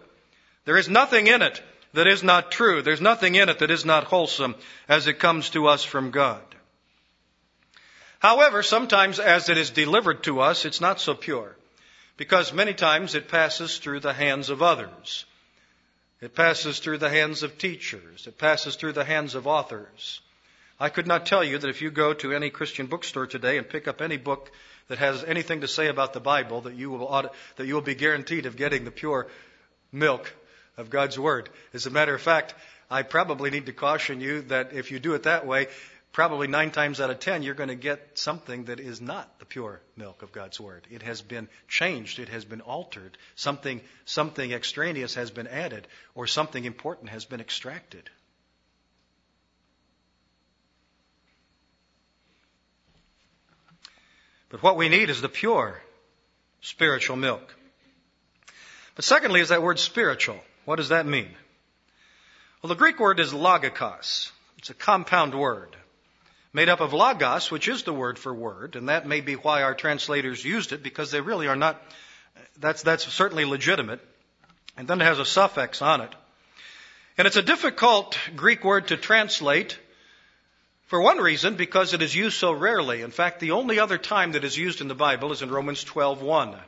There 0.68 0.76
is 0.76 0.90
nothing 0.90 1.28
in 1.28 1.42
it 1.42 1.64
that 1.94 2.08
is 2.08 2.24
not 2.24 2.52
true. 2.52 2.82
There's 2.82 3.00
nothing 3.00 3.36
in 3.36 3.48
it 3.48 3.60
that 3.60 3.72
is 3.72 3.86
not 3.86 4.04
wholesome 4.04 4.54
as 4.90 5.08
it 5.08 5.18
comes 5.18 5.52
to 5.52 5.68
us 5.68 5.86
from 5.86 6.12
God. 6.12 6.44
However, 8.20 8.62
sometimes 8.62 9.18
as 9.18 9.48
it 9.48 9.58
is 9.58 9.70
delivered 9.70 10.24
to 10.24 10.42
us, 10.42 10.66
it's 10.66 10.82
not 10.82 11.00
so 11.00 11.14
pure. 11.14 11.56
Because 12.18 12.52
many 12.52 12.74
times 12.74 13.16
it 13.16 13.30
passes 13.30 13.78
through 13.78 14.02
the 14.02 14.12
hands 14.12 14.50
of 14.50 14.62
others. 14.62 15.24
It 16.20 16.36
passes 16.36 16.80
through 16.80 16.98
the 16.98 17.10
hands 17.10 17.44
of 17.44 17.58
teachers. 17.58 18.28
It 18.28 18.38
passes 18.38 18.76
through 18.76 18.92
the 18.92 19.06
hands 19.06 19.36
of 19.36 19.48
authors. 19.48 20.20
I 20.82 20.90
could 20.90 21.08
not 21.08 21.26
tell 21.26 21.46
you 21.46 21.58
that 21.60 21.70
if 21.70 21.82
you 21.82 21.92
go 21.92 22.14
to 22.16 22.34
any 22.34 22.50
Christian 22.50 22.88
bookstore 22.88 23.28
today 23.28 23.58
and 23.58 23.70
pick 23.70 23.88
up 23.88 24.02
any 24.02 24.18
book 24.18 24.52
that 24.90 24.98
has 24.98 25.24
anything 25.24 25.62
to 25.62 25.68
say 25.70 25.88
about 25.88 26.12
the 26.12 26.20
Bible, 26.20 26.60
that 26.62 26.76
you 26.76 26.92
will, 26.92 27.30
that 27.56 27.66
you 27.66 27.74
will 27.74 27.82
be 27.82 27.96
guaranteed 27.96 28.46
of 28.46 28.58
getting 28.58 28.84
the 28.84 28.92
pure 28.92 29.28
milk 29.94 30.34
of 30.78 30.90
God's 30.90 31.18
Word. 31.18 31.50
As 31.74 31.86
a 31.86 31.90
matter 31.90 32.14
of 32.14 32.22
fact, 32.22 32.54
I 32.90 33.02
probably 33.04 33.50
need 33.50 33.66
to 33.66 33.74
caution 33.74 34.22
you 34.22 34.44
that 34.44 34.74
if 34.74 34.92
you 34.92 35.00
do 35.00 35.16
it 35.16 35.24
that 35.24 35.46
way, 35.46 35.68
probably 36.14 36.48
nine 36.48 36.72
times 36.72 37.02
out 37.02 37.10
of 37.10 37.20
ten, 37.20 37.44
you're 37.44 37.56
going 37.56 37.70
to 37.70 37.76
get 37.76 38.18
something 38.18 38.66
that 38.66 38.80
is 38.80 39.02
not 39.02 39.40
the 39.40 39.46
pure 39.46 39.82
milk 39.96 40.22
of 40.22 40.32
God's 40.32 40.60
Word. 40.60 40.88
It 40.90 41.02
has 41.02 41.22
been 41.22 41.48
changed. 41.68 42.20
It 42.20 42.30
has 42.30 42.46
been 42.46 42.62
altered. 42.62 43.18
Something, 43.36 43.82
something 44.06 44.52
extraneous 44.52 45.16
has 45.16 45.32
been 45.32 45.48
added, 45.48 45.88
or 46.16 46.28
something 46.28 46.64
important 46.64 47.10
has 47.10 47.26
been 47.26 47.42
extracted. 47.42 48.10
But 54.50 54.64
what 54.64 54.78
we 54.78 54.88
need 54.88 55.10
is 55.10 55.22
the 55.22 55.28
pure 55.28 55.82
spiritual 56.62 57.18
milk. 57.18 57.54
But 58.96 59.04
secondly 59.04 59.42
is 59.42 59.50
that 59.50 59.62
word 59.62 59.78
spiritual. 59.78 60.40
What 60.68 60.76
does 60.76 60.90
that 60.90 61.06
mean? 61.06 61.30
Well, 62.62 62.68
the 62.68 62.76
Greek 62.76 63.00
word 63.00 63.22
is 63.22 63.32
logikos. 63.32 64.32
It's 64.58 64.70
a 64.70 64.74
compound 64.74 65.34
word 65.34 65.74
made 66.52 66.68
up 66.68 66.82
of 66.82 66.92
logos, 66.92 67.50
which 67.50 67.70
is 67.70 67.84
the 67.84 67.94
word 67.94 68.20
for 68.20 68.34
word, 68.34 68.76
and 68.76 68.90
that 68.90 69.08
may 69.08 69.22
be 69.22 69.36
why 69.36 69.64
our 69.64 69.74
translators 69.74 70.44
used 70.44 70.74
it 70.74 70.84
because 70.84 71.10
they 71.10 71.22
really 71.22 71.48
are 71.48 71.56
not, 71.56 71.82
that's, 72.60 72.84
that's 72.84 73.08
certainly 73.08 73.46
legitimate. 73.46 74.02
And 74.76 74.90
then 74.90 75.00
it 75.00 75.06
has 75.06 75.20
a 75.20 75.26
suffix 75.26 75.82
on 75.82 76.02
it. 76.02 76.14
And 77.18 77.26
it's 77.26 77.38
a 77.38 77.42
difficult 77.42 78.18
Greek 78.36 78.66
word 78.66 78.90
to 78.90 78.98
translate 78.98 79.80
for 80.88 81.00
one 81.00 81.20
reason, 81.20 81.56
because 81.56 81.94
it 81.94 82.02
is 82.02 82.14
used 82.14 82.36
so 82.36 82.52
rarely. 82.52 83.04
In 83.04 83.12
fact, 83.12 83.40
the 83.40 83.52
only 83.52 83.80
other 83.80 83.98
time 83.98 84.34
that 84.34 84.44
is 84.44 84.58
used 84.58 84.82
in 84.82 84.90
the 84.90 84.96
Bible 84.96 85.32
is 85.32 85.42
in 85.42 85.50
Romans 85.50 85.86
12:1. 85.86 86.60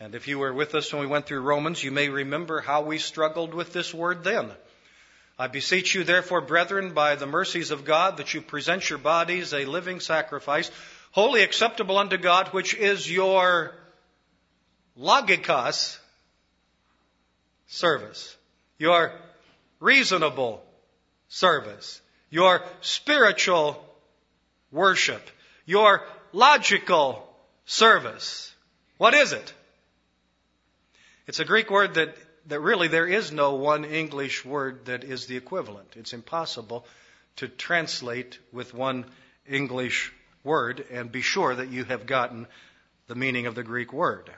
And 0.00 0.14
if 0.14 0.28
you 0.28 0.38
were 0.38 0.52
with 0.52 0.74
us 0.74 0.92
when 0.92 1.00
we 1.00 1.08
went 1.08 1.26
through 1.26 1.40
Romans, 1.40 1.82
you 1.82 1.90
may 1.90 2.08
remember 2.08 2.60
how 2.60 2.82
we 2.82 2.98
struggled 2.98 3.52
with 3.52 3.72
this 3.72 3.92
word 3.92 4.22
then. 4.22 4.50
I 5.38 5.46
beseech 5.48 5.94
you, 5.94 6.04
therefore, 6.04 6.40
brethren, 6.40 6.94
by 6.94 7.16
the 7.16 7.26
mercies 7.26 7.70
of 7.70 7.84
God, 7.84 8.16
that 8.16 8.34
you 8.34 8.40
present 8.40 8.88
your 8.90 8.98
bodies 8.98 9.52
a 9.52 9.64
living 9.64 10.00
sacrifice, 10.00 10.70
wholly 11.12 11.42
acceptable 11.42 11.98
unto 11.98 12.16
God, 12.16 12.48
which 12.48 12.74
is 12.74 13.10
your 13.10 13.72
logikos 14.98 15.98
service, 17.66 18.36
your 18.78 19.12
reasonable 19.80 20.64
service, 21.28 22.00
your 22.30 22.62
spiritual 22.80 23.84
worship, 24.70 25.28
your 25.66 26.02
logical 26.32 27.28
service. 27.64 28.52
What 28.96 29.14
is 29.14 29.32
it? 29.32 29.54
It's 31.28 31.40
a 31.40 31.44
Greek 31.44 31.70
word 31.70 31.94
that 31.94 32.16
that 32.48 32.60
really 32.60 32.88
there 32.88 33.06
is 33.06 33.30
no 33.30 33.54
one 33.54 33.84
English 33.84 34.44
word 34.44 34.86
that 34.86 35.04
is 35.04 35.26
the 35.26 35.36
equivalent. 35.36 35.94
It's 35.96 36.12
impossible 36.12 36.86
to 37.36 37.48
translate 37.48 38.38
with 38.52 38.74
one 38.74 39.04
English 39.46 40.12
word 40.42 40.84
and 40.90 41.12
be 41.12 41.20
sure 41.20 41.54
that 41.54 41.68
you 41.68 41.84
have 41.84 42.06
gotten 42.06 42.46
the 43.06 43.14
meaning 43.14 43.46
of 43.46 43.54
the 43.54 43.62
Greek 43.62 43.92
word. 43.92 44.30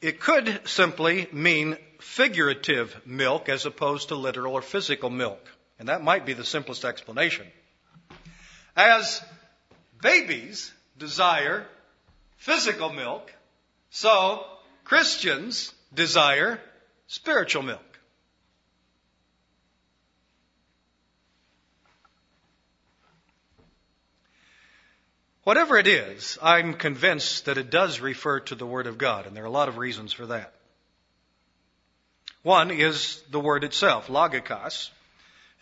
It 0.00 0.18
could 0.18 0.62
simply 0.64 1.28
mean 1.30 1.76
figurative 2.00 3.00
milk 3.06 3.48
as 3.48 3.66
opposed 3.66 4.08
to 4.08 4.16
literal 4.16 4.54
or 4.54 4.62
physical 4.62 5.10
milk. 5.10 5.46
And 5.78 5.88
that 5.88 6.02
might 6.02 6.26
be 6.26 6.32
the 6.32 6.44
simplest 6.44 6.84
explanation. 6.84 7.46
As 8.74 9.22
babies 10.00 10.72
desire 10.98 11.66
physical 12.38 12.92
milk, 12.92 13.32
so 13.90 14.44
Christians 14.92 15.72
desire 15.94 16.60
spiritual 17.06 17.62
milk. 17.62 17.98
Whatever 25.44 25.78
it 25.78 25.88
is, 25.88 26.36
I'm 26.42 26.74
convinced 26.74 27.46
that 27.46 27.56
it 27.56 27.70
does 27.70 28.00
refer 28.00 28.40
to 28.40 28.54
the 28.54 28.66
Word 28.66 28.86
of 28.86 28.98
God, 28.98 29.26
and 29.26 29.34
there 29.34 29.44
are 29.44 29.46
a 29.46 29.50
lot 29.50 29.70
of 29.70 29.78
reasons 29.78 30.12
for 30.12 30.26
that. 30.26 30.52
One 32.42 32.70
is 32.70 33.22
the 33.30 33.40
word 33.40 33.64
itself, 33.64 34.08
logikos. 34.08 34.90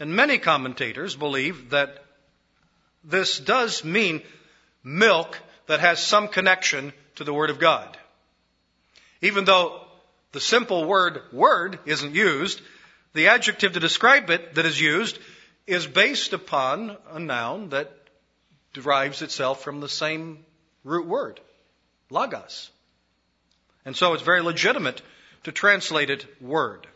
And 0.00 0.16
many 0.16 0.38
commentators 0.38 1.14
believe 1.14 1.70
that 1.70 2.02
this 3.04 3.38
does 3.38 3.84
mean 3.84 4.22
milk 4.82 5.38
that 5.68 5.78
has 5.78 6.04
some 6.04 6.26
connection 6.26 6.92
to 7.14 7.22
the 7.22 7.32
Word 7.32 7.50
of 7.50 7.60
God. 7.60 7.96
Even 9.22 9.44
though 9.44 9.84
the 10.32 10.40
simple 10.40 10.84
word 10.84 11.20
word 11.32 11.78
isn't 11.84 12.14
used, 12.14 12.60
the 13.12 13.28
adjective 13.28 13.72
to 13.72 13.80
describe 13.80 14.30
it 14.30 14.54
that 14.54 14.66
is 14.66 14.80
used 14.80 15.18
is 15.66 15.86
based 15.86 16.32
upon 16.32 16.96
a 17.10 17.18
noun 17.18 17.70
that 17.70 17.92
derives 18.72 19.22
itself 19.22 19.62
from 19.62 19.80
the 19.80 19.88
same 19.88 20.44
root 20.84 21.06
word, 21.06 21.40
logos. 22.08 22.70
And 23.84 23.96
so 23.96 24.14
it's 24.14 24.22
very 24.22 24.42
legitimate 24.42 25.02
to 25.44 25.52
translate 25.52 26.10
it 26.10 26.26
word. 26.40 26.86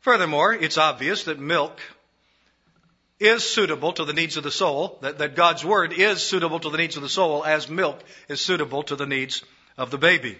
Furthermore, 0.00 0.52
it's 0.52 0.78
obvious 0.78 1.24
that 1.24 1.38
milk 1.38 1.80
is 3.18 3.42
suitable 3.42 3.92
to 3.92 4.04
the 4.04 4.12
needs 4.12 4.36
of 4.36 4.42
the 4.42 4.50
soul, 4.50 4.98
that, 5.00 5.18
that 5.18 5.36
God's 5.36 5.64
Word 5.64 5.92
is 5.92 6.22
suitable 6.22 6.60
to 6.60 6.68
the 6.68 6.76
needs 6.76 6.96
of 6.96 7.02
the 7.02 7.08
soul 7.08 7.44
as 7.44 7.68
milk 7.68 8.02
is 8.28 8.40
suitable 8.40 8.82
to 8.84 8.96
the 8.96 9.06
needs 9.06 9.42
of 9.76 9.90
the 9.90 9.98
baby. 9.98 10.38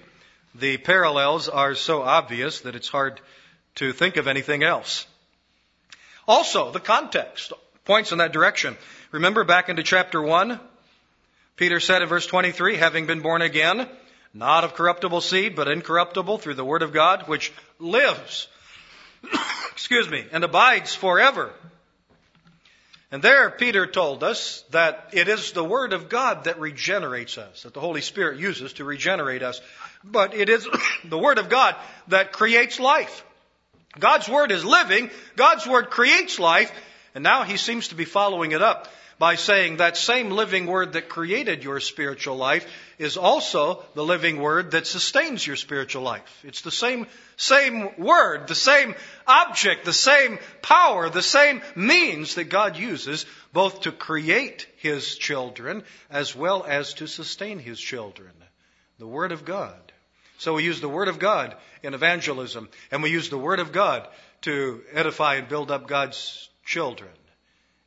The 0.55 0.77
parallels 0.77 1.49
are 1.49 1.75
so 1.75 2.03
obvious 2.03 2.61
that 2.61 2.77
it's 2.77 2.89
hard 2.89 3.21
to 3.77 3.93
think 3.93 4.17
of 4.17 4.29
anything 4.29 4.63
else. 4.63 5.07
Also, 6.27 6.71
the 6.71 6.81
context 6.81 7.53
points 7.85 8.13
in 8.13 8.19
that 8.19 8.33
direction. 8.33 8.77
Remember 9.11 9.45
back 9.45 9.69
into 9.69 9.83
chapter 9.83 10.23
1? 10.23 10.59
Peter 11.57 11.81
said 11.81 12.03
in 12.03 12.09
verse 12.09 12.27
23, 12.27 12.77
having 12.77 13.07
been 13.07 13.21
born 13.21 13.43
again, 13.43 13.89
not 14.33 14.65
of 14.65 14.75
corruptible 14.75 15.21
seed, 15.21 15.55
but 15.55 15.69
incorruptible 15.69 16.39
through 16.39 16.55
the 16.55 16.65
word 16.65 16.83
of 16.83 16.93
God, 16.93 17.29
which 17.29 17.53
lives, 17.79 18.49
excuse 19.73 20.09
me, 20.09 20.25
and 20.33 20.43
abides 20.43 20.95
forever. 20.95 21.53
And 23.15 23.23
there, 23.23 23.49
Peter 23.49 23.87
told 23.87 24.25
us 24.25 24.65
that 24.71 25.11
it 25.13 25.29
is 25.29 25.53
the 25.53 25.63
Word 25.63 25.93
of 25.93 26.09
God 26.09 26.45
that 26.45 26.59
regenerates 26.59 27.39
us, 27.39 27.63
that 27.63 27.73
the 27.73 27.79
Holy 27.79 28.01
Spirit 28.01 28.41
uses 28.41 28.73
to 28.73 28.85
regenerate 28.85 29.41
us. 29.41 29.61
But 30.03 30.35
it 30.35 30.49
is 30.49 30.67
the 31.05 31.17
Word 31.17 31.39
of 31.39 31.49
God 31.49 31.77
that 32.09 32.33
creates 32.33 32.81
life. 32.81 33.25
God's 33.97 34.29
Word 34.29 34.51
is 34.51 34.65
living. 34.65 35.11
God's 35.37 35.65
Word 35.65 35.91
creates 35.91 36.41
life. 36.41 36.73
And 37.15 37.23
now 37.23 37.45
he 37.45 37.57
seems 37.57 37.87
to 37.89 37.95
be 37.95 38.05
following 38.05 38.51
it 38.51 38.63
up 38.63 38.89
by 39.19 39.37
saying 39.37 39.77
that 39.77 39.97
same 39.97 40.31
living 40.31 40.67
word 40.67 40.95
that 40.95 41.09
created 41.09 41.63
your 41.63 41.81
spiritual 41.81 42.37
life 42.37 42.67
is 42.99 43.17
also 43.17 43.85
the 43.95 44.05
living 44.05 44.41
word 44.41 44.73
that 44.73 44.87
sustains 44.87 45.47
your 45.47 45.57
spiritual 45.57 46.03
life. 46.03 46.43
It's 46.45 46.63
the 46.63 46.71
same, 46.71 47.07
same 47.37 47.89
word, 47.99 48.49
the 48.49 48.55
same 48.55 48.95
object, 49.27 49.85
the 49.85 49.93
same 49.93 50.39
power, 50.63 51.09
the 51.09 51.23
same 51.23 51.63
means 51.75 52.35
that 52.35 52.45
God 52.45 52.77
uses 52.77 53.27
both 53.53 53.83
to 53.83 53.93
create 53.93 54.67
His 54.79 55.17
children 55.17 55.85
as 56.11 56.35
well 56.35 56.65
as 56.67 56.95
to 56.95 57.07
sustain 57.07 57.59
His 57.59 57.81
children. 57.81 58.33
The 58.99 59.07
Word 59.07 59.33
of 59.33 59.45
God. 59.45 59.81
So 60.39 60.55
we 60.55 60.65
use 60.65 60.81
the 60.81 60.89
Word 60.89 61.09
of 61.09 61.19
God 61.19 61.57
in 61.83 61.95
evangelism, 61.95 62.69
and 62.91 63.03
we 63.03 63.11
use 63.11 63.29
the 63.29 63.39
Word 63.39 63.61
of 63.61 63.73
God 63.73 64.07
to 64.43 64.83
edify 64.93 65.37
and 65.37 65.49
build 65.49 65.71
up 65.71 65.87
God's 65.87 66.49
children. 66.65 67.11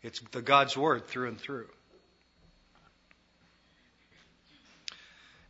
It's 0.04 0.20
the 0.32 0.42
God's 0.42 0.78
Word 0.78 1.08
through 1.08 1.30
and 1.30 1.40
through. 1.40 1.68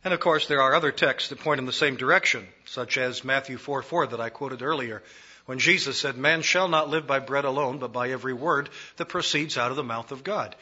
And 0.04 0.14
of 0.14 0.20
course, 0.20 0.46
there 0.46 0.62
are 0.62 0.74
other 0.74 0.92
texts 0.92 1.28
that 1.28 1.40
point 1.40 1.58
in 1.58 1.66
the 1.66 1.72
same 1.72 1.96
direction, 1.96 2.46
such 2.64 2.96
as 2.96 3.24
Matthew 3.24 3.58
4 3.58 3.82
4 3.82 4.06
that 4.08 4.20
I 4.20 4.30
quoted 4.30 4.62
earlier, 4.62 5.02
when 5.46 5.58
Jesus 5.58 5.98
said, 5.98 6.16
Man 6.16 6.42
shall 6.42 6.68
not 6.68 6.88
live 6.88 7.06
by 7.06 7.18
bread 7.18 7.44
alone, 7.44 7.78
but 7.78 7.92
by 7.92 8.10
every 8.10 8.32
word 8.32 8.70
that 8.96 9.06
proceeds 9.06 9.58
out 9.58 9.70
of 9.70 9.76
the 9.76 9.84
mouth 9.84 10.12
of 10.12 10.24
God. 10.24 10.54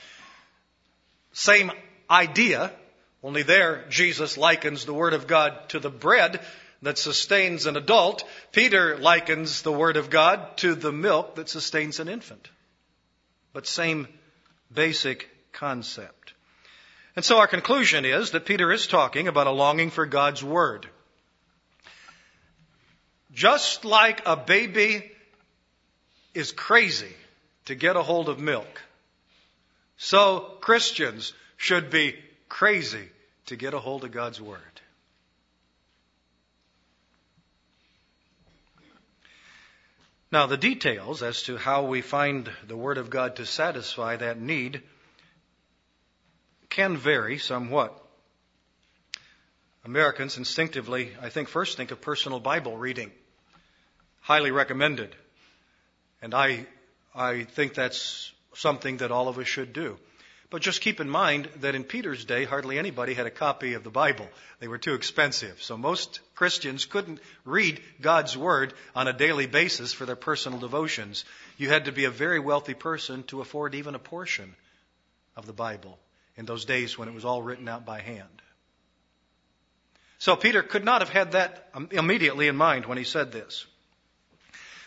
Same 1.32 1.70
idea, 2.08 2.72
only 3.22 3.42
there 3.42 3.84
Jesus 3.88 4.36
likens 4.36 4.84
the 4.84 4.94
Word 4.94 5.12
of 5.12 5.26
God 5.26 5.68
to 5.70 5.80
the 5.80 5.90
bread 5.90 6.40
that 6.82 6.98
sustains 6.98 7.66
an 7.66 7.76
adult. 7.76 8.24
Peter 8.52 8.96
likens 8.96 9.62
the 9.62 9.72
Word 9.72 9.96
of 9.96 10.08
God 10.08 10.56
to 10.58 10.74
the 10.74 10.92
milk 10.92 11.34
that 11.34 11.48
sustains 11.48 12.00
an 12.00 12.08
infant. 12.08 12.48
But 13.56 13.66
same 13.66 14.06
basic 14.70 15.30
concept. 15.54 16.34
And 17.16 17.24
so 17.24 17.38
our 17.38 17.46
conclusion 17.46 18.04
is 18.04 18.32
that 18.32 18.44
Peter 18.44 18.70
is 18.70 18.86
talking 18.86 19.28
about 19.28 19.46
a 19.46 19.50
longing 19.50 19.88
for 19.88 20.04
God's 20.04 20.44
Word. 20.44 20.86
Just 23.32 23.86
like 23.86 24.20
a 24.26 24.36
baby 24.36 25.10
is 26.34 26.52
crazy 26.52 27.14
to 27.64 27.74
get 27.74 27.96
a 27.96 28.02
hold 28.02 28.28
of 28.28 28.38
milk, 28.38 28.82
so 29.96 30.58
Christians 30.60 31.32
should 31.56 31.88
be 31.88 32.14
crazy 32.50 33.08
to 33.46 33.56
get 33.56 33.72
a 33.72 33.78
hold 33.78 34.04
of 34.04 34.12
God's 34.12 34.38
Word. 34.38 34.60
Now, 40.36 40.44
the 40.44 40.58
details 40.58 41.22
as 41.22 41.44
to 41.44 41.56
how 41.56 41.86
we 41.86 42.02
find 42.02 42.50
the 42.68 42.76
Word 42.76 42.98
of 42.98 43.08
God 43.08 43.36
to 43.36 43.46
satisfy 43.46 44.16
that 44.16 44.38
need 44.38 44.82
can 46.68 46.98
vary 46.98 47.38
somewhat. 47.38 47.98
Americans 49.82 50.36
instinctively, 50.36 51.10
I 51.22 51.30
think, 51.30 51.48
first 51.48 51.78
think 51.78 51.90
of 51.90 52.02
personal 52.02 52.38
Bible 52.38 52.76
reading. 52.76 53.12
Highly 54.20 54.50
recommended. 54.50 55.16
And 56.20 56.34
I, 56.34 56.66
I 57.14 57.44
think 57.44 57.72
that's 57.72 58.30
something 58.52 58.98
that 58.98 59.10
all 59.10 59.28
of 59.28 59.38
us 59.38 59.46
should 59.46 59.72
do. 59.72 59.96
But 60.56 60.62
just 60.62 60.80
keep 60.80 61.00
in 61.00 61.10
mind 61.10 61.50
that 61.60 61.74
in 61.74 61.84
Peter's 61.84 62.24
day, 62.24 62.46
hardly 62.46 62.78
anybody 62.78 63.12
had 63.12 63.26
a 63.26 63.30
copy 63.30 63.74
of 63.74 63.84
the 63.84 63.90
Bible. 63.90 64.26
They 64.58 64.68
were 64.68 64.78
too 64.78 64.94
expensive. 64.94 65.62
So 65.62 65.76
most 65.76 66.20
Christians 66.34 66.86
couldn't 66.86 67.20
read 67.44 67.82
God's 68.00 68.38
Word 68.38 68.72
on 68.94 69.06
a 69.06 69.12
daily 69.12 69.46
basis 69.46 69.92
for 69.92 70.06
their 70.06 70.16
personal 70.16 70.58
devotions. 70.58 71.26
You 71.58 71.68
had 71.68 71.84
to 71.84 71.92
be 71.92 72.06
a 72.06 72.10
very 72.10 72.40
wealthy 72.40 72.72
person 72.72 73.24
to 73.24 73.42
afford 73.42 73.74
even 73.74 73.94
a 73.94 73.98
portion 73.98 74.56
of 75.36 75.44
the 75.44 75.52
Bible 75.52 75.98
in 76.38 76.46
those 76.46 76.64
days 76.64 76.96
when 76.96 77.08
it 77.08 77.14
was 77.14 77.26
all 77.26 77.42
written 77.42 77.68
out 77.68 77.84
by 77.84 78.00
hand. 78.00 78.40
So 80.16 80.36
Peter 80.36 80.62
could 80.62 80.86
not 80.86 81.02
have 81.02 81.10
had 81.10 81.32
that 81.32 81.68
immediately 81.90 82.48
in 82.48 82.56
mind 82.56 82.86
when 82.86 82.96
he 82.96 83.04
said 83.04 83.30
this. 83.30 83.66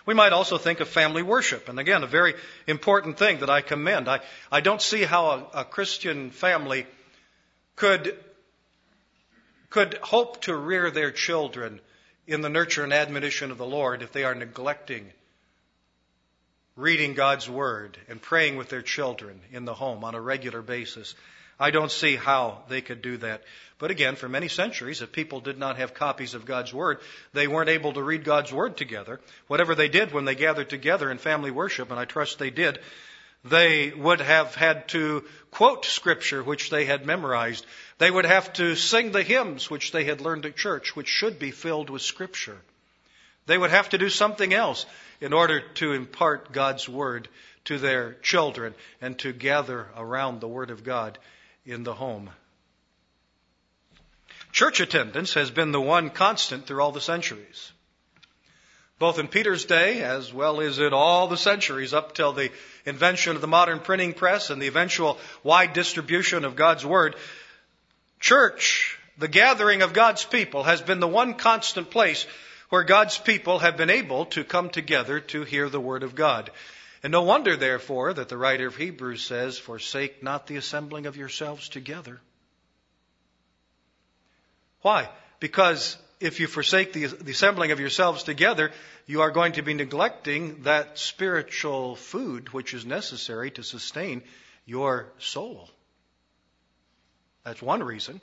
We 0.10 0.16
might 0.16 0.34
also 0.34 0.58
think 0.58 0.80
of 0.80 0.90
family 0.90 1.22
worship. 1.22 1.70
And 1.70 1.80
again, 1.80 2.02
a 2.02 2.08
very 2.08 2.34
important 2.66 3.20
thing 3.20 3.42
that 3.42 3.50
I 3.52 3.62
commend. 3.62 4.10
I, 4.10 4.22
I 4.52 4.60
don't 4.60 4.82
see 4.82 5.04
how 5.04 5.26
a, 5.54 5.60
a 5.60 5.64
Christian 5.64 6.32
family 6.32 6.88
could, 7.76 8.18
could 9.70 10.00
hope 10.02 10.42
to 10.46 10.56
rear 10.56 10.90
their 10.90 11.12
children 11.12 11.80
in 12.26 12.42
the 12.42 12.50
nurture 12.50 12.84
and 12.84 12.92
admonition 12.92 13.52
of 13.52 13.60
the 13.60 13.68
Lord 13.68 14.02
if 14.02 14.12
they 14.12 14.24
are 14.24 14.34
neglecting 14.34 15.12
reading 16.76 17.14
God's 17.14 17.48
Word 17.48 17.96
and 18.08 18.20
praying 18.20 18.58
with 18.58 18.70
their 18.70 18.82
children 18.82 19.40
in 19.52 19.66
the 19.66 19.76
home 19.76 20.04
on 20.04 20.16
a 20.16 20.22
regular 20.22 20.64
basis. 20.64 21.14
I 21.60 21.72
don't 21.72 21.92
see 21.92 22.16
how 22.16 22.64
they 22.70 22.82
could 22.82 23.02
do 23.02 23.18
that. 23.18 23.44
But 23.80 23.92
again, 23.92 24.16
for 24.16 24.30
many 24.30 24.48
centuries, 24.48 25.02
if 25.02 25.12
people 25.12 25.42
did 25.42 25.58
not 25.58 25.78
have 25.78 25.94
copies 25.94 26.34
of 26.34 26.46
God's 26.46 26.74
Word, 26.74 27.00
they 27.34 27.48
weren't 27.48 27.70
able 27.70 27.94
to 27.94 28.04
read 28.04 28.24
God's 28.24 28.54
Word 28.54 28.78
together. 28.78 29.20
Whatever 29.48 29.76
they 29.76 29.90
did 29.90 30.14
when 30.14 30.26
they 30.26 30.36
gathered 30.36 30.70
together 30.70 31.12
in 31.12 31.18
family 31.18 31.52
worship, 31.52 31.92
and 31.92 32.00
I 32.00 32.06
trust 32.06 32.40
they 32.40 32.50
did, 32.50 32.80
they 33.44 33.92
would 33.92 34.22
have 34.22 34.56
had 34.56 34.88
to 34.90 35.26
quote 35.52 35.86
Scripture 35.86 36.44
which 36.44 36.70
they 36.70 36.86
had 36.86 37.06
memorized. 37.06 37.66
They 37.98 38.12
would 38.12 38.26
have 38.26 38.52
to 38.54 38.76
sing 38.76 39.12
the 39.12 39.24
hymns 39.24 39.70
which 39.70 39.92
they 39.92 40.06
had 40.06 40.22
learned 40.22 40.46
at 40.46 40.56
church, 40.56 40.96
which 40.96 41.08
should 41.08 41.40
be 41.40 41.52
filled 41.52 41.90
with 41.90 42.02
Scripture. 42.02 42.58
They 43.48 43.58
would 43.58 43.72
have 43.72 43.90
to 43.90 43.98
do 43.98 44.10
something 44.10 44.54
else 44.54 44.86
in 45.20 45.34
order 45.34 45.62
to 45.76 45.94
impart 45.94 46.54
God's 46.54 46.88
Word 46.88 47.28
to 47.66 47.78
their 47.78 48.14
children 48.16 48.76
and 49.02 49.18
to 49.20 49.34
gather 49.34 49.88
around 49.96 50.40
the 50.40 50.48
Word 50.48 50.70
of 50.70 50.84
God 50.84 51.18
in 51.72 51.84
the 51.84 51.94
home. 51.94 52.30
Church 54.52 54.80
attendance 54.80 55.36
has 55.36 55.52
been 55.52 55.72
the 55.72 55.82
one 55.82 56.10
constant 56.10 56.66
through 56.66 56.82
all 56.82 56.92
the 56.92 57.02
centuries. 57.02 57.72
Both 58.98 59.20
in 59.20 59.28
Peter's 59.28 59.66
day 59.66 60.02
as 60.02 60.34
well 60.34 60.60
as 60.60 60.80
in 60.80 60.92
all 60.92 61.28
the 61.28 61.38
centuries 61.38 61.94
up 61.94 62.14
till 62.14 62.34
the 62.34 62.52
invention 62.86 63.36
of 63.36 63.42
the 63.42 63.48
modern 63.48 63.80
printing 63.80 64.14
press 64.14 64.50
and 64.50 64.62
the 64.62 64.68
eventual 64.68 65.18
wide 65.44 65.74
distribution 65.74 66.44
of 66.44 66.56
God's 66.56 66.86
Word, 66.86 67.16
church, 68.20 68.98
the 69.18 69.28
gathering 69.28 69.82
of 69.82 69.94
God's 69.94 70.26
people, 70.26 70.64
has 70.64 70.82
been 70.82 71.00
the 71.00 71.08
one 71.08 71.36
constant 71.36 71.92
place 71.92 72.26
where 72.70 72.84
God's 72.84 73.18
people 73.18 73.60
have 73.60 73.78
been 73.78 73.90
able 73.90 74.26
to 74.28 74.44
come 74.44 74.70
together 74.70 75.20
to 75.20 75.44
hear 75.44 75.70
the 75.70 75.80
Word 75.80 76.04
of 76.04 76.16
God. 76.16 76.52
And 77.02 77.12
no 77.12 77.22
wonder, 77.24 77.56
therefore, 77.56 78.14
that 78.14 78.30
the 78.30 78.38
writer 78.38 78.68
of 78.68 78.76
Hebrews 78.76 79.24
says, 79.24 79.58
Forsake 79.58 80.22
not 80.22 80.48
the 80.48 80.58
assembling 80.58 81.06
of 81.06 81.16
yourselves 81.16 81.70
together. 81.70 82.20
Why? 84.82 85.10
Because 85.40 85.98
if 86.20 86.40
you 86.40 86.48
forsake 86.48 86.92
the, 86.94 87.06
the 87.08 87.32
assembling 87.32 87.72
of 87.72 87.80
yourselves 87.80 88.24
together, 88.24 88.72
you 89.06 89.22
are 89.22 89.32
going 89.32 89.54
to 89.54 89.62
be 89.62 89.74
neglecting 89.74 90.64
that 90.64 90.98
spiritual 90.98 91.96
food 91.96 92.52
which 92.52 92.74
is 92.74 92.86
necessary 92.86 93.52
to 93.52 93.64
sustain 93.64 94.22
your 94.66 95.08
soul. 95.20 95.70
That's 97.44 97.62
one 97.62 97.82
reason. 97.82 98.20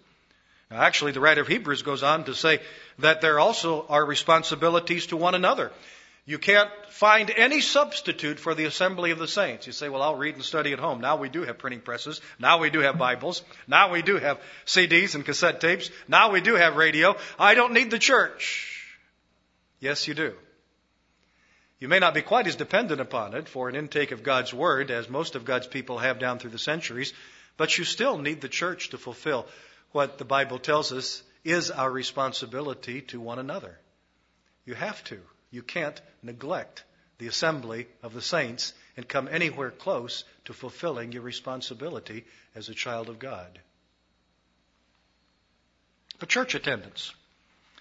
Now, 0.70 0.82
actually, 0.82 1.12
the 1.12 1.20
writer 1.20 1.40
of 1.40 1.48
Hebrews 1.48 1.82
goes 1.82 2.02
on 2.02 2.24
to 2.24 2.34
say 2.34 2.60
that 2.98 3.20
there 3.20 3.38
also 3.38 3.86
are 3.88 4.04
responsibilities 4.04 5.06
to 5.06 5.16
one 5.16 5.34
another. 5.34 5.72
You 6.28 6.40
can't 6.40 6.70
find 6.88 7.30
any 7.30 7.60
substitute 7.60 8.40
for 8.40 8.56
the 8.56 8.64
assembly 8.64 9.12
of 9.12 9.20
the 9.20 9.28
saints. 9.28 9.68
You 9.68 9.72
say, 9.72 9.88
well, 9.88 10.02
I'll 10.02 10.16
read 10.16 10.34
and 10.34 10.42
study 10.42 10.72
at 10.72 10.80
home. 10.80 11.00
Now 11.00 11.16
we 11.16 11.28
do 11.28 11.44
have 11.44 11.56
printing 11.56 11.80
presses. 11.80 12.20
Now 12.40 12.58
we 12.58 12.68
do 12.68 12.80
have 12.80 12.98
Bibles. 12.98 13.42
Now 13.68 13.92
we 13.92 14.02
do 14.02 14.16
have 14.16 14.40
CDs 14.66 15.14
and 15.14 15.24
cassette 15.24 15.60
tapes. 15.60 15.88
Now 16.08 16.32
we 16.32 16.40
do 16.40 16.56
have 16.56 16.74
radio. 16.74 17.14
I 17.38 17.54
don't 17.54 17.74
need 17.74 17.92
the 17.92 18.00
church. 18.00 18.98
Yes, 19.78 20.08
you 20.08 20.14
do. 20.14 20.34
You 21.78 21.86
may 21.86 22.00
not 22.00 22.14
be 22.14 22.22
quite 22.22 22.48
as 22.48 22.56
dependent 22.56 23.00
upon 23.00 23.34
it 23.34 23.48
for 23.48 23.68
an 23.68 23.76
intake 23.76 24.10
of 24.10 24.24
God's 24.24 24.52
Word 24.52 24.90
as 24.90 25.08
most 25.08 25.36
of 25.36 25.44
God's 25.44 25.68
people 25.68 25.98
have 25.98 26.18
down 26.18 26.40
through 26.40 26.50
the 26.50 26.58
centuries, 26.58 27.12
but 27.56 27.78
you 27.78 27.84
still 27.84 28.18
need 28.18 28.40
the 28.40 28.48
church 28.48 28.90
to 28.90 28.98
fulfill 28.98 29.46
what 29.92 30.18
the 30.18 30.24
Bible 30.24 30.58
tells 30.58 30.90
us 30.90 31.22
is 31.44 31.70
our 31.70 31.90
responsibility 31.90 33.02
to 33.02 33.20
one 33.20 33.38
another. 33.38 33.78
You 34.64 34.74
have 34.74 35.04
to. 35.04 35.20
You 35.56 35.62
can't 35.62 35.98
neglect 36.22 36.84
the 37.16 37.28
assembly 37.28 37.86
of 38.02 38.12
the 38.12 38.20
saints 38.20 38.74
and 38.94 39.08
come 39.08 39.26
anywhere 39.26 39.70
close 39.70 40.22
to 40.44 40.52
fulfilling 40.52 41.12
your 41.12 41.22
responsibility 41.22 42.26
as 42.54 42.68
a 42.68 42.74
child 42.74 43.08
of 43.08 43.18
God. 43.18 43.58
But 46.18 46.28
church 46.28 46.54
attendance, 46.54 47.14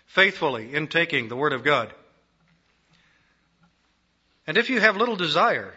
faithfully 0.06 0.74
intaking 0.74 1.28
the 1.28 1.36
Word 1.36 1.52
of 1.52 1.66
God. 1.66 1.94
And 4.48 4.58
if 4.58 4.70
you 4.70 4.80
have 4.80 4.96
little 4.96 5.18
desire 5.18 5.74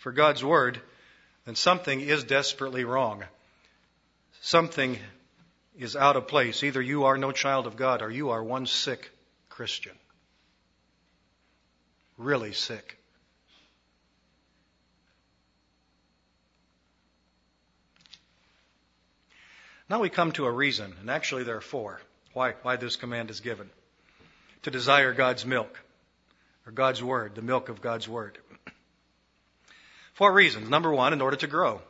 for 0.00 0.10
God's 0.10 0.42
Word, 0.42 0.80
then 1.44 1.54
something 1.54 2.00
is 2.00 2.24
desperately 2.24 2.82
wrong. 2.82 3.22
Something 4.40 4.98
is 5.78 5.94
out 5.94 6.16
of 6.16 6.26
place. 6.26 6.64
Either 6.64 6.82
you 6.82 7.04
are 7.04 7.16
no 7.16 7.30
child 7.30 7.68
of 7.68 7.76
God 7.76 8.02
or 8.02 8.10
you 8.10 8.30
are 8.30 8.42
one 8.42 8.66
sick 8.66 9.12
Christian 9.48 9.96
really 12.20 12.52
sick. 12.52 12.98
Now 19.88 20.00
we 20.00 20.08
come 20.08 20.30
to 20.32 20.44
a 20.44 20.50
reason, 20.50 20.94
and 21.00 21.10
actually 21.10 21.42
there 21.42 21.56
are 21.56 21.62
four, 21.62 22.00
why, 22.32 22.54
why 22.62 22.76
this 22.76 22.96
command 22.96 23.30
is 23.30 23.40
given. 23.40 23.68
To 24.62 24.70
desire 24.70 25.14
God's 25.14 25.44
milk, 25.44 25.80
or 26.66 26.72
God's 26.72 27.02
Word, 27.02 27.34
the 27.34 27.42
milk 27.42 27.70
of 27.70 27.80
God's 27.80 28.06
Word. 28.06 28.38
Four 30.12 30.32
reasons. 30.32 30.68
Number 30.68 30.92
one, 30.92 31.12
in 31.14 31.22
order 31.22 31.38
to 31.38 31.46
grow. 31.46 31.80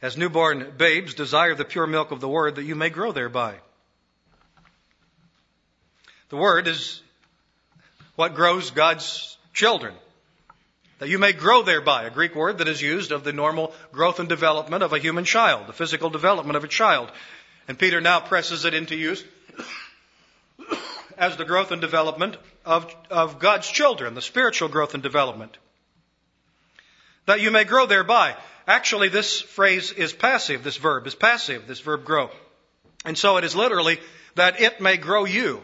As 0.00 0.16
newborn 0.16 0.72
babes, 0.78 1.12
desire 1.12 1.54
the 1.54 1.64
pure 1.66 1.86
milk 1.86 2.10
of 2.10 2.20
the 2.20 2.28
Word 2.28 2.56
that 2.56 2.64
you 2.64 2.74
may 2.74 2.88
grow 2.88 3.12
thereby. 3.12 3.56
The 6.30 6.36
Word 6.36 6.66
is 6.66 7.02
what 8.16 8.34
grows 8.34 8.70
God's 8.70 9.36
children. 9.52 9.94
That 10.98 11.08
you 11.08 11.18
may 11.18 11.32
grow 11.32 11.62
thereby, 11.62 12.04
a 12.04 12.10
Greek 12.10 12.34
word 12.34 12.58
that 12.58 12.68
is 12.68 12.82
used 12.82 13.10
of 13.10 13.24
the 13.24 13.32
normal 13.32 13.72
growth 13.90 14.20
and 14.20 14.28
development 14.28 14.82
of 14.82 14.92
a 14.92 14.98
human 14.98 15.24
child, 15.24 15.66
the 15.66 15.72
physical 15.72 16.10
development 16.10 16.56
of 16.56 16.64
a 16.64 16.68
child. 16.68 17.10
And 17.66 17.78
Peter 17.78 18.00
now 18.00 18.20
presses 18.20 18.64
it 18.66 18.74
into 18.74 18.96
use 18.96 19.24
as 21.16 21.36
the 21.36 21.44
growth 21.44 21.70
and 21.70 21.80
development 21.80 22.36
of, 22.64 22.94
of 23.10 23.38
God's 23.38 23.68
children, 23.68 24.14
the 24.14 24.22
spiritual 24.22 24.68
growth 24.68 24.94
and 24.94 25.02
development. 25.02 25.56
That 27.26 27.40
you 27.40 27.50
may 27.50 27.64
grow 27.64 27.86
thereby. 27.86 28.36
Actually, 28.66 29.08
this 29.08 29.40
phrase 29.40 29.92
is 29.92 30.12
passive. 30.12 30.64
This 30.64 30.76
verb 30.76 31.06
is 31.06 31.14
passive, 31.14 31.66
this 31.66 31.80
verb 31.80 32.04
grow. 32.04 32.30
And 33.04 33.16
so 33.16 33.36
it 33.36 33.44
is 33.44 33.56
literally 33.56 33.98
that 34.34 34.60
it 34.60 34.80
may 34.80 34.96
grow 34.96 35.24
you. 35.24 35.62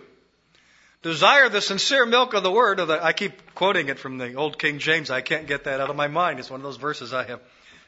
Desire 1.06 1.48
the 1.48 1.60
sincere 1.60 2.04
milk 2.04 2.34
of 2.34 2.42
the 2.42 2.50
word. 2.50 2.80
Of 2.80 2.88
the, 2.88 3.00
I 3.00 3.12
keep 3.12 3.54
quoting 3.54 3.90
it 3.90 4.00
from 4.00 4.18
the 4.18 4.34
old 4.34 4.58
King 4.58 4.80
James. 4.80 5.08
I 5.08 5.20
can't 5.20 5.46
get 5.46 5.62
that 5.62 5.80
out 5.80 5.88
of 5.88 5.94
my 5.94 6.08
mind. 6.08 6.40
It's 6.40 6.50
one 6.50 6.58
of 6.58 6.64
those 6.64 6.78
verses 6.78 7.14
I 7.14 7.22
have, 7.22 7.40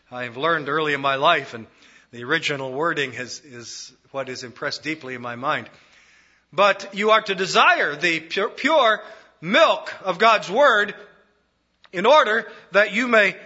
I 0.08 0.22
have 0.22 0.36
learned 0.36 0.68
early 0.68 0.94
in 0.94 1.00
my 1.00 1.16
life, 1.16 1.52
and 1.52 1.66
the 2.12 2.22
original 2.22 2.70
wording 2.70 3.14
has, 3.14 3.40
is 3.40 3.90
what 4.12 4.28
is 4.28 4.44
impressed 4.44 4.84
deeply 4.84 5.16
in 5.16 5.20
my 5.20 5.34
mind. 5.34 5.68
But 6.52 6.94
you 6.94 7.10
are 7.10 7.20
to 7.22 7.34
desire 7.34 7.96
the 7.96 8.20
pure, 8.20 8.50
pure 8.50 9.02
milk 9.40 9.92
of 10.04 10.20
God's 10.20 10.48
word 10.48 10.94
in 11.92 12.06
order 12.06 12.48
that 12.70 12.94
you 12.94 13.08
may 13.08 13.36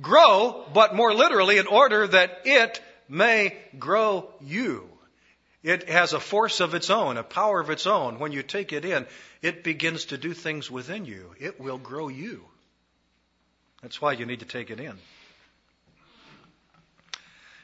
grow, 0.00 0.64
but 0.72 0.94
more 0.94 1.12
literally, 1.12 1.58
in 1.58 1.66
order 1.66 2.06
that 2.06 2.40
it 2.46 2.80
may 3.10 3.54
grow 3.78 4.30
you. 4.40 4.88
It 5.64 5.88
has 5.88 6.12
a 6.12 6.20
force 6.20 6.60
of 6.60 6.74
its 6.74 6.90
own, 6.90 7.16
a 7.16 7.22
power 7.22 7.58
of 7.58 7.70
its 7.70 7.86
own. 7.86 8.18
When 8.18 8.32
you 8.32 8.42
take 8.42 8.74
it 8.74 8.84
in, 8.84 9.06
it 9.40 9.64
begins 9.64 10.04
to 10.06 10.18
do 10.18 10.34
things 10.34 10.70
within 10.70 11.06
you. 11.06 11.34
It 11.40 11.58
will 11.58 11.78
grow 11.78 12.08
you. 12.08 12.44
That's 13.80 13.98
why 13.98 14.12
you 14.12 14.26
need 14.26 14.40
to 14.40 14.46
take 14.46 14.70
it 14.70 14.78
in. 14.78 14.92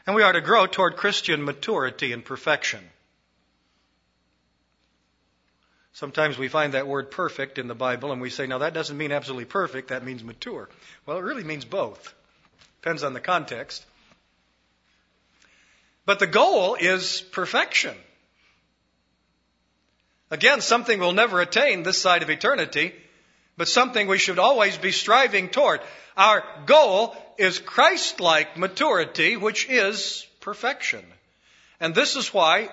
And 0.06 0.16
we 0.16 0.22
are 0.22 0.32
to 0.32 0.40
grow 0.40 0.66
toward 0.66 0.96
Christian 0.96 1.44
maturity 1.44 2.12
and 2.12 2.24
perfection. 2.24 2.80
Sometimes 5.92 6.38
we 6.38 6.48
find 6.48 6.72
that 6.72 6.86
word 6.86 7.10
perfect 7.10 7.58
in 7.58 7.68
the 7.68 7.74
Bible 7.74 8.12
and 8.12 8.22
we 8.22 8.30
say, 8.30 8.46
now 8.46 8.58
that 8.58 8.72
doesn't 8.72 8.96
mean 8.96 9.12
absolutely 9.12 9.44
perfect, 9.44 9.88
that 9.88 10.06
means 10.06 10.24
mature. 10.24 10.70
Well, 11.04 11.18
it 11.18 11.22
really 11.22 11.44
means 11.44 11.66
both. 11.66 12.14
Depends 12.80 13.02
on 13.02 13.12
the 13.12 13.20
context. 13.20 13.84
But 16.06 16.18
the 16.18 16.26
goal 16.26 16.74
is 16.74 17.20
perfection. 17.20 17.96
Again, 20.30 20.60
something 20.60 20.98
we'll 20.98 21.12
never 21.12 21.40
attain 21.40 21.82
this 21.82 21.98
side 21.98 22.22
of 22.22 22.30
eternity, 22.30 22.94
but 23.56 23.68
something 23.68 24.06
we 24.06 24.18
should 24.18 24.38
always 24.38 24.78
be 24.78 24.92
striving 24.92 25.48
toward. 25.48 25.80
Our 26.16 26.44
goal 26.66 27.16
is 27.36 27.58
Christ-like 27.58 28.56
maturity, 28.56 29.36
which 29.36 29.68
is 29.68 30.26
perfection. 30.40 31.04
And 31.80 31.94
this 31.94 32.16
is 32.16 32.32
why 32.32 32.70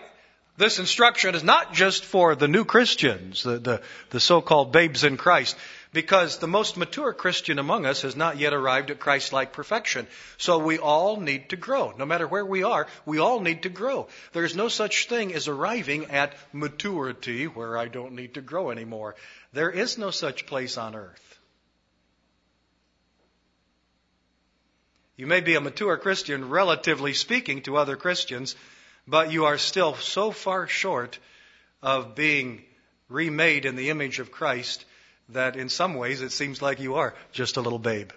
this 0.57 0.79
instruction 0.79 1.35
is 1.35 1.43
not 1.43 1.73
just 1.73 2.03
for 2.03 2.35
the 2.35 2.47
new 2.47 2.65
Christians, 2.65 3.43
the, 3.43 3.57
the, 3.57 3.81
the 4.09 4.19
so-called 4.19 4.71
babes 4.71 5.03
in 5.03 5.17
Christ, 5.17 5.55
because 5.93 6.37
the 6.37 6.47
most 6.47 6.77
mature 6.77 7.13
Christian 7.13 7.59
among 7.59 7.85
us 7.85 8.01
has 8.01 8.15
not 8.15 8.37
yet 8.37 8.53
arrived 8.53 8.91
at 8.91 8.99
Christ-like 8.99 9.53
perfection. 9.53 10.07
So 10.37 10.57
we 10.59 10.77
all 10.77 11.19
need 11.19 11.49
to 11.49 11.55
grow. 11.55 11.93
No 11.97 12.05
matter 12.05 12.27
where 12.27 12.45
we 12.45 12.63
are, 12.63 12.87
we 13.05 13.19
all 13.19 13.39
need 13.39 13.63
to 13.63 13.69
grow. 13.69 14.07
There 14.33 14.43
is 14.43 14.55
no 14.55 14.67
such 14.67 15.07
thing 15.07 15.33
as 15.33 15.47
arriving 15.47 16.11
at 16.11 16.35
maturity 16.53 17.45
where 17.45 17.77
I 17.77 17.87
don't 17.87 18.13
need 18.13 18.35
to 18.35 18.41
grow 18.41 18.71
anymore. 18.71 19.15
There 19.53 19.69
is 19.71 19.97
no 19.97 20.11
such 20.11 20.45
place 20.45 20.77
on 20.77 20.95
earth. 20.95 21.23
You 25.15 25.25
may 25.25 25.41
be 25.41 25.55
a 25.55 25.61
mature 25.61 25.97
Christian, 25.97 26.49
relatively 26.49 27.13
speaking, 27.13 27.63
to 27.63 27.77
other 27.77 27.95
Christians, 27.95 28.55
but 29.07 29.31
you 29.31 29.45
are 29.45 29.57
still 29.57 29.95
so 29.95 30.31
far 30.31 30.67
short 30.67 31.17
of 31.81 32.13
being 32.13 32.61
remade 33.09 33.65
in 33.65 33.75
the 33.75 33.89
image 33.89 34.19
of 34.19 34.31
Christ 34.31 34.85
that 35.29 35.55
in 35.55 35.69
some 35.69 35.95
ways 35.95 36.21
it 36.21 36.31
seems 36.31 36.61
like 36.61 36.79
you 36.79 36.95
are 36.95 37.13
just 37.31 37.57
a 37.57 37.61
little 37.61 37.79
babe. 37.79 38.11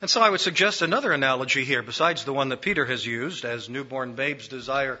And 0.00 0.10
so 0.10 0.20
I 0.20 0.28
would 0.28 0.40
suggest 0.40 0.82
another 0.82 1.12
analogy 1.12 1.64
here, 1.64 1.82
besides 1.82 2.24
the 2.24 2.32
one 2.34 2.50
that 2.50 2.60
Peter 2.60 2.84
has 2.84 3.06
used, 3.06 3.46
as 3.46 3.70
newborn 3.70 4.14
babes 4.14 4.48
desire 4.48 5.00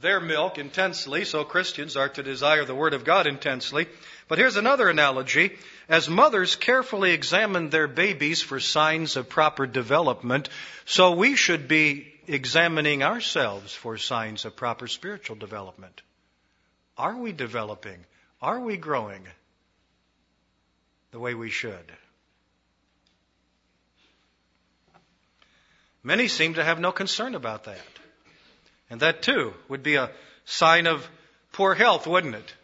their 0.00 0.20
milk 0.20 0.56
intensely, 0.56 1.24
so 1.24 1.42
Christians 1.44 1.96
are 1.96 2.08
to 2.10 2.22
desire 2.22 2.64
the 2.64 2.76
Word 2.76 2.94
of 2.94 3.04
God 3.04 3.26
intensely. 3.26 3.88
But 4.28 4.38
here's 4.38 4.56
another 4.56 4.88
analogy. 4.88 5.56
As 5.88 6.08
mothers 6.08 6.54
carefully 6.54 7.12
examine 7.12 7.70
their 7.70 7.88
babies 7.88 8.40
for 8.40 8.60
signs 8.60 9.16
of 9.16 9.28
proper 9.28 9.66
development, 9.66 10.48
so 10.84 11.12
we 11.12 11.34
should 11.34 11.66
be 11.66 12.13
examining 12.26 13.02
ourselves 13.02 13.74
for 13.74 13.98
signs 13.98 14.44
of 14.44 14.56
proper 14.56 14.86
spiritual 14.86 15.36
development. 15.36 16.02
Are 16.96 17.16
we 17.16 17.32
developing? 17.32 18.04
Are 18.40 18.60
we 18.60 18.76
growing 18.76 19.26
the 21.10 21.18
way 21.18 21.34
we 21.34 21.50
should? 21.50 21.92
Many 26.02 26.28
seem 26.28 26.54
to 26.54 26.64
have 26.64 26.78
no 26.78 26.92
concern 26.92 27.34
about 27.34 27.64
that. 27.64 27.78
And 28.90 29.00
that 29.00 29.22
too 29.22 29.54
would 29.68 29.82
be 29.82 29.94
a 29.94 30.10
sign 30.44 30.86
of 30.86 31.08
poor 31.52 31.74
health, 31.74 32.06
wouldn't 32.06 32.34
it? 32.34 32.54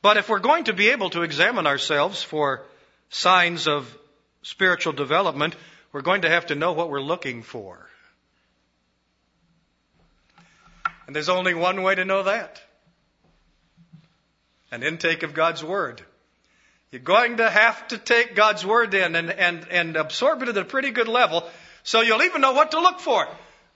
But 0.00 0.16
if 0.16 0.28
we're 0.28 0.38
going 0.38 0.64
to 0.64 0.72
be 0.72 0.88
able 0.88 1.10
to 1.10 1.22
examine 1.22 1.66
ourselves 1.66 2.22
for 2.22 2.62
signs 3.10 3.66
of 3.68 3.96
spiritual 4.42 4.92
development, 4.92 5.54
we're 5.94 6.02
going 6.02 6.22
to 6.22 6.28
have 6.28 6.46
to 6.46 6.56
know 6.56 6.72
what 6.72 6.90
we're 6.90 7.00
looking 7.00 7.44
for. 7.44 7.88
And 11.06 11.14
there's 11.14 11.28
only 11.28 11.54
one 11.54 11.84
way 11.84 11.94
to 11.94 12.04
know 12.04 12.24
that 12.24 12.60
an 14.72 14.82
intake 14.82 15.22
of 15.22 15.34
God's 15.34 15.62
Word. 15.62 16.02
You're 16.90 17.00
going 17.00 17.36
to 17.36 17.48
have 17.48 17.86
to 17.88 17.98
take 17.98 18.34
God's 18.34 18.66
Word 18.66 18.92
in 18.92 19.14
and, 19.14 19.30
and, 19.30 19.68
and 19.70 19.96
absorb 19.96 20.42
it 20.42 20.48
at 20.48 20.58
a 20.58 20.64
pretty 20.64 20.90
good 20.90 21.06
level 21.06 21.48
so 21.84 22.00
you'll 22.00 22.22
even 22.22 22.40
know 22.40 22.54
what 22.54 22.72
to 22.72 22.80
look 22.80 22.98
for. 22.98 23.28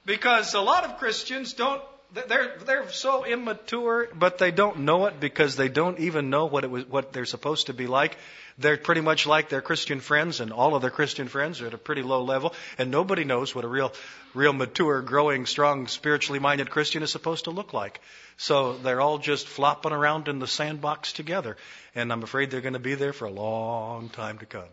Because 0.04 0.54
a 0.54 0.60
lot 0.60 0.82
of 0.84 0.98
Christians 0.98 1.52
don't, 1.52 1.82
they're, 2.12 2.58
they're 2.66 2.90
so 2.90 3.26
immature, 3.26 4.08
but 4.12 4.38
they 4.38 4.50
don't 4.50 4.80
know 4.80 5.06
it 5.06 5.20
because 5.20 5.54
they 5.54 5.68
don't 5.68 6.00
even 6.00 6.30
know 6.30 6.46
what 6.46 6.64
it 6.64 6.70
was, 6.70 6.84
what 6.86 7.12
they're 7.12 7.26
supposed 7.26 7.66
to 7.66 7.74
be 7.74 7.86
like. 7.86 8.16
They're 8.58 8.76
pretty 8.76 9.02
much 9.02 9.24
like 9.24 9.48
their 9.48 9.62
Christian 9.62 10.00
friends, 10.00 10.40
and 10.40 10.52
all 10.52 10.74
of 10.74 10.82
their 10.82 10.90
Christian 10.90 11.28
friends 11.28 11.60
are 11.60 11.68
at 11.68 11.74
a 11.74 11.78
pretty 11.78 12.02
low 12.02 12.24
level, 12.24 12.54
and 12.76 12.90
nobody 12.90 13.22
knows 13.22 13.54
what 13.54 13.64
a 13.64 13.68
real, 13.68 13.92
real 14.34 14.52
mature, 14.52 15.00
growing, 15.00 15.46
strong, 15.46 15.86
spiritually 15.86 16.40
minded 16.40 16.68
Christian 16.68 17.04
is 17.04 17.12
supposed 17.12 17.44
to 17.44 17.52
look 17.52 17.72
like. 17.72 18.00
So 18.36 18.76
they're 18.76 19.00
all 19.00 19.18
just 19.18 19.46
flopping 19.46 19.92
around 19.92 20.26
in 20.26 20.40
the 20.40 20.48
sandbox 20.48 21.12
together, 21.12 21.56
and 21.94 22.12
I'm 22.12 22.24
afraid 22.24 22.50
they're 22.50 22.60
going 22.60 22.72
to 22.72 22.80
be 22.80 22.96
there 22.96 23.12
for 23.12 23.26
a 23.26 23.30
long 23.30 24.08
time 24.08 24.38
to 24.38 24.46
come. 24.46 24.68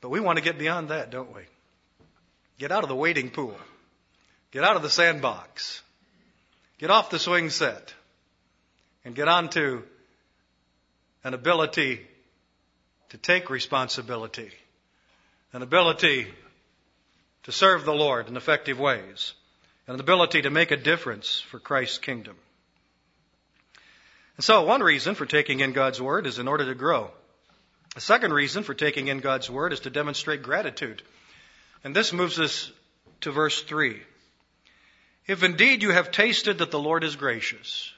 But 0.00 0.10
we 0.10 0.18
want 0.18 0.38
to 0.38 0.44
get 0.44 0.58
beyond 0.58 0.88
that, 0.88 1.10
don't 1.10 1.34
we? 1.34 1.42
Get 2.58 2.72
out 2.72 2.82
of 2.82 2.88
the 2.88 2.96
wading 2.96 3.30
pool. 3.30 3.56
Get 4.50 4.64
out 4.64 4.76
of 4.76 4.82
the 4.82 4.90
sandbox. 4.90 5.82
Get 6.78 6.90
off 6.90 7.10
the 7.10 7.18
swing 7.18 7.50
set. 7.50 7.94
And 9.04 9.14
get 9.14 9.28
onto 9.28 9.82
an 11.26 11.34
ability 11.34 12.00
to 13.08 13.18
take 13.18 13.50
responsibility. 13.50 14.48
An 15.52 15.60
ability 15.60 16.28
to 17.42 17.50
serve 17.50 17.84
the 17.84 17.92
Lord 17.92 18.28
in 18.28 18.36
effective 18.36 18.78
ways. 18.78 19.34
and 19.88 19.94
An 19.94 20.00
ability 20.00 20.42
to 20.42 20.50
make 20.50 20.70
a 20.70 20.76
difference 20.76 21.40
for 21.40 21.58
Christ's 21.58 21.98
kingdom. 21.98 22.36
And 24.36 24.44
so 24.44 24.62
one 24.62 24.84
reason 24.84 25.16
for 25.16 25.26
taking 25.26 25.58
in 25.58 25.72
God's 25.72 26.00
Word 26.00 26.28
is 26.28 26.38
in 26.38 26.46
order 26.46 26.64
to 26.64 26.76
grow. 26.76 27.10
The 27.96 28.00
second 28.00 28.32
reason 28.32 28.62
for 28.62 28.74
taking 28.74 29.08
in 29.08 29.18
God's 29.18 29.50
Word 29.50 29.72
is 29.72 29.80
to 29.80 29.90
demonstrate 29.90 30.44
gratitude. 30.44 31.02
And 31.82 31.94
this 31.94 32.12
moves 32.12 32.38
us 32.38 32.70
to 33.22 33.32
verse 33.32 33.64
3. 33.64 34.00
If 35.26 35.42
indeed 35.42 35.82
you 35.82 35.90
have 35.90 36.12
tasted 36.12 36.58
that 36.58 36.70
the 36.70 36.78
Lord 36.78 37.02
is 37.02 37.16
gracious, 37.16 37.92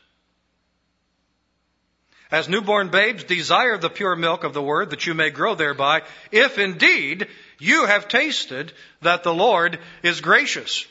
as 2.31 2.49
newborn 2.49 2.89
babes 2.89 3.25
desire 3.25 3.79
the 3.79 3.89
pure 3.89 4.17
milk 4.17 4.45
of 4.45 4.53
the 4.53 4.63
Word 4.63 4.91
that 4.91 5.07
you 5.07 5.15
may 5.15 5.31
grow 5.31 5.55
thereby, 5.55 6.03
if 6.31 6.59
indeed 6.59 7.27
you 7.59 7.87
have 7.87 8.09
tasted 8.09 8.73
that 9.03 9.23
the 9.23 9.35
Lord 9.35 9.79
is 10.03 10.21
gracious. 10.21 10.87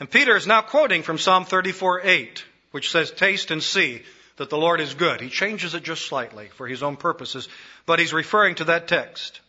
And 0.00 0.10
Peter 0.10 0.36
is 0.36 0.46
now 0.46 0.62
quoting 0.62 1.02
from 1.02 1.18
Psalm 1.18 1.44
34 1.44 2.02
8, 2.02 2.44
which 2.72 2.90
says, 2.90 3.10
Taste 3.10 3.50
and 3.50 3.62
see 3.62 4.02
that 4.36 4.50
the 4.50 4.58
Lord 4.58 4.80
is 4.80 4.94
good. 4.94 5.20
He 5.20 5.30
changes 5.30 5.74
it 5.74 5.82
just 5.82 6.06
slightly 6.06 6.48
for 6.48 6.66
his 6.66 6.82
own 6.82 6.96
purposes, 6.96 7.48
but 7.86 7.98
he's 7.98 8.12
referring 8.12 8.56
to 8.56 8.64
that 8.64 8.88
text. 8.88 9.40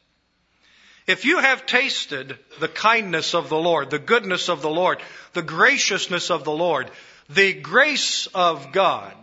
If 1.08 1.24
you 1.24 1.40
have 1.40 1.66
tasted 1.66 2.38
the 2.60 2.68
kindness 2.68 3.34
of 3.34 3.50
the 3.50 3.58
Lord, 3.58 3.90
the 3.90 4.00
goodness 4.00 4.50
of 4.50 4.62
the 4.62 4.70
Lord, 4.70 5.00
the 5.34 5.42
graciousness 5.42 6.30
of 6.30 6.44
the 6.44 6.52
Lord, 6.52 6.92
the 7.30 7.54
grace 7.54 8.28
of 8.28 8.72
God, 8.72 9.16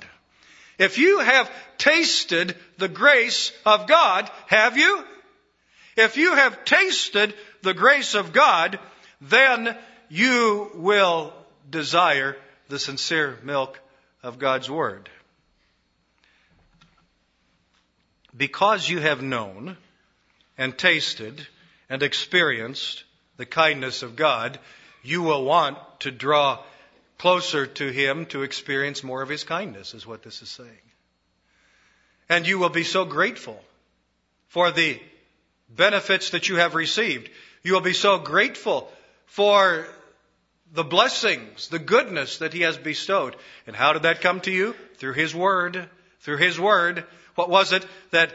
if 0.78 0.98
you 0.98 1.20
have 1.20 1.50
tasted 1.78 2.56
the 2.78 2.88
grace 2.88 3.52
of 3.64 3.86
God, 3.86 4.30
have 4.46 4.76
you? 4.76 5.04
If 5.96 6.16
you 6.16 6.34
have 6.34 6.64
tasted 6.64 7.34
the 7.62 7.74
grace 7.74 8.14
of 8.14 8.32
God, 8.32 8.78
then 9.20 9.76
you 10.08 10.70
will 10.74 11.32
desire 11.70 12.36
the 12.68 12.78
sincere 12.78 13.38
milk 13.42 13.80
of 14.22 14.38
God's 14.38 14.68
Word. 14.68 15.08
because 18.36 18.88
you 18.88 19.00
have 19.00 19.22
known 19.22 19.76
and 20.58 20.76
tasted 20.76 21.46
and 21.88 22.02
experienced 22.02 23.04
the 23.36 23.46
kindness 23.46 24.02
of 24.02 24.16
God, 24.16 24.58
you 25.02 25.22
will 25.22 25.44
want 25.44 25.78
to 26.00 26.10
draw 26.10 26.62
closer 27.18 27.66
to 27.66 27.88
Him 27.90 28.26
to 28.26 28.42
experience 28.42 29.02
more 29.02 29.22
of 29.22 29.28
His 29.28 29.44
kindness, 29.44 29.94
is 29.94 30.06
what 30.06 30.22
this 30.22 30.42
is 30.42 30.48
saying. 30.48 30.70
And 32.28 32.46
you 32.46 32.58
will 32.58 32.70
be 32.70 32.84
so 32.84 33.04
grateful 33.04 33.62
for 34.48 34.70
the 34.70 35.00
benefits 35.68 36.30
that 36.30 36.48
you 36.48 36.56
have 36.56 36.74
received. 36.74 37.28
You 37.62 37.74
will 37.74 37.80
be 37.80 37.92
so 37.92 38.18
grateful 38.18 38.90
for 39.26 39.86
the 40.72 40.84
blessings, 40.84 41.68
the 41.68 41.78
goodness 41.78 42.38
that 42.38 42.52
He 42.52 42.62
has 42.62 42.76
bestowed. 42.76 43.36
And 43.66 43.76
how 43.76 43.92
did 43.92 44.02
that 44.02 44.20
come 44.20 44.40
to 44.40 44.50
you? 44.50 44.74
Through 44.96 45.14
His 45.14 45.34
Word. 45.34 45.88
Through 46.20 46.38
His 46.38 46.58
Word. 46.58 47.04
What 47.34 47.50
was 47.50 47.72
it 47.72 47.86
that 48.10 48.32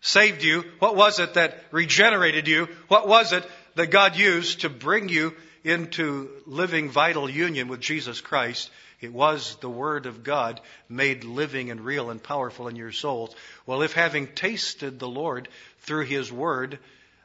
saved 0.00 0.42
you? 0.42 0.64
What 0.78 0.96
was 0.96 1.18
it 1.18 1.34
that 1.34 1.62
regenerated 1.70 2.48
you? 2.48 2.68
What 2.88 3.08
was 3.08 3.32
it 3.32 3.44
that 3.74 3.90
God 3.90 4.16
used 4.16 4.60
to 4.60 4.68
bring 4.68 5.08
you 5.08 5.34
into 5.66 6.30
living 6.46 6.90
vital 6.90 7.28
union 7.28 7.68
with 7.68 7.80
Jesus 7.80 8.20
Christ? 8.20 8.70
It 9.00 9.12
was 9.12 9.56
the 9.56 9.68
Word 9.68 10.06
of 10.06 10.22
God 10.22 10.60
made 10.88 11.24
living 11.24 11.70
and 11.70 11.80
real 11.80 12.10
and 12.10 12.22
powerful 12.22 12.68
in 12.68 12.76
your 12.76 12.92
souls. 12.92 13.34
Well, 13.66 13.82
if 13.82 13.92
having 13.92 14.28
tasted 14.28 14.98
the 14.98 15.08
Lord 15.08 15.48
through 15.80 16.04
His 16.04 16.32
Word, 16.32 16.78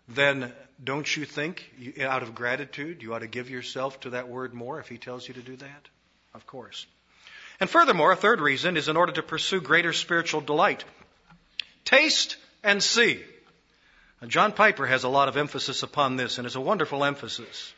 then 0.10 0.52
don't 0.84 1.16
you 1.16 1.26
think, 1.26 1.72
out 2.02 2.24
of 2.24 2.36
gratitude, 2.36 3.04
you 3.04 3.14
ought 3.14 3.20
to 3.20 3.28
give 3.28 3.50
yourself 3.50 4.00
to 4.02 4.12
that 4.12 4.28
Word 4.28 4.54
more 4.54 4.80
if 4.80 4.90
He 4.90 4.98
tells 4.98 5.28
you 5.28 5.36
to 5.36 5.42
do 5.42 5.56
that? 5.58 5.88
Of 6.34 6.46
course. 6.48 6.86
And 7.60 7.70
furthermore, 7.70 8.12
a 8.12 8.16
third 8.16 8.42
reason 8.42 8.76
is 8.76 8.90
in 8.90 8.98
order 8.98 9.14
to 9.14 9.24
pursue 9.24 9.62
greater 9.62 9.94
spiritual 9.94 10.42
delight. 10.42 10.84
Taste 11.86 12.38
and 12.64 12.82
see. 12.82 13.24
John 14.28 14.52
Piper 14.52 14.86
has 14.86 15.04
a 15.04 15.10
lot 15.10 15.28
of 15.28 15.38
emphasis 15.38 15.84
upon 15.84 16.16
this, 16.16 16.38
and 16.38 16.46
it's 16.46 16.56
a 16.56 16.62
wonderful 16.62 17.04
emphasis. 17.04 17.74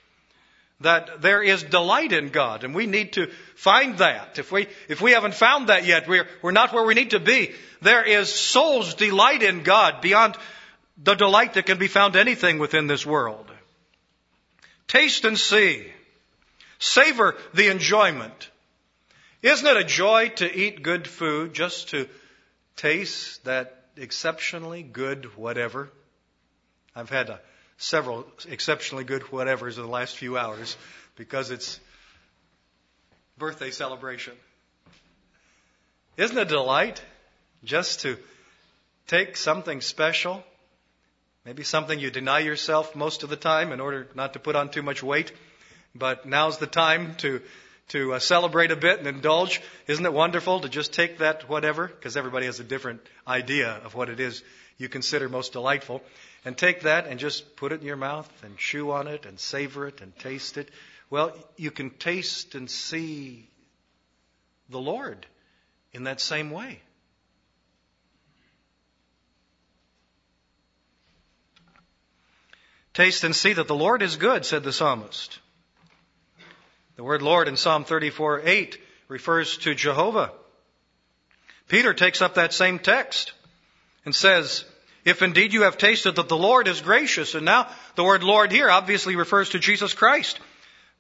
That 0.82 1.22
there 1.22 1.42
is 1.42 1.64
delight 1.64 2.12
in 2.12 2.30
God, 2.30 2.64
and 2.64 2.76
we 2.76 2.86
need 2.86 3.14
to 3.14 3.28
find 3.56 3.98
that. 4.00 4.40
If 4.40 4.52
we, 4.52 4.68
if 4.90 5.02
we 5.02 5.12
haven't 5.12 5.36
found 5.36 5.70
that 5.70 5.86
yet, 5.86 6.08
we're, 6.08 6.28
we're 6.42 6.52
not 6.52 6.74
where 6.74 6.84
we 6.84 6.94
need 6.94 7.12
to 7.12 7.20
be. 7.20 7.54
There 7.82 8.04
is 8.04 8.34
soul's 8.34 8.96
delight 8.96 9.44
in 9.44 9.64
God 9.64 10.02
beyond 10.02 10.36
the 11.02 11.16
delight 11.16 11.54
that 11.54 11.66
can 11.66 11.78
be 11.78 11.88
found 11.88 12.16
anything 12.16 12.60
within 12.60 12.88
this 12.88 13.06
world. 13.06 13.50
Taste 14.88 15.26
and 15.26 15.38
see. 15.38 15.86
Savor 16.80 17.36
the 17.54 17.70
enjoyment. 17.70 18.50
Isn't 19.42 19.68
it 19.68 19.78
a 19.78 19.84
joy 19.84 20.30
to 20.36 20.54
eat 20.54 20.84
good 20.84 21.08
food 21.08 21.54
just 21.54 21.90
to 21.90 22.08
taste 22.76 23.44
that 23.46 23.84
exceptionally 23.98 24.84
good 24.84 25.26
whatever. 25.38 25.90
I've 26.96 27.10
had 27.10 27.30
a, 27.30 27.40
several 27.84 28.26
exceptionally 28.50 29.04
good 29.04 29.24
whatevers 29.24 29.76
in 29.76 29.84
the 29.84 29.90
last 29.90 30.16
few 30.16 30.38
hours 30.38 30.78
because 31.16 31.52
it's 31.52 31.80
birthday 33.38 33.72
celebration. 33.72 34.34
Isn't 36.16 36.38
it 36.38 36.42
a 36.42 36.46
delight 36.46 37.02
just 37.64 38.02
to 38.02 38.18
take 39.08 39.36
something 39.36 39.82
special, 39.82 40.44
maybe 41.46 41.64
something 41.64 42.00
you 42.00 42.10
deny 42.10 42.40
yourself 42.40 42.96
most 42.96 43.24
of 43.24 43.30
the 43.30 43.36
time 43.36 43.74
in 43.74 43.82
order 43.82 44.08
not 44.16 44.34
to 44.34 44.40
put 44.40 44.56
on 44.56 44.70
too 44.70 44.82
much 44.82 45.04
weight, 45.04 45.34
but 45.94 46.26
now's 46.26 46.60
the 46.60 46.68
time 46.68 47.16
to 47.18 47.42
to 47.90 48.14
uh, 48.14 48.20
celebrate 48.20 48.72
a 48.72 48.78
bit 48.78 49.00
and 49.00 49.08
indulge. 49.08 49.62
Isn't 49.88 50.06
it 50.06 50.14
wonderful 50.14 50.62
to 50.62 50.70
just 50.70 50.94
take 50.94 51.18
that 51.18 51.50
whatever, 51.50 51.88
because 51.88 52.16
everybody 52.16 52.46
has 52.46 52.62
a 52.62 52.64
different 52.64 53.02
idea 53.28 53.72
of 53.84 53.94
what 53.94 54.08
it 54.08 54.22
is 54.22 54.42
you 54.78 54.88
consider 54.88 55.28
most 55.28 55.52
delightful, 55.52 56.02
and 56.46 56.58
take 56.58 56.82
that 56.82 57.08
and 57.08 57.20
just 57.20 57.56
put 57.56 57.72
it 57.72 57.82
in 57.82 57.88
your 57.88 57.96
mouth 57.96 58.30
and 58.44 58.58
chew 58.58 58.92
on 58.92 59.08
it 59.08 59.26
and 59.26 59.40
savor 59.40 59.88
it 59.88 60.02
and 60.02 60.18
taste 60.20 60.58
it? 60.58 60.70
Well, 61.10 61.34
you 61.58 61.72
can 61.72 61.90
taste 61.92 62.56
and 62.56 62.70
see 62.70 63.48
the 64.70 64.80
Lord 64.80 65.26
in 65.92 66.06
that 66.06 66.20
same 66.20 66.52
way. 66.52 66.80
Taste 72.94 73.24
and 73.24 73.36
see 73.36 73.54
that 73.54 73.68
the 73.68 73.76
Lord 73.76 74.02
is 74.02 74.18
good, 74.18 74.46
said 74.46 74.64
the 74.64 74.72
psalmist. 74.72 75.40
The 76.96 77.04
word 77.04 77.24
Lord 77.24 77.48
in 77.48 77.58
Psalm 77.58 77.86
34 77.86 78.42
8 78.46 78.78
refers 79.08 79.58
to 79.60 79.74
Jehovah. 79.74 80.32
Peter 81.68 81.94
takes 81.94 82.22
up 82.22 82.36
that 82.36 82.54
same 82.54 82.78
text 82.78 83.34
and 84.06 84.14
says, 84.14 84.66
If 85.06 85.22
indeed 85.22 85.54
you 85.54 85.64
have 85.64 85.78
tasted 85.78 86.16
that 86.16 86.30
the 86.30 86.38
Lord 86.38 86.68
is 86.68 86.82
gracious, 86.82 87.36
and 87.36 87.46
now 87.46 87.68
the 87.96 88.04
word 88.04 88.24
Lord 88.24 88.52
here 88.52 88.70
obviously 88.70 89.16
refers 89.16 89.50
to 89.50 89.60
Jesus 89.60 89.94
Christ. 89.94 90.40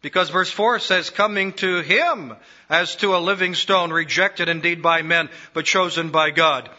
Because 0.01 0.30
verse 0.30 0.51
4 0.51 0.80
says, 0.80 1.10
coming 1.10 1.54
to 1.54 1.80
him 1.80 2.36
as 2.70 2.97
to 2.97 3.16
a 3.16 3.20
living 3.20 3.56
stone, 3.56 3.91
rejected 3.91 4.49
indeed 4.49 4.82
by 4.82 5.01
men, 5.01 5.30
but 5.54 5.66
chosen 5.66 6.10
by 6.10 6.32
God. 6.32 6.70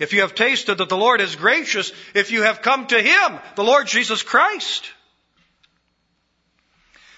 if 0.00 0.14
you 0.14 0.22
have 0.22 0.34
tasted 0.34 0.78
that 0.78 0.88
the 0.88 0.96
Lord 0.96 1.20
is 1.20 1.36
gracious, 1.36 1.92
if 2.14 2.32
you 2.32 2.42
have 2.42 2.62
come 2.62 2.86
to 2.86 3.00
Him, 3.00 3.38
the 3.54 3.62
Lord 3.62 3.86
Jesus 3.86 4.22
Christ. 4.22 4.90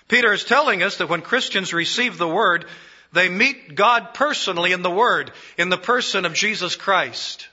Peter 0.08 0.32
is 0.32 0.44
telling 0.44 0.82
us 0.82 0.96
that 0.96 1.08
when 1.08 1.22
Christians 1.22 1.72
receive 1.72 2.18
the 2.18 2.28
Word, 2.28 2.66
they 3.12 3.28
meet 3.28 3.76
God 3.76 4.14
personally 4.14 4.72
in 4.72 4.82
the 4.82 4.90
Word, 4.90 5.30
in 5.56 5.68
the 5.68 5.78
person 5.78 6.24
of 6.24 6.34
Jesus 6.34 6.74
Christ. 6.74 7.48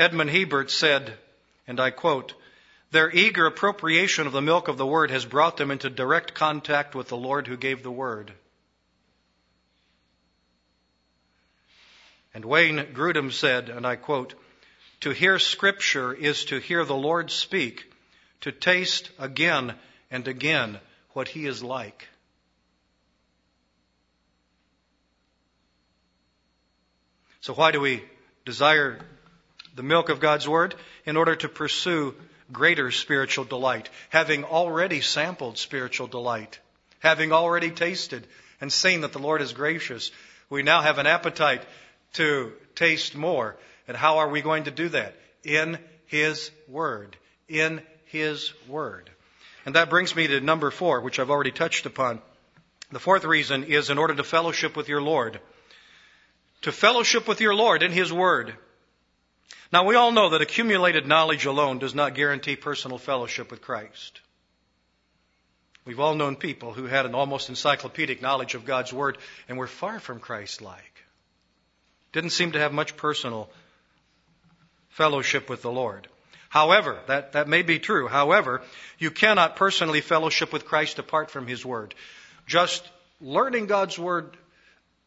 Edmond 0.00 0.30
Hiebert 0.30 0.70
said, 0.70 1.12
and 1.66 1.78
I 1.78 1.90
quote, 1.90 2.32
their 2.90 3.10
eager 3.10 3.44
appropriation 3.44 4.26
of 4.26 4.32
the 4.32 4.40
milk 4.40 4.68
of 4.68 4.78
the 4.78 4.86
Word 4.86 5.10
has 5.10 5.26
brought 5.26 5.58
them 5.58 5.70
into 5.70 5.90
direct 5.90 6.32
contact 6.32 6.94
with 6.94 7.08
the 7.08 7.18
Lord 7.18 7.46
who 7.46 7.58
gave 7.58 7.82
the 7.82 7.90
Word. 7.90 8.32
And 12.32 12.46
Wayne 12.46 12.94
Grudem 12.94 13.30
said, 13.30 13.68
and 13.68 13.86
I 13.86 13.96
quote, 13.96 14.32
To 15.00 15.10
hear 15.10 15.38
Scripture 15.38 16.14
is 16.14 16.46
to 16.46 16.58
hear 16.58 16.86
the 16.86 16.96
Lord 16.96 17.30
speak, 17.30 17.92
to 18.40 18.52
taste 18.52 19.10
again 19.18 19.74
and 20.10 20.26
again 20.26 20.78
what 21.10 21.28
He 21.28 21.44
is 21.44 21.62
like. 21.62 22.08
So 27.42 27.52
why 27.52 27.70
do 27.70 27.82
we 27.82 28.02
desire 28.46 28.98
the 29.74 29.82
milk 29.82 30.08
of 30.08 30.20
God's 30.20 30.48
Word? 30.48 30.74
In 31.04 31.16
order 31.16 31.36
to 31.36 31.48
pursue 31.48 32.14
greater 32.52 32.90
spiritual 32.90 33.44
delight, 33.44 33.88
having 34.08 34.44
already 34.44 35.00
sampled 35.00 35.58
spiritual 35.58 36.06
delight, 36.06 36.58
having 36.98 37.32
already 37.32 37.70
tasted 37.70 38.26
and 38.60 38.72
seen 38.72 39.02
that 39.02 39.12
the 39.12 39.18
Lord 39.18 39.42
is 39.42 39.52
gracious. 39.52 40.10
We 40.48 40.62
now 40.62 40.82
have 40.82 40.98
an 40.98 41.06
appetite 41.06 41.62
to 42.14 42.52
taste 42.74 43.14
more. 43.14 43.56
And 43.88 43.96
how 43.96 44.18
are 44.18 44.28
we 44.28 44.42
going 44.42 44.64
to 44.64 44.70
do 44.70 44.88
that? 44.90 45.14
In 45.44 45.78
His 46.06 46.50
Word. 46.68 47.16
In 47.48 47.82
His 48.06 48.52
Word. 48.68 49.10
And 49.64 49.74
that 49.74 49.90
brings 49.90 50.14
me 50.14 50.26
to 50.26 50.40
number 50.40 50.70
four, 50.70 51.00
which 51.00 51.18
I've 51.18 51.30
already 51.30 51.52
touched 51.52 51.86
upon. 51.86 52.20
The 52.92 52.98
fourth 52.98 53.24
reason 53.24 53.64
is 53.64 53.90
in 53.90 53.98
order 53.98 54.14
to 54.14 54.24
fellowship 54.24 54.76
with 54.76 54.88
your 54.88 55.02
Lord. 55.02 55.40
To 56.62 56.72
fellowship 56.72 57.28
with 57.28 57.40
your 57.40 57.54
Lord 57.54 57.82
in 57.82 57.92
His 57.92 58.12
Word. 58.12 58.54
Now 59.72 59.84
we 59.84 59.94
all 59.94 60.10
know 60.10 60.30
that 60.30 60.42
accumulated 60.42 61.06
knowledge 61.06 61.46
alone 61.46 61.78
does 61.78 61.94
not 61.94 62.14
guarantee 62.14 62.56
personal 62.56 62.98
fellowship 62.98 63.50
with 63.50 63.62
Christ. 63.62 64.20
We've 65.84 66.00
all 66.00 66.14
known 66.14 66.36
people 66.36 66.72
who 66.72 66.86
had 66.86 67.06
an 67.06 67.14
almost 67.14 67.48
encyclopedic 67.48 68.20
knowledge 68.20 68.54
of 68.54 68.64
God's 68.64 68.92
Word 68.92 69.18
and 69.48 69.56
were 69.56 69.66
far 69.66 70.00
from 70.00 70.20
Christ-like. 70.20 71.04
Didn't 72.12 72.30
seem 72.30 72.52
to 72.52 72.58
have 72.58 72.72
much 72.72 72.96
personal 72.96 73.48
fellowship 74.90 75.48
with 75.48 75.62
the 75.62 75.70
Lord. 75.70 76.08
However, 76.48 76.98
that, 77.06 77.32
that 77.32 77.48
may 77.48 77.62
be 77.62 77.78
true. 77.78 78.08
However, 78.08 78.62
you 78.98 79.10
cannot 79.10 79.56
personally 79.56 80.00
fellowship 80.00 80.52
with 80.52 80.64
Christ 80.66 80.98
apart 80.98 81.30
from 81.30 81.46
His 81.46 81.64
Word. 81.64 81.94
Just 82.46 82.84
learning 83.20 83.66
God's 83.66 83.98
Word 83.98 84.36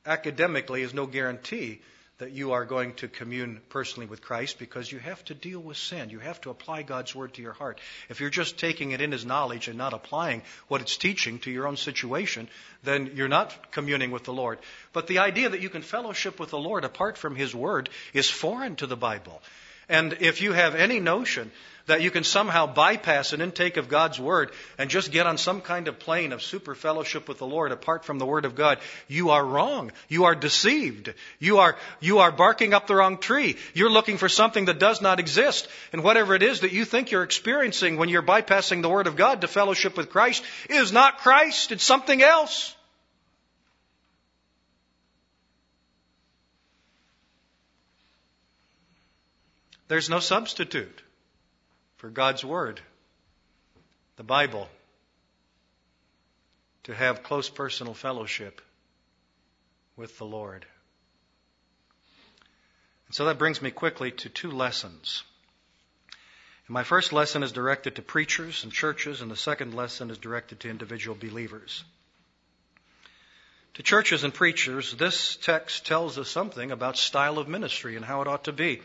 academically 0.06 0.82
is 0.82 0.94
no 0.94 1.06
guarantee 1.06 1.82
that 2.20 2.32
you 2.32 2.52
are 2.52 2.64
going 2.64 2.94
to 2.96 3.08
commune 3.08 3.60
personally 3.70 4.06
with 4.06 4.22
Christ 4.22 4.60
because 4.60 4.92
you 4.92 5.00
have 5.00 5.24
to 5.26 5.34
deal 5.34 5.60
with 5.60 5.78
sin. 5.78 6.10
You 6.10 6.20
have 6.20 6.40
to 6.42 6.52
apply 6.52 6.84
God's 6.84 7.16
Word 7.16 7.34
to 7.34 7.42
your 7.42 7.54
heart. 7.54 7.80
If 8.10 8.20
you're 8.20 8.30
just 8.30 8.58
taking 8.58 8.92
it 8.92 9.02
in 9.02 9.14
as 9.14 9.26
knowledge 9.26 9.68
and 9.68 9.78
not 9.78 9.94
applying 9.94 10.44
what 10.68 10.82
it's 10.82 10.98
teaching 10.98 11.40
to 11.40 11.52
your 11.52 11.68
own 11.68 11.78
situation, 11.78 12.48
then 12.84 13.12
you're 13.16 13.28
not 13.28 13.72
communing 13.72 14.12
with 14.12 14.24
the 14.24 14.34
Lord. 14.34 14.60
But 14.94 15.08
the 15.08 15.20
idea 15.20 15.50
that 15.50 15.62
you 15.62 15.70
can 15.70 15.82
fellowship 15.82 16.40
with 16.40 16.50
the 16.50 16.58
Lord 16.60 16.84
apart 16.84 17.18
from 17.18 17.36
His 17.36 17.56
Word 17.56 17.90
is 18.14 18.30
foreign 18.30 18.76
to 18.78 18.88
the 18.88 18.98
Bible. 18.98 19.42
And 19.90 20.18
if 20.20 20.42
you 20.42 20.54
have 20.54 20.76
any 20.76 21.00
notion 21.00 21.52
that 21.86 22.02
you 22.02 22.12
can 22.12 22.24
somehow 22.24 22.66
bypass 22.66 23.34
an 23.34 23.42
intake 23.42 23.78
of 23.78 23.90
God's 23.90 24.20
Word 24.20 24.52
and 24.78 24.90
just 24.90 25.12
get 25.12 25.28
on 25.28 25.38
some 25.38 25.62
kind 25.62 25.88
of 25.88 26.00
plane 26.00 26.32
of 26.32 26.42
super 26.42 26.76
fellowship 26.76 27.28
with 27.28 27.40
the 27.40 27.48
Lord 27.48 27.72
apart 27.72 28.06
from 28.06 28.20
the 28.20 28.26
Word 28.26 28.46
of 28.46 28.56
God, 28.56 28.80
you 29.08 29.32
are 29.32 29.46
wrong. 29.46 29.92
You 30.08 30.26
are 30.26 30.36
deceived. 30.36 31.14
You 31.40 31.58
are, 31.60 31.76
you 32.00 32.20
are 32.20 32.32
barking 32.32 32.74
up 32.74 32.88
the 32.88 32.96
wrong 32.96 33.18
tree. 33.18 33.58
You're 33.74 33.90
looking 33.90 34.18
for 34.18 34.30
something 34.30 34.66
that 34.66 34.80
does 34.80 35.02
not 35.02 35.20
exist. 35.20 35.68
And 35.92 36.04
whatever 36.04 36.36
it 36.36 36.44
is 36.44 36.62
that 36.62 36.72
you 36.72 36.86
think 36.86 37.12
you're 37.12 37.24
experiencing 37.24 37.98
when 37.98 38.10
you're 38.10 38.24
bypassing 38.24 38.82
the 38.82 38.90
Word 38.90 39.08
of 39.08 39.18
God 39.18 39.42
to 39.42 39.48
fellowship 39.48 39.98
with 39.98 40.10
Christ 40.10 40.44
is 40.70 40.94
not 40.94 41.20
Christ. 41.20 41.72
It's 41.72 41.84
something 41.84 42.22
else. 42.22 42.76
There's 49.94 50.10
no 50.10 50.22
substitute 50.22 51.04
for 51.98 52.10
God's 52.10 52.44
Word, 52.44 52.82
the 54.16 54.24
Bible, 54.24 54.68
to 56.86 56.96
have 56.96 57.22
close 57.22 57.48
personal 57.48 57.94
fellowship 57.94 58.60
with 59.96 60.18
the 60.18 60.26
Lord. 60.26 60.66
And 63.06 63.14
so 63.14 63.26
that 63.26 63.38
brings 63.38 63.62
me 63.62 63.70
quickly 63.70 64.10
to 64.10 64.30
two 64.30 64.50
lessons. 64.50 65.22
And 66.68 66.74
my 66.74 66.84
first 66.84 67.14
lesson 67.14 67.44
is 67.44 67.52
directed 67.52 67.98
to 67.98 68.02
preachers 68.02 68.64
and 68.64 68.74
churches, 68.74 69.22
and 69.22 69.30
the 69.30 69.36
second 69.36 69.76
lesson 69.76 70.10
is 70.10 70.18
directed 70.18 70.62
to 70.62 70.72
individual 70.72 71.16
believers. 71.16 71.84
To 73.76 73.84
churches 73.84 74.24
and 74.24 74.34
preachers, 74.34 74.96
this 74.96 75.36
text 75.36 75.86
tells 75.86 76.18
us 76.18 76.30
something 76.30 76.72
about 76.72 76.98
style 76.98 77.38
of 77.38 77.48
ministry 77.48 77.96
and 77.96 78.04
how 78.04 78.24
it 78.24 78.28
ought 78.28 78.46
to 78.46 78.54
be. 78.54 78.82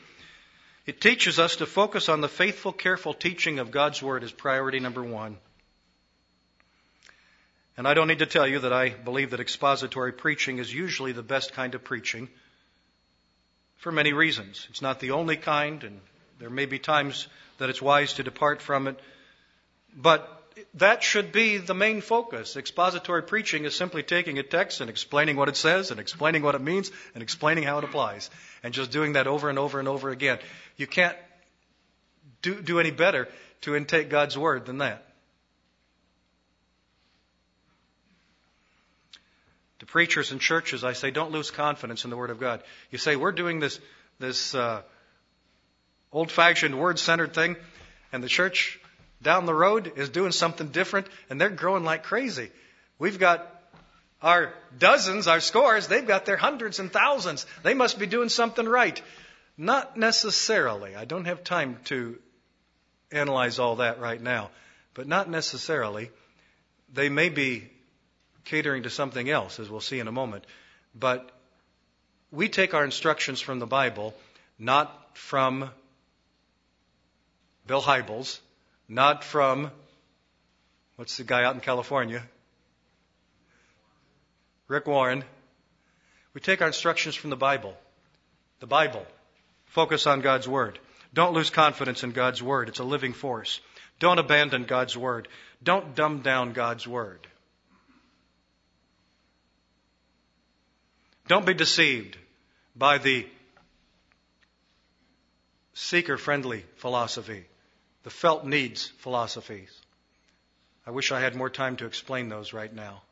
It 0.88 1.02
teaches 1.02 1.38
us 1.38 1.56
to 1.56 1.66
focus 1.66 2.08
on 2.08 2.22
the 2.22 2.30
faithful, 2.30 2.72
careful 2.72 3.12
teaching 3.12 3.58
of 3.58 3.70
God's 3.70 4.02
Word 4.02 4.24
as 4.24 4.32
priority 4.32 4.80
number 4.80 5.02
one. 5.02 5.36
And 7.76 7.86
I 7.86 7.92
don't 7.92 8.08
need 8.08 8.20
to 8.20 8.26
tell 8.26 8.46
you 8.46 8.60
that 8.60 8.72
I 8.72 8.88
believe 8.88 9.32
that 9.32 9.40
expository 9.40 10.12
preaching 10.12 10.56
is 10.56 10.72
usually 10.72 11.12
the 11.12 11.22
best 11.22 11.52
kind 11.52 11.74
of 11.74 11.84
preaching 11.84 12.30
for 13.76 13.92
many 13.92 14.14
reasons. 14.14 14.66
It's 14.70 14.80
not 14.80 14.98
the 14.98 15.10
only 15.10 15.36
kind, 15.36 15.84
and 15.84 16.00
there 16.38 16.48
may 16.48 16.64
be 16.64 16.78
times 16.78 17.28
that 17.58 17.68
it's 17.68 17.82
wise 17.82 18.14
to 18.14 18.22
depart 18.22 18.62
from 18.62 18.88
it. 18.88 18.98
But 19.94 20.37
that 20.74 21.02
should 21.02 21.32
be 21.32 21.58
the 21.58 21.74
main 21.74 22.00
focus. 22.00 22.56
Expository 22.56 23.22
preaching 23.22 23.64
is 23.64 23.74
simply 23.74 24.02
taking 24.02 24.38
a 24.38 24.42
text 24.42 24.80
and 24.80 24.90
explaining 24.90 25.36
what 25.36 25.48
it 25.48 25.56
says 25.56 25.90
and 25.90 26.00
explaining 26.00 26.42
what 26.42 26.54
it 26.54 26.60
means 26.60 26.90
and 27.14 27.22
explaining 27.22 27.64
how 27.64 27.78
it 27.78 27.84
applies. 27.84 28.30
And 28.62 28.74
just 28.74 28.90
doing 28.90 29.12
that 29.12 29.26
over 29.26 29.48
and 29.48 29.58
over 29.58 29.78
and 29.78 29.88
over 29.88 30.10
again. 30.10 30.38
You 30.76 30.86
can't 30.86 31.16
do, 32.42 32.60
do 32.60 32.80
any 32.80 32.90
better 32.90 33.28
to 33.62 33.76
intake 33.76 34.08
God's 34.08 34.36
Word 34.36 34.66
than 34.66 34.78
that. 34.78 35.04
To 39.80 39.86
preachers 39.86 40.32
and 40.32 40.40
churches, 40.40 40.82
I 40.82 40.92
say, 40.92 41.10
don't 41.10 41.30
lose 41.30 41.50
confidence 41.50 42.04
in 42.04 42.10
the 42.10 42.16
Word 42.16 42.30
of 42.30 42.40
God. 42.40 42.62
You 42.90 42.98
say, 42.98 43.16
we're 43.16 43.32
doing 43.32 43.60
this, 43.60 43.78
this 44.18 44.54
uh, 44.54 44.82
old 46.12 46.32
fashioned, 46.32 46.78
word 46.78 46.98
centered 46.98 47.32
thing, 47.34 47.56
and 48.12 48.22
the 48.22 48.28
church 48.28 48.80
down 49.22 49.46
the 49.46 49.54
road 49.54 49.92
is 49.96 50.08
doing 50.08 50.32
something 50.32 50.68
different 50.68 51.06
and 51.28 51.40
they're 51.40 51.50
growing 51.50 51.84
like 51.84 52.04
crazy. 52.04 52.50
We've 52.98 53.18
got 53.18 53.54
our 54.20 54.52
dozens, 54.78 55.28
our 55.28 55.40
scores, 55.40 55.86
they've 55.86 56.06
got 56.06 56.24
their 56.24 56.36
hundreds 56.36 56.78
and 56.80 56.92
thousands. 56.92 57.46
They 57.62 57.74
must 57.74 57.98
be 57.98 58.06
doing 58.06 58.28
something 58.28 58.66
right. 58.66 59.00
Not 59.56 59.96
necessarily. 59.96 60.96
I 60.96 61.04
don't 61.04 61.24
have 61.24 61.44
time 61.44 61.78
to 61.84 62.18
analyze 63.10 63.58
all 63.58 63.76
that 63.76 64.00
right 64.00 64.20
now, 64.20 64.50
but 64.94 65.06
not 65.06 65.28
necessarily. 65.28 66.10
They 66.92 67.08
may 67.08 67.28
be 67.28 67.70
catering 68.44 68.84
to 68.84 68.90
something 68.90 69.28
else, 69.28 69.60
as 69.60 69.68
we'll 69.68 69.80
see 69.80 69.98
in 69.98 70.08
a 70.08 70.12
moment. 70.12 70.44
But 70.94 71.30
we 72.30 72.48
take 72.48 72.74
our 72.74 72.84
instructions 72.84 73.40
from 73.40 73.58
the 73.58 73.66
Bible, 73.66 74.14
not 74.58 75.16
from 75.16 75.70
Bill 77.66 77.82
Hybels, 77.82 78.38
not 78.88 79.22
from, 79.22 79.70
what's 80.96 81.18
the 81.18 81.24
guy 81.24 81.44
out 81.44 81.54
in 81.54 81.60
California? 81.60 82.22
Rick 84.66 84.86
Warren. 84.86 85.24
We 86.34 86.40
take 86.40 86.60
our 86.60 86.68
instructions 86.68 87.14
from 87.14 87.30
the 87.30 87.36
Bible. 87.36 87.74
The 88.60 88.66
Bible. 88.66 89.06
Focus 89.66 90.06
on 90.06 90.20
God's 90.20 90.48
Word. 90.48 90.78
Don't 91.12 91.34
lose 91.34 91.50
confidence 91.50 92.02
in 92.02 92.12
God's 92.12 92.42
Word. 92.42 92.68
It's 92.68 92.78
a 92.78 92.84
living 92.84 93.12
force. 93.12 93.60
Don't 93.98 94.18
abandon 94.18 94.64
God's 94.64 94.96
Word. 94.96 95.28
Don't 95.62 95.94
dumb 95.94 96.20
down 96.20 96.52
God's 96.52 96.86
Word. 96.86 97.26
Don't 101.26 101.44
be 101.44 101.54
deceived 101.54 102.16
by 102.74 102.98
the 102.98 103.26
seeker 105.74 106.16
friendly 106.16 106.64
philosophy 106.76 107.44
the 108.08 108.14
felt 108.14 108.42
needs 108.42 108.86
philosophies. 109.00 109.70
I 110.86 110.92
wish 110.92 111.12
I 111.12 111.20
had 111.20 111.36
more 111.36 111.50
time 111.50 111.76
to 111.76 111.84
explain 111.84 112.30
those 112.30 112.54
right 112.54 112.74
now. 112.74 113.02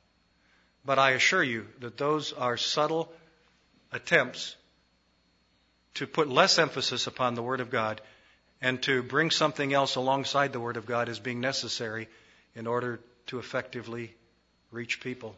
But 0.86 0.98
I 0.98 1.10
assure 1.10 1.42
you 1.42 1.66
that 1.80 1.98
those 1.98 2.32
are 2.32 2.56
subtle 2.56 3.12
attempts 3.92 4.56
to 5.96 6.06
put 6.06 6.30
less 6.30 6.58
emphasis 6.58 7.06
upon 7.06 7.34
the 7.34 7.42
Word 7.42 7.60
of 7.60 7.68
God 7.68 8.00
and 8.62 8.82
to 8.84 9.02
bring 9.02 9.30
something 9.30 9.74
else 9.74 9.96
alongside 9.96 10.54
the 10.54 10.60
Word 10.60 10.78
of 10.78 10.86
God 10.86 11.10
as 11.10 11.18
being 11.18 11.42
necessary 11.42 12.08
in 12.54 12.66
order 12.66 12.98
to 13.26 13.38
effectively 13.38 14.14
reach 14.70 15.00
people 15.00 15.36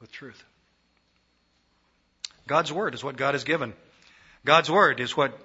with 0.00 0.10
truth. 0.10 0.42
God's 2.48 2.72
Word 2.72 2.94
is 2.94 3.04
what 3.04 3.16
God 3.16 3.34
has 3.34 3.44
given. 3.44 3.74
God's 4.44 4.72
Word 4.72 4.98
is 4.98 5.16
what 5.16 5.38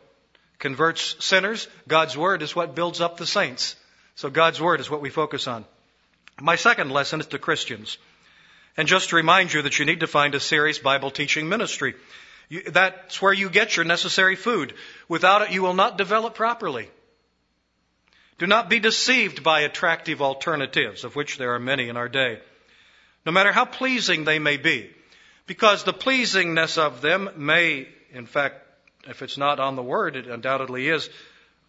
converts 0.60 1.16
sinners. 1.20 1.68
God's 1.88 2.16
Word 2.16 2.42
is 2.42 2.56
what 2.56 2.76
builds 2.76 3.02
up 3.02 3.18
the 3.18 3.26
saints. 3.26 3.76
So 4.16 4.30
God's 4.30 4.62
Word 4.62 4.80
is 4.80 4.90
what 4.90 5.02
we 5.02 5.10
focus 5.10 5.48
on. 5.48 5.66
My 6.40 6.56
second 6.56 6.92
lesson 6.92 7.20
is 7.20 7.28
to 7.28 7.40
Christians. 7.40 7.98
And 8.78 8.88
just 8.88 9.10
to 9.10 9.16
remind 9.16 9.52
you 9.52 9.64
that 9.64 9.80
you 9.80 9.86
need 9.86 10.02
to 10.02 10.08
find 10.08 10.36
a 10.36 10.40
serious 10.40 10.80
Bible 10.80 11.12
teaching 11.12 11.50
ministry. 11.50 11.96
You, 12.50 12.64
that's 12.64 13.22
where 13.22 13.34
you 13.34 13.50
get 13.50 13.76
your 13.76 13.86
necessary 13.86 14.36
food. 14.36 14.74
Without 15.08 15.42
it, 15.42 15.52
you 15.52 15.62
will 15.62 15.74
not 15.74 15.98
develop 15.98 16.36
properly. 16.36 16.90
Do 18.38 18.48
not 18.48 18.70
be 18.70 18.80
deceived 18.80 19.44
by 19.44 19.62
attractive 19.62 20.22
alternatives, 20.22 21.04
of 21.04 21.16
which 21.16 21.38
there 21.38 21.56
are 21.56 21.60
many 21.60 21.90
in 21.90 21.98
our 21.98 22.08
day, 22.08 22.40
no 23.26 23.34
matter 23.34 23.52
how 23.52 23.66
pleasing 23.66 24.24
they 24.24 24.40
may 24.40 24.56
be, 24.56 24.90
because 25.46 25.84
the 25.84 25.94
pleasingness 25.94 26.78
of 26.78 27.02
them 27.02 27.30
may, 27.36 27.90
in 28.14 28.26
fact, 28.26 28.64
if 29.08 29.22
it's 29.22 29.38
not 29.38 29.60
on 29.60 29.76
the 29.76 29.84
word, 29.84 30.16
it 30.16 30.28
undoubtedly 30.28 30.88
is, 30.88 31.10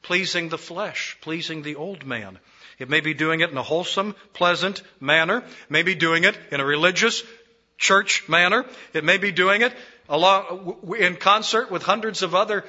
pleasing 0.02 0.48
the 0.48 0.58
flesh, 0.58 1.16
pleasing 1.20 1.62
the 1.62 1.76
old 1.76 2.04
man. 2.04 2.38
It 2.78 2.88
may 2.88 3.00
be 3.00 3.14
doing 3.14 3.40
it 3.40 3.50
in 3.50 3.56
a 3.56 3.62
wholesome, 3.62 4.14
pleasant 4.32 4.82
manner. 5.00 5.38
It 5.38 5.70
may 5.70 5.82
be 5.82 5.94
doing 5.94 6.24
it 6.24 6.38
in 6.50 6.60
a 6.60 6.64
religious, 6.64 7.22
church 7.76 8.28
manner. 8.28 8.64
It 8.92 9.04
may 9.04 9.18
be 9.18 9.32
doing 9.32 9.62
it 9.62 9.74
along, 10.08 10.96
in 10.98 11.16
concert 11.16 11.70
with 11.70 11.82
hundreds 11.82 12.22
of 12.22 12.34
other 12.34 12.64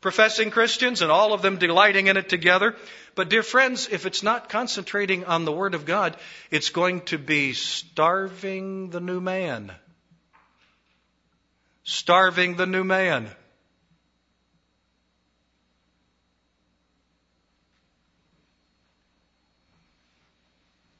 professing 0.00 0.50
Christians 0.50 1.00
and 1.00 1.10
all 1.10 1.32
of 1.32 1.42
them 1.42 1.56
delighting 1.56 2.08
in 2.08 2.16
it 2.16 2.28
together. 2.28 2.76
But 3.14 3.30
dear 3.30 3.42
friends, 3.42 3.88
if 3.90 4.06
it's 4.06 4.22
not 4.22 4.48
concentrating 4.48 5.24
on 5.24 5.44
the 5.44 5.52
Word 5.52 5.74
of 5.74 5.86
God, 5.86 6.16
it's 6.50 6.70
going 6.70 7.02
to 7.02 7.18
be 7.18 7.52
starving 7.54 8.90
the 8.90 9.00
new 9.00 9.20
man. 9.20 9.72
Starving 11.84 12.56
the 12.56 12.66
new 12.66 12.84
man. 12.84 13.30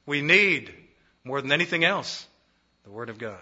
We 0.06 0.20
need, 0.20 0.72
more 1.24 1.40
than 1.40 1.52
anything 1.52 1.84
else, 1.84 2.26
the 2.84 2.90
Word 2.90 3.08
of 3.08 3.18
God. 3.18 3.38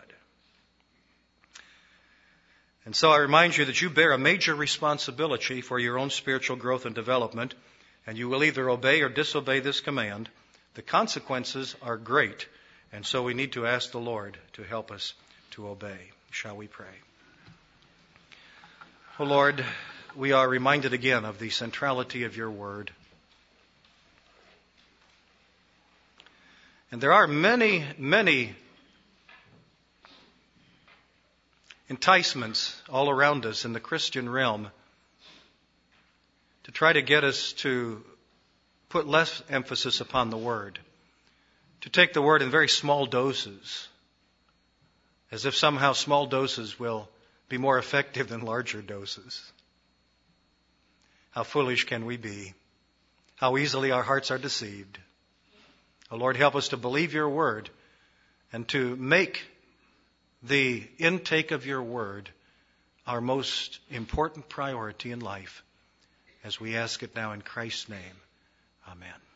And 2.85 2.97
so 2.97 3.11
I 3.11 3.19
remind 3.19 3.57
you 3.57 3.65
that 3.67 3.81
you 3.81 3.91
bear 3.91 4.13
a 4.13 4.19
major 4.19 4.55
responsibility 4.55 5.61
for 5.61 5.79
your 5.79 5.99
own 5.99 6.11
spiritual 6.11 6.57
growth 6.57 6.85
and 6.85 6.95
development, 6.95 7.55
and 8.07 8.19
you 8.19 8.29
will 8.29 8.43
either 8.43 8.69
obey 8.69 9.03
or 9.03 9.09
disobey 9.09 9.61
this 9.61 9.81
command. 9.81 10.29
The 10.75 10.83
consequences 10.83 11.77
are 11.83 11.97
great, 11.97 12.49
and 12.93 13.07
so 13.07 13.23
we 13.23 13.35
need 13.35 13.53
to 13.53 13.67
ask 13.67 13.93
the 13.93 13.99
Lord 13.99 14.37
to 14.55 14.63
help 14.63 14.91
us 14.91 15.15
to 15.53 15.69
obey. 15.69 16.11
Shall 16.31 16.57
we 16.57 16.67
pray? 16.67 16.95
Oh 19.19 19.25
Lord, 19.25 19.65
we 20.17 20.33
are 20.33 20.49
reminded 20.49 20.93
again 20.93 21.25
of 21.25 21.39
the 21.39 21.51
centrality 21.51 22.25
of 22.25 22.37
your 22.37 22.51
word. 22.51 22.91
And 26.93 27.01
there 27.01 27.15
are 27.15 27.27
many, 27.27 27.87
many 27.97 28.55
enticements 31.89 32.79
all 32.91 33.09
around 33.09 33.47
us 33.47 33.65
in 33.65 33.73
the 33.73 33.81
Christian 33.81 34.29
realm 34.29 34.69
to 36.65 36.71
try 36.71 36.93
to 36.93 37.01
get 37.01 37.25
us 37.25 37.55
to 37.55 38.05
put 38.91 39.09
less 39.09 39.43
emphasis 39.49 40.03
upon 40.03 40.29
the 40.29 40.37
Word, 40.37 40.79
to 41.81 41.89
take 41.89 42.13
the 42.13 42.21
Word 42.21 42.43
in 42.43 42.51
very 42.51 42.69
small 42.69 43.07
doses, 43.07 43.89
as 45.31 45.47
if 45.47 45.57
somehow 45.57 45.95
small 45.95 46.27
doses 46.27 46.79
will 46.79 47.09
be 47.49 47.57
more 47.57 47.79
effective 47.79 48.29
than 48.29 48.43
larger 48.43 48.83
doses. 48.83 49.51
How 51.31 51.43
foolish 51.43 51.85
can 51.85 52.05
we 52.05 52.19
be? 52.19 52.53
How 53.37 53.57
easily 53.57 53.93
our 53.93 54.03
hearts 54.03 54.31
are 54.31 54.37
deceived. 54.37 54.99
Oh 56.13 56.17
Lord, 56.17 56.37
help 56.37 56.55
us 56.55 56.69
to 56.69 56.77
believe 56.77 57.15
your 57.15 57.31
word 57.31 57.71
and 58.53 58.69
to 58.69 58.97
make 58.97 59.43
the 60.43 60.87
intake 60.99 61.53
of 61.53 61.65
your 61.65 61.83
word 61.83 62.29
our 63.07 63.23
most 63.23 63.79
important 63.91 64.47
priority 64.51 65.11
in 65.11 65.21
life 65.21 65.65
as 66.45 66.61
we 66.61 66.77
ask 66.77 67.03
it 67.03 67.17
now 67.17 67.33
in 67.33 67.41
Christ's 67.41 67.89
name. 67.89 68.21
Amen. 68.87 69.32